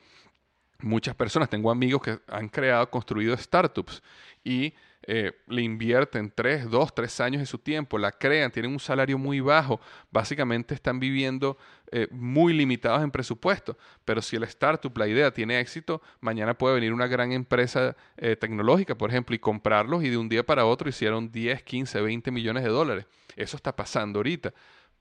Muchas 0.80 1.14
personas, 1.14 1.48
tengo 1.48 1.70
amigos 1.70 2.02
que 2.02 2.18
han 2.28 2.48
creado, 2.48 2.90
construido 2.90 3.36
startups 3.36 4.02
y 4.44 4.74
eh, 5.06 5.32
le 5.48 5.62
invierten 5.62 6.32
tres, 6.34 6.68
dos, 6.70 6.94
tres 6.94 7.20
años 7.20 7.40
de 7.40 7.46
su 7.46 7.58
tiempo, 7.58 7.98
la 7.98 8.12
crean, 8.12 8.50
tienen 8.50 8.72
un 8.72 8.80
salario 8.80 9.18
muy 9.18 9.40
bajo, 9.40 9.80
básicamente 10.10 10.74
están 10.74 10.98
viviendo 10.98 11.58
eh, 11.92 12.08
muy 12.10 12.52
limitados 12.54 13.02
en 13.02 13.10
presupuesto, 13.10 13.76
pero 14.04 14.22
si 14.22 14.36
el 14.36 14.44
startup, 14.44 14.96
la 14.96 15.06
idea 15.06 15.30
tiene 15.30 15.60
éxito, 15.60 16.00
mañana 16.20 16.56
puede 16.56 16.76
venir 16.76 16.92
una 16.92 17.06
gran 17.06 17.32
empresa 17.32 17.96
eh, 18.16 18.36
tecnológica, 18.36 18.94
por 18.96 19.10
ejemplo, 19.10 19.34
y 19.36 19.38
comprarlos 19.38 20.02
y 20.04 20.08
de 20.08 20.16
un 20.16 20.28
día 20.28 20.44
para 20.44 20.64
otro 20.64 20.88
hicieron 20.88 21.30
10, 21.30 21.62
15, 21.62 22.00
20 22.00 22.30
millones 22.30 22.64
de 22.64 22.70
dólares. 22.70 23.06
Eso 23.36 23.56
está 23.56 23.76
pasando 23.76 24.20
ahorita 24.20 24.54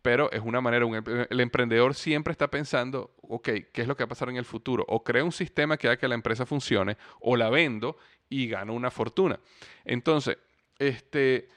pero 0.04 0.30
es 0.34 0.42
una 0.42 0.60
manera, 0.60 0.86
el 1.30 1.40
emprendedor 1.40 1.96
siempre 1.96 2.34
está 2.34 2.50
pensando, 2.50 3.16
ok, 3.22 3.50
¿qué 3.72 3.82
es 3.82 3.88
lo 3.88 3.96
que 3.96 4.04
va 4.04 4.08
a 4.08 4.10
pasar 4.10 4.28
en 4.28 4.36
el 4.36 4.44
futuro? 4.44 4.84
O 4.90 5.02
creo 5.02 5.24
un 5.24 5.32
sistema 5.32 5.78
que 5.78 5.88
haga 5.88 5.96
que 5.96 6.10
la 6.10 6.14
empresa 6.14 6.46
funcione, 6.46 6.98
o 7.22 7.38
la 7.38 7.50
vendo 7.50 7.96
y 8.30 8.48
gano 8.48 8.74
una 8.74 8.92
fortuna. 8.92 9.40
Entonces, 9.86 10.38
este, 10.80 11.50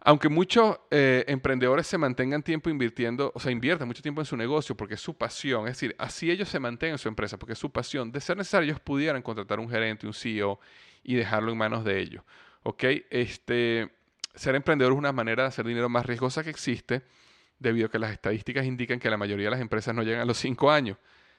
aunque 0.00 0.28
muchos 0.28 0.78
eh, 0.90 1.24
emprendedores 1.28 1.86
se 1.86 1.98
mantengan 1.98 2.42
tiempo 2.42 2.70
invirtiendo, 2.70 3.32
o 3.34 3.40
sea, 3.40 3.52
inviertan 3.52 3.86
mucho 3.86 4.02
tiempo 4.02 4.20
en 4.20 4.24
su 4.24 4.36
negocio 4.36 4.76
porque 4.76 4.94
es 4.94 5.00
su 5.00 5.16
pasión, 5.16 5.66
es 5.66 5.74
decir, 5.74 5.94
así 5.98 6.30
ellos 6.30 6.48
se 6.48 6.58
mantengan 6.58 6.94
en 6.94 6.98
su 6.98 7.08
empresa 7.08 7.38
porque 7.38 7.52
es 7.52 7.58
su 7.58 7.70
pasión, 7.70 8.10
de 8.10 8.20
ser 8.20 8.36
necesario 8.36 8.70
ellos 8.70 8.80
pudieran 8.80 9.20
contratar 9.22 9.60
un 9.60 9.68
gerente, 9.68 10.06
un 10.06 10.14
CEO 10.14 10.58
y 11.02 11.14
dejarlo 11.14 11.52
en 11.52 11.58
manos 11.58 11.84
de 11.84 12.00
ellos. 12.00 12.24
¿Ok? 12.62 12.84
Este, 13.10 13.90
ser 14.34 14.54
emprendedor 14.54 14.92
es 14.92 14.98
una 14.98 15.12
manera 15.12 15.44
de 15.44 15.48
hacer 15.48 15.66
dinero 15.66 15.88
más 15.88 16.06
riesgosa 16.06 16.42
que 16.44 16.50
existe 16.50 17.02
debido 17.58 17.86
a 17.86 17.90
que 17.90 17.98
las 17.98 18.12
estadísticas 18.12 18.64
indican 18.64 18.98
que 18.98 19.10
la 19.10 19.16
mayoría 19.16 19.46
de 19.46 19.50
las 19.52 19.60
empresas 19.60 19.94
no 19.94 20.02
llegan 20.02 20.22
a 20.22 20.24
los 20.24 20.38
cinco 20.38 20.70
años. 20.70 20.96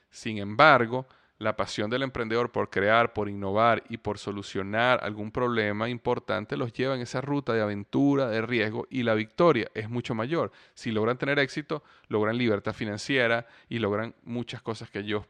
Sin 0.10 0.38
embargo, 0.38 1.08
la 1.42 1.56
pasión 1.56 1.89
del 1.89 2.04
emprendedor 2.04 2.52
por 2.52 2.70
crear, 2.70 3.14
por 3.14 3.28
innovar 3.28 3.84
y 3.89 3.98
por 3.98 4.20
solucionar 4.20 5.00
algún 5.04 5.32
problema 5.32 5.89
importante 5.89 6.56
los 6.56 6.72
lleva 6.72 6.94
en 6.94 7.02
esa 7.02 7.20
ruta 7.20 7.52
de 7.54 7.62
aventura, 7.62 8.30
de 8.30 8.44
riesgo 8.44 8.88
y 8.92 9.02
la 9.02 9.16
victoria 9.16 9.68
es 9.74 9.89
mucho 9.89 10.14
mayor. 10.14 10.52
Si 10.76 10.92
logran 10.92 11.18
tener 11.18 11.39
éxito, 11.39 11.84
logran 12.10 12.38
libertad 12.38 12.74
financiera 12.74 13.48
y 13.70 13.80
logran 13.80 14.14
muchas 14.24 14.62
cosas 14.62 14.92
que 14.92 15.00
ellos 15.00 15.26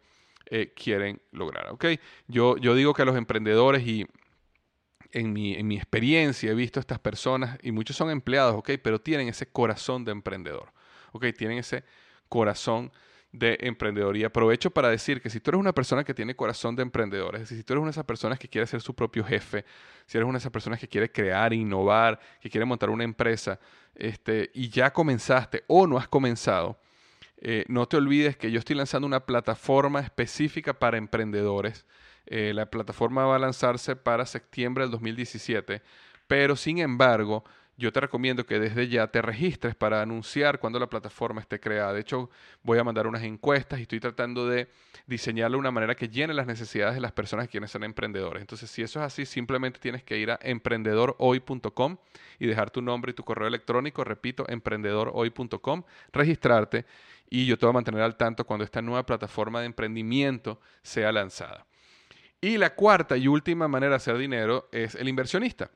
eh, 0.47 0.73
quieren 0.75 1.21
lograr. 1.31 1.73
Yo, 2.27 2.57
yo 2.57 2.75
digo 2.75 2.93
que 2.93 3.05
los 3.05 3.15
emprendedores 3.15 3.87
y 3.87 4.05
en 5.13 5.31
mi, 5.31 5.53
en 5.53 5.65
mi 5.65 5.77
experiencia 5.77 6.51
he 6.51 6.55
visto 6.55 6.79
a 6.79 6.81
estas 6.81 6.99
personas 6.99 7.57
y 7.63 7.71
muchos 7.71 7.95
son 7.95 8.09
empleados, 8.09 8.55
¿ok? 8.55 8.71
pero 8.83 8.99
tienen 8.99 9.29
ese 9.29 9.45
corazón 9.45 10.03
de 10.03 10.11
emprendedor. 10.11 10.73
¿ok? 11.13 11.27
Tienen 11.37 11.57
ese 11.57 11.85
corazón 12.27 12.87
de 12.87 13.10
emprendedor. 13.33 14.17
Y 14.17 14.23
aprovecho 14.23 14.71
para 14.71 14.89
decir 14.89 15.21
que 15.21 15.29
si 15.29 15.39
tú 15.39 15.51
eres 15.51 15.59
una 15.59 15.73
persona 15.73 16.03
que 16.03 16.13
tiene 16.13 16.35
corazón 16.35 16.75
de 16.75 16.83
emprendedor, 16.83 17.35
es 17.35 17.41
decir, 17.41 17.57
si 17.57 17.63
tú 17.63 17.73
eres 17.73 17.81
una 17.81 17.89
de 17.89 17.91
esas 17.91 18.05
personas 18.05 18.39
que 18.39 18.47
quiere 18.47 18.67
ser 18.67 18.81
su 18.81 18.93
propio 18.93 19.23
jefe, 19.23 19.65
si 20.05 20.17
eres 20.17 20.27
una 20.27 20.37
de 20.37 20.39
esas 20.41 20.51
personas 20.51 20.79
que 20.79 20.87
quiere 20.87 21.11
crear, 21.11 21.53
innovar, 21.53 22.19
que 22.41 22.49
quiere 22.49 22.65
montar 22.65 22.89
una 22.89 23.03
empresa, 23.03 23.59
este, 23.95 24.51
y 24.53 24.69
ya 24.69 24.91
comenzaste 24.91 25.63
o 25.67 25.87
no 25.87 25.97
has 25.97 26.07
comenzado, 26.07 26.79
eh, 27.37 27.65
no 27.67 27.87
te 27.87 27.97
olvides 27.97 28.37
que 28.37 28.51
yo 28.51 28.59
estoy 28.59 28.75
lanzando 28.75 29.07
una 29.07 29.25
plataforma 29.25 29.99
específica 29.99 30.77
para 30.77 30.97
emprendedores. 30.97 31.85
Eh, 32.27 32.53
la 32.53 32.67
plataforma 32.67 33.25
va 33.25 33.37
a 33.37 33.39
lanzarse 33.39 33.95
para 33.95 34.27
septiembre 34.27 34.83
del 34.83 34.91
2017, 34.91 35.81
pero 36.27 36.55
sin 36.55 36.77
embargo, 36.77 37.43
yo 37.77 37.91
te 37.91 37.99
recomiendo 37.99 38.45
que 38.45 38.59
desde 38.59 38.87
ya 38.87 39.07
te 39.07 39.21
registres 39.21 39.75
para 39.75 40.01
anunciar 40.01 40.59
cuando 40.59 40.79
la 40.79 40.87
plataforma 40.87 41.41
esté 41.41 41.59
creada. 41.59 41.93
De 41.93 42.01
hecho, 42.01 42.29
voy 42.63 42.77
a 42.77 42.83
mandar 42.83 43.07
unas 43.07 43.23
encuestas 43.23 43.79
y 43.79 43.83
estoy 43.83 43.99
tratando 43.99 44.47
de 44.47 44.69
diseñarlo 45.07 45.57
de 45.57 45.61
una 45.61 45.71
manera 45.71 45.95
que 45.95 46.07
llene 46.07 46.33
las 46.33 46.47
necesidades 46.47 46.95
de 46.95 47.01
las 47.01 47.11
personas 47.11 47.47
que 47.47 47.51
quieren 47.51 47.67
ser 47.67 47.83
emprendedores. 47.83 48.41
Entonces, 48.41 48.69
si 48.69 48.81
eso 48.81 48.99
es 48.99 49.05
así, 49.05 49.25
simplemente 49.25 49.79
tienes 49.79 50.03
que 50.03 50.17
ir 50.17 50.31
a 50.31 50.39
emprendedorhoy.com 50.41 51.97
y 52.39 52.45
dejar 52.45 52.69
tu 52.69 52.81
nombre 52.81 53.11
y 53.11 53.13
tu 53.13 53.23
correo 53.23 53.47
electrónico, 53.47 54.03
repito, 54.03 54.45
emprendedorhoy.com, 54.47 55.83
registrarte 56.13 56.85
y 57.33 57.45
yo 57.45 57.57
te 57.57 57.65
voy 57.65 57.71
a 57.71 57.73
mantener 57.73 58.01
al 58.01 58.17
tanto 58.17 58.45
cuando 58.45 58.65
esta 58.65 58.81
nueva 58.81 59.05
plataforma 59.05 59.61
de 59.61 59.65
emprendimiento 59.65 60.59
sea 60.83 61.11
lanzada. 61.11 61.65
Y 62.41 62.57
la 62.57 62.75
cuarta 62.75 63.15
y 63.17 63.27
última 63.27 63.67
manera 63.67 63.91
de 63.91 63.95
hacer 63.95 64.17
dinero 64.17 64.67
es 64.71 64.95
el 64.95 65.07
inversionista. 65.07 65.71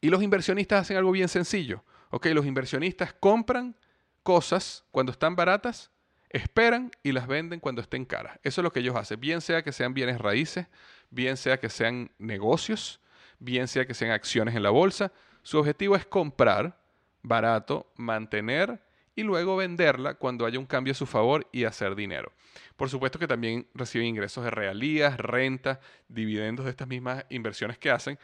Y 0.00 0.08
los 0.08 0.22
inversionistas 0.22 0.82
hacen 0.82 0.96
algo 0.96 1.12
bien 1.12 1.28
sencillo. 1.28 1.84
¿ok? 2.10 2.26
Los 2.26 2.46
inversionistas 2.46 3.12
compran 3.12 3.74
cosas 4.22 4.84
cuando 4.90 5.12
están 5.12 5.36
baratas, 5.36 5.90
esperan 6.28 6.90
y 7.02 7.12
las 7.12 7.26
venden 7.26 7.60
cuando 7.60 7.80
estén 7.80 8.04
caras. 8.04 8.38
Eso 8.42 8.60
es 8.60 8.62
lo 8.64 8.72
que 8.72 8.80
ellos 8.80 8.96
hacen. 8.96 9.18
Bien 9.20 9.40
sea 9.40 9.62
que 9.62 9.72
sean 9.72 9.94
bienes 9.94 10.18
raíces, 10.18 10.66
bien 11.10 11.36
sea 11.36 11.58
que 11.58 11.70
sean 11.70 12.10
negocios, 12.18 13.00
bien 13.38 13.68
sea 13.68 13.86
que 13.86 13.94
sean 13.94 14.10
acciones 14.10 14.54
en 14.54 14.62
la 14.62 14.70
bolsa. 14.70 15.12
Su 15.42 15.58
objetivo 15.58 15.96
es 15.96 16.04
comprar 16.04 16.78
barato, 17.22 17.90
mantener 17.96 18.80
y 19.16 19.22
luego 19.22 19.56
venderla 19.56 20.14
cuando 20.14 20.46
haya 20.46 20.58
un 20.58 20.66
cambio 20.66 20.92
a 20.92 20.94
su 20.94 21.06
favor 21.06 21.46
y 21.52 21.64
hacer 21.64 21.94
dinero. 21.94 22.32
Por 22.76 22.88
supuesto 22.88 23.18
que 23.18 23.26
también 23.26 23.66
reciben 23.74 24.06
ingresos 24.06 24.44
de 24.44 24.50
realías, 24.50 25.18
renta, 25.18 25.80
dividendos 26.08 26.64
de 26.64 26.70
estas 26.70 26.88
mismas 26.88 27.24
inversiones 27.28 27.76
que 27.76 27.90
hacen, 27.90 28.18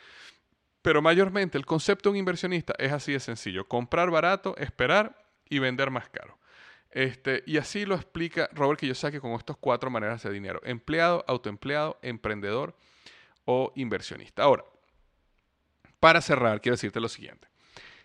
pero 0.86 1.02
mayormente 1.02 1.58
el 1.58 1.66
concepto 1.66 2.08
de 2.08 2.12
un 2.12 2.18
inversionista 2.18 2.72
es 2.78 2.92
así 2.92 3.10
de 3.10 3.18
sencillo. 3.18 3.66
Comprar 3.66 4.08
barato, 4.08 4.56
esperar 4.56 5.18
y 5.48 5.58
vender 5.58 5.90
más 5.90 6.08
caro. 6.10 6.38
Este, 6.92 7.42
y 7.44 7.56
así 7.56 7.84
lo 7.84 7.96
explica 7.96 8.48
Robert 8.52 8.78
Kiyosaki 8.78 9.18
con 9.18 9.32
estas 9.32 9.56
cuatro 9.56 9.90
maneras 9.90 10.22
de 10.22 10.30
dinero. 10.30 10.60
Empleado, 10.62 11.24
autoempleado, 11.26 11.98
emprendedor 12.02 12.76
o 13.46 13.72
inversionista. 13.74 14.44
Ahora, 14.44 14.64
para 15.98 16.20
cerrar, 16.20 16.60
quiero 16.60 16.76
decirte 16.76 17.00
lo 17.00 17.08
siguiente. 17.08 17.48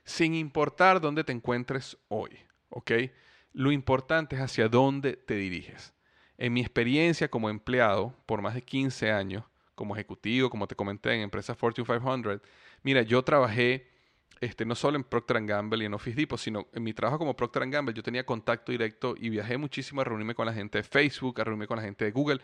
Sin 0.03 0.33
importar 0.33 0.99
dónde 0.99 1.23
te 1.23 1.33
encuentres 1.33 1.99
hoy, 2.07 2.35
¿ok? 2.69 2.93
Lo 3.53 3.71
importante 3.71 4.37
es 4.37 4.41
hacia 4.41 4.69
dónde 4.69 5.17
te 5.17 5.35
diriges. 5.35 5.93
En 6.39 6.53
mi 6.53 6.61
experiencia 6.61 7.29
como 7.29 7.51
empleado 7.51 8.15
por 8.25 8.41
más 8.41 8.55
de 8.55 8.63
15 8.63 9.11
años, 9.11 9.43
como 9.81 9.95
ejecutivo, 9.95 10.49
como 10.49 10.67
te 10.67 10.75
comenté, 10.75 11.13
en 11.13 11.21
empresas 11.21 11.57
Fortune 11.57 11.87
500, 11.87 12.39
Mira, 12.83 13.01
yo 13.03 13.23
trabajé 13.23 13.87
este, 14.41 14.65
no 14.65 14.73
solo 14.73 14.97
en 14.97 15.03
Procter 15.03 15.39
Gamble 15.45 15.83
y 15.83 15.85
en 15.85 15.93
Office 15.93 16.15
Depot, 16.15 16.39
sino 16.39 16.67
en 16.73 16.81
mi 16.81 16.93
trabajo 16.93 17.19
como 17.19 17.35
Procter 17.35 17.69
Gamble 17.69 17.93
yo 17.93 18.01
tenía 18.01 18.25
contacto 18.25 18.71
directo 18.71 19.13
y 19.17 19.29
viajé 19.29 19.55
muchísimo 19.57 20.01
a 20.01 20.03
reunirme 20.03 20.33
con 20.33 20.47
la 20.47 20.53
gente 20.53 20.79
de 20.79 20.83
Facebook, 20.83 21.39
a 21.39 21.43
reunirme 21.43 21.67
con 21.67 21.77
la 21.77 21.83
gente 21.83 22.05
de 22.05 22.11
Google 22.11 22.41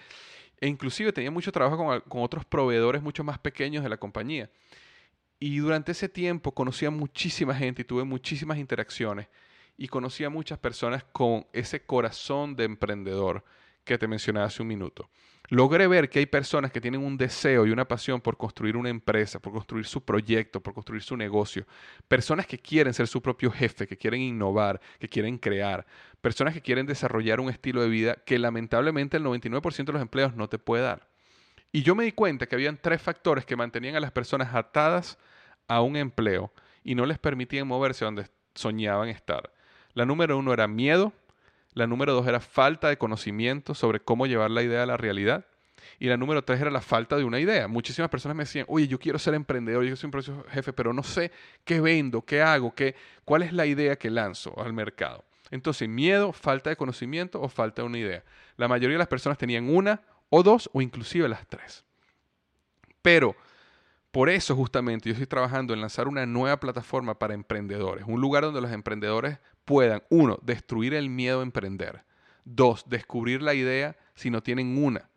e 0.62 0.68
inclusive 0.68 1.12
tenía 1.12 1.32
mucho 1.32 1.52
trabajo 1.52 1.76
con, 1.76 2.00
con 2.02 2.22
otros 2.22 2.46
proveedores 2.46 3.02
mucho 3.02 3.24
más 3.24 3.40
pequeños 3.40 3.84
de 3.84 3.90
la 3.90 3.98
compañía. 3.98 4.50
Y 5.40 5.58
durante 5.58 5.92
ese 5.92 6.08
tiempo 6.08 6.54
conocí 6.54 6.86
a 6.86 6.92
muchísima 6.92 7.56
gente 7.56 7.82
y 7.82 7.86
tuve 7.86 8.04
muchísimas 8.04 8.60
interacciones 8.60 9.28
y 9.76 9.88
conocí 9.88 10.24
a 10.24 10.30
muchas 10.30 10.60
personas 10.60 11.04
con 11.12 11.48
ese 11.52 11.84
corazón 11.84 12.56
de 12.56 12.66
emprendedor 12.66 13.44
que 13.84 13.98
te 13.98 14.08
mencioné 14.08 14.42
hace 14.42 14.62
un 14.62 14.68
minuto 14.68 15.10
logré 15.50 15.88
ver 15.88 16.10
que 16.10 16.20
hay 16.20 16.26
personas 16.26 16.72
que 16.72 16.82
tienen 16.82 17.04
un 17.04 17.18
deseo 17.18 17.66
y 17.66 17.72
una 17.72 17.88
pasión 17.88 18.22
por 18.22 18.38
construir 18.38 18.76
una 18.76 18.90
empresa, 18.90 19.40
por 19.40 19.54
construir 19.54 19.86
su 19.86 20.04
proyecto, 20.04 20.62
por 20.62 20.74
construir 20.74 21.02
su 21.02 21.16
negocio. 21.16 21.66
Personas 22.08 22.46
que 22.46 22.60
quieren 22.60 22.94
ser 22.94 23.08
su 23.08 23.22
propio 23.22 23.52
jefe, 23.52 23.88
que 23.88 23.98
quieren 23.98 24.22
innovar, 24.22 24.82
que 25.00 25.08
quieren 25.08 25.38
crear. 25.38 25.86
Personas 26.22 26.54
que 26.54 26.62
quieren 26.62 26.86
desarrollar 26.86 27.40
un 27.40 27.50
estilo 27.50 27.82
de 27.82 27.90
vida 27.90 28.16
que 28.26 28.40
lamentablemente 28.40 29.18
el 29.18 29.24
99% 29.24 29.86
de 29.86 29.94
los 29.94 30.02
empleos 30.02 30.36
no 30.36 30.50
te 30.50 30.60
puede 30.60 30.84
dar. 30.84 31.08
Y 31.72 31.84
yo 31.84 31.96
me 31.96 32.04
di 32.04 32.12
cuenta 32.12 32.48
que 32.48 32.56
habían 32.56 32.78
tres 32.78 33.02
factores 33.02 33.46
que 33.46 33.56
mantenían 33.56 33.96
a 33.96 34.00
las 34.00 34.12
personas 34.12 34.54
atadas 34.54 35.18
a 35.68 35.82
un 35.82 35.96
empleo 35.96 36.52
y 36.84 36.96
no 36.96 37.06
les 37.06 37.20
permitían 37.20 37.68
moverse 37.68 38.06
donde 38.06 38.28
soñaban 38.56 39.10
estar. 39.10 39.54
La 39.94 40.06
número 40.06 40.38
uno 40.38 40.54
era 40.54 40.68
miedo, 40.68 41.14
la 41.78 41.88
número 41.88 42.14
dos 42.14 42.28
era 42.28 42.40
falta 42.40 42.90
de 42.90 42.98
conocimiento 42.98 43.76
sobre 43.76 44.00
cómo 44.00 44.26
llevar 44.26 44.52
la 44.52 44.64
idea 44.64 44.84
a 44.84 44.86
la 44.86 44.98
realidad. 44.98 45.46
Y 46.00 46.08
la 46.08 46.18
número 46.18 46.44
tres 46.44 46.60
era 46.62 46.70
la 46.70 46.82
falta 46.82 47.18
de 47.18 47.24
una 47.24 47.40
idea. 47.40 47.68
Muchísimas 47.68 48.10
personas 48.10 48.36
me 48.36 48.44
decían, 48.44 48.66
oye, 48.68 48.88
yo 48.88 49.00
quiero 49.00 49.18
ser 49.18 49.34
emprendedor, 49.34 49.84
yo 49.84 49.96
soy 49.96 50.12
un 50.14 50.44
jefe, 50.46 50.74
pero 50.74 50.94
no 50.94 51.04
sé 51.04 51.32
qué 51.64 51.80
vendo, 51.80 52.24
qué 52.24 52.42
hago, 52.42 52.74
qué, 52.74 52.96
cuál 53.26 53.44
es 53.44 53.54
la 53.54 53.66
idea 53.66 53.96
que 53.96 54.10
lanzo 54.10 54.54
al 54.60 54.74
mercado. 54.74 55.24
Entonces, 55.50 55.88
miedo, 55.88 56.34
falta 56.34 56.70
de 56.70 56.76
conocimiento 56.76 57.42
o 57.42 57.48
falta 57.48 57.82
de 57.82 57.88
una 57.88 57.98
idea. 57.98 58.24
La 58.58 58.68
mayoría 58.68 58.96
de 58.96 59.00
las 59.00 59.08
personas 59.08 59.38
tenían 59.38 59.70
una 59.70 60.02
o 60.30 60.44
dos 60.44 60.70
o 60.74 60.82
inclusive 60.82 61.30
las 61.30 61.48
tres. 61.48 61.84
Pero 63.02 63.36
por 64.18 64.32
eso 64.32 64.56
justamente 64.56 65.08
yo 65.10 65.14
estoy 65.14 65.28
trabajando 65.28 65.76
en 65.76 65.80
lanzar 65.80 66.08
una 66.08 66.26
nueva 66.26 66.60
plataforma 66.60 67.20
para 67.20 67.36
emprendedores, 67.36 68.04
un 68.08 68.20
lugar 68.20 68.42
donde 68.42 68.62
los 68.62 68.72
emprendedores 68.72 69.38
puedan, 69.64 70.02
uno, 70.10 70.40
destruir 70.42 70.96
el 70.96 71.08
miedo 71.08 71.42
a 71.42 71.44
emprender, 71.44 72.04
dos, 72.44 72.84
descubrir 72.90 73.44
la 73.44 73.54
idea 73.54 73.96
si 74.16 74.32
no 74.32 74.42
tienen 74.42 74.84
una, 74.84 75.08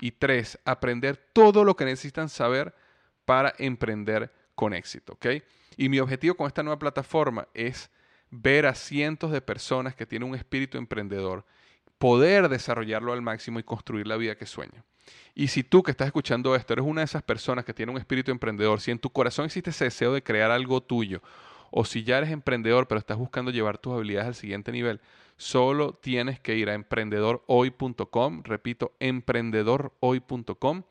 y 0.00 0.12
tres, 0.12 0.58
aprender 0.64 1.18
todo 1.34 1.64
lo 1.64 1.76
que 1.76 1.84
necesitan 1.84 2.30
saber 2.30 2.74
para 3.26 3.52
emprender 3.58 4.32
con 4.54 4.72
éxito. 4.72 5.18
Y 5.76 5.90
mi 5.90 5.98
objetivo 5.98 6.34
con 6.34 6.46
esta 6.46 6.62
nueva 6.62 6.78
plataforma 6.78 7.48
es 7.52 7.90
ver 8.30 8.64
a 8.64 8.74
cientos 8.74 9.32
de 9.32 9.42
personas 9.42 9.94
que 9.94 10.06
tienen 10.06 10.30
un 10.30 10.34
espíritu 10.34 10.78
emprendedor, 10.78 11.44
poder 11.98 12.48
desarrollarlo 12.48 13.12
al 13.12 13.20
máximo 13.20 13.58
y 13.58 13.64
construir 13.64 14.06
la 14.06 14.16
vida 14.16 14.38
que 14.38 14.46
sueña. 14.46 14.82
Y 15.34 15.48
si 15.48 15.62
tú 15.62 15.82
que 15.82 15.90
estás 15.90 16.06
escuchando 16.06 16.54
esto 16.54 16.72
eres 16.72 16.84
una 16.86 17.02
de 17.02 17.06
esas 17.06 17.22
personas 17.22 17.64
que 17.64 17.74
tiene 17.74 17.92
un 17.92 17.98
espíritu 17.98 18.30
emprendedor, 18.30 18.80
si 18.80 18.90
en 18.90 18.98
tu 18.98 19.10
corazón 19.10 19.44
existe 19.44 19.70
ese 19.70 19.84
deseo 19.84 20.12
de 20.12 20.22
crear 20.22 20.50
algo 20.50 20.82
tuyo, 20.82 21.22
o 21.70 21.84
si 21.84 22.04
ya 22.04 22.18
eres 22.18 22.30
emprendedor 22.30 22.88
pero 22.88 22.98
estás 22.98 23.18
buscando 23.18 23.50
llevar 23.50 23.78
tus 23.78 23.92
habilidades 23.92 24.28
al 24.28 24.34
siguiente 24.34 24.72
nivel, 24.72 25.00
solo 25.36 25.92
tienes 25.92 26.40
que 26.40 26.56
ir 26.56 26.70
a 26.70 26.74
emprendedorhoy.com, 26.74 28.42
repito, 28.44 28.92
emprendedorhoy.com, 28.98 30.82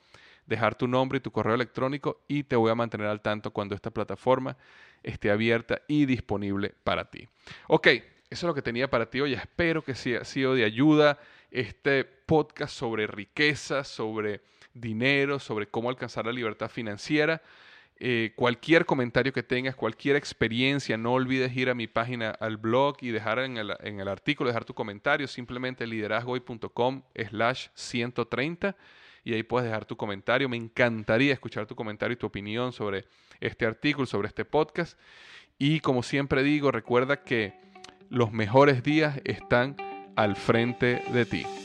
dejar 0.45 0.75
tu 0.75 0.87
nombre 0.87 1.17
y 1.17 1.21
tu 1.21 1.31
correo 1.31 1.55
electrónico 1.55 2.21
y 2.27 2.43
te 2.43 2.55
voy 2.55 2.71
a 2.71 2.75
mantener 2.75 3.07
al 3.07 3.21
tanto 3.21 3.51
cuando 3.51 3.73
esta 3.73 3.89
plataforma 3.89 4.57
esté 5.01 5.31
abierta 5.31 5.81
y 5.87 6.05
disponible 6.05 6.73
para 6.83 7.09
ti. 7.09 7.27
Ok, 7.67 7.87
eso 7.87 8.03
es 8.29 8.43
lo 8.43 8.53
que 8.53 8.61
tenía 8.61 8.89
para 8.89 9.09
ti 9.09 9.21
hoy. 9.21 9.33
Espero 9.33 9.83
que 9.83 9.95
sea 9.95 10.23
sido 10.23 10.53
de 10.55 10.65
ayuda 10.65 11.19
este 11.55 12.03
podcast 12.03 12.75
sobre 12.75 13.07
riqueza, 13.07 13.85
sobre 13.85 14.41
dinero, 14.73 15.39
sobre 15.39 15.67
cómo 15.67 15.89
alcanzar 15.89 16.25
la 16.25 16.33
libertad 16.33 16.69
financiera. 16.69 17.41
Eh, 17.97 18.33
cualquier 18.35 18.85
comentario 18.85 19.31
que 19.31 19.41
tengas, 19.41 19.73
cualquier 19.73 20.17
experiencia, 20.17 20.97
no 20.97 21.13
olvides 21.13 21.55
ir 21.55 21.69
a 21.69 21.73
mi 21.73 21.87
página, 21.87 22.31
al 22.31 22.57
blog 22.57 22.97
y 22.99 23.11
dejar 23.11 23.39
en 23.39 23.55
el, 23.57 24.07
artículo, 24.09 24.49
dejar 24.49 24.65
tu 24.65 24.73
comentario, 24.73 25.29
simplemente 25.29 25.87
liderazgoy.com 25.87 27.03
slash 27.29 27.67
130 27.73 28.75
y 29.23 29.33
ahí 29.33 29.43
puedes 29.43 29.69
dejar 29.69 29.85
tu 29.85 29.95
comentario. 29.95 30.49
Me 30.49 30.57
encantaría 30.57 31.31
escuchar 31.31 31.65
tu 31.67 31.75
comentario 31.75 32.15
y 32.15 32.17
tu 32.17 32.27
opinión 32.27 32.73
sobre 32.73 33.05
este 33.39 33.65
artículo, 33.65 34.05
sobre 34.05 34.27
este 34.27 34.43
podcast. 34.43 34.99
Y 35.57 35.79
como 35.79 36.03
siempre 36.03 36.43
digo, 36.43 36.69
recuerda 36.69 37.23
que 37.23 37.53
los 38.09 38.33
mejores 38.33 38.83
días 38.83 39.21
están 39.23 39.77
al 40.15 40.35
frente 40.35 41.03
de 41.11 41.25
ti. 41.25 41.64